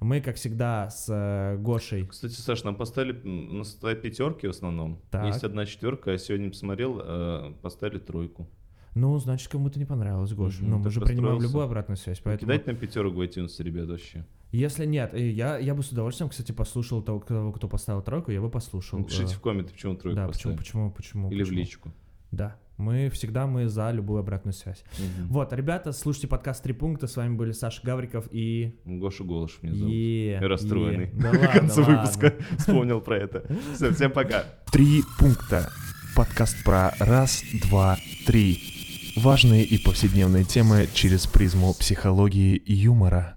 Мы, 0.00 0.22
как 0.22 0.36
всегда, 0.36 0.88
с 0.88 1.06
э, 1.08 1.58
Гошей. 1.58 2.06
Кстати, 2.06 2.32
Саш, 2.32 2.64
нам 2.64 2.74
поставили, 2.74 3.62
стоят 3.64 4.00
пятерки 4.00 4.46
в 4.46 4.50
основном. 4.50 4.98
Так. 5.10 5.26
Есть 5.26 5.44
одна 5.44 5.66
четверка, 5.66 6.12
я 6.12 6.18
сегодня 6.18 6.48
посмотрел, 6.48 7.00
э, 7.02 7.52
поставили 7.60 7.98
тройку. 7.98 8.48
Ну, 8.94 9.16
значит, 9.18 9.48
кому-то 9.48 9.78
не 9.78 9.84
понравилось, 9.84 10.32
Гоша. 10.32 10.62
Мгм, 10.62 10.70
ну, 10.70 10.78
мы 10.78 10.90
же 10.90 11.00
принимаем 11.00 11.40
любую 11.40 11.64
обратную 11.64 11.96
связь, 11.96 12.18
поэтому... 12.18 12.50
Кидайте 12.50 12.70
нам 12.72 12.76
пятерок 12.76 13.14
в 13.14 13.20
iTunes, 13.20 13.62
ребят, 13.62 13.88
вообще. 13.88 14.24
Если 14.52 14.84
нет, 14.84 15.14
я, 15.14 15.58
я 15.58 15.74
бы 15.76 15.82
с 15.82 15.90
удовольствием, 15.92 16.28
кстати, 16.30 16.50
послушал 16.50 17.02
того, 17.02 17.20
кто, 17.20 17.52
кто 17.52 17.68
поставил 17.68 18.02
тройку, 18.02 18.32
я 18.32 18.40
бы 18.40 18.50
послушал. 18.50 18.98
Напишите 18.98 19.34
Э, 19.34 19.36
в 19.36 19.40
комменты, 19.40 19.72
почему 19.72 19.94
тройку 19.94 20.16
Да, 20.16 20.26
почему, 20.26 20.56
поставили. 20.56 20.56
почему, 20.56 20.90
почему. 20.90 21.30
Или 21.30 21.42
в 21.42 21.46
почему. 21.46 21.58
личку. 21.60 21.92
Да, 22.32 22.56
мы 22.80 23.10
всегда 23.10 23.46
мы 23.46 23.68
за 23.68 23.90
любую 23.92 24.20
обратную 24.20 24.54
связь. 24.54 24.82
Мгм. 24.98 25.28
Вот, 25.28 25.52
ребята, 25.52 25.92
слушайте 25.92 26.26
подкаст 26.26 26.62
«Три 26.62 26.72
пункта». 26.72 27.06
С 27.06 27.16
вами 27.16 27.34
были 27.36 27.52
Саша 27.52 27.80
Гавриков 27.84 28.26
и... 28.32 28.80
Гоша 28.84 29.22
Голышев 29.24 29.62
меня 29.62 29.74
зовут. 29.74 29.92
Е, 29.92 30.32
Я 30.32 30.48
расстроенный. 30.48 31.04
е. 31.06 31.12
Да 31.14 31.30
К 31.30 31.32
ладно, 31.34 31.48
концу 31.60 31.80
ладно. 31.82 31.96
выпуска 32.00 32.34
вспомнил 32.58 33.00
про 33.00 33.16
это. 33.18 33.44
Всё, 33.74 33.92
Всем 33.92 34.10
пока. 34.10 34.44
Три 34.72 35.02
пункта. 35.18 35.70
Подкаст 36.16 36.64
про 36.64 36.92
раз, 36.98 37.42
два, 37.68 37.96
три. 38.26 38.58
Важные 39.16 39.64
и 39.64 39.78
повседневные 39.78 40.44
темы 40.44 40.88
через 40.94 41.26
призму 41.26 41.74
психологии 41.74 42.56
и 42.56 42.72
юмора. 42.74 43.36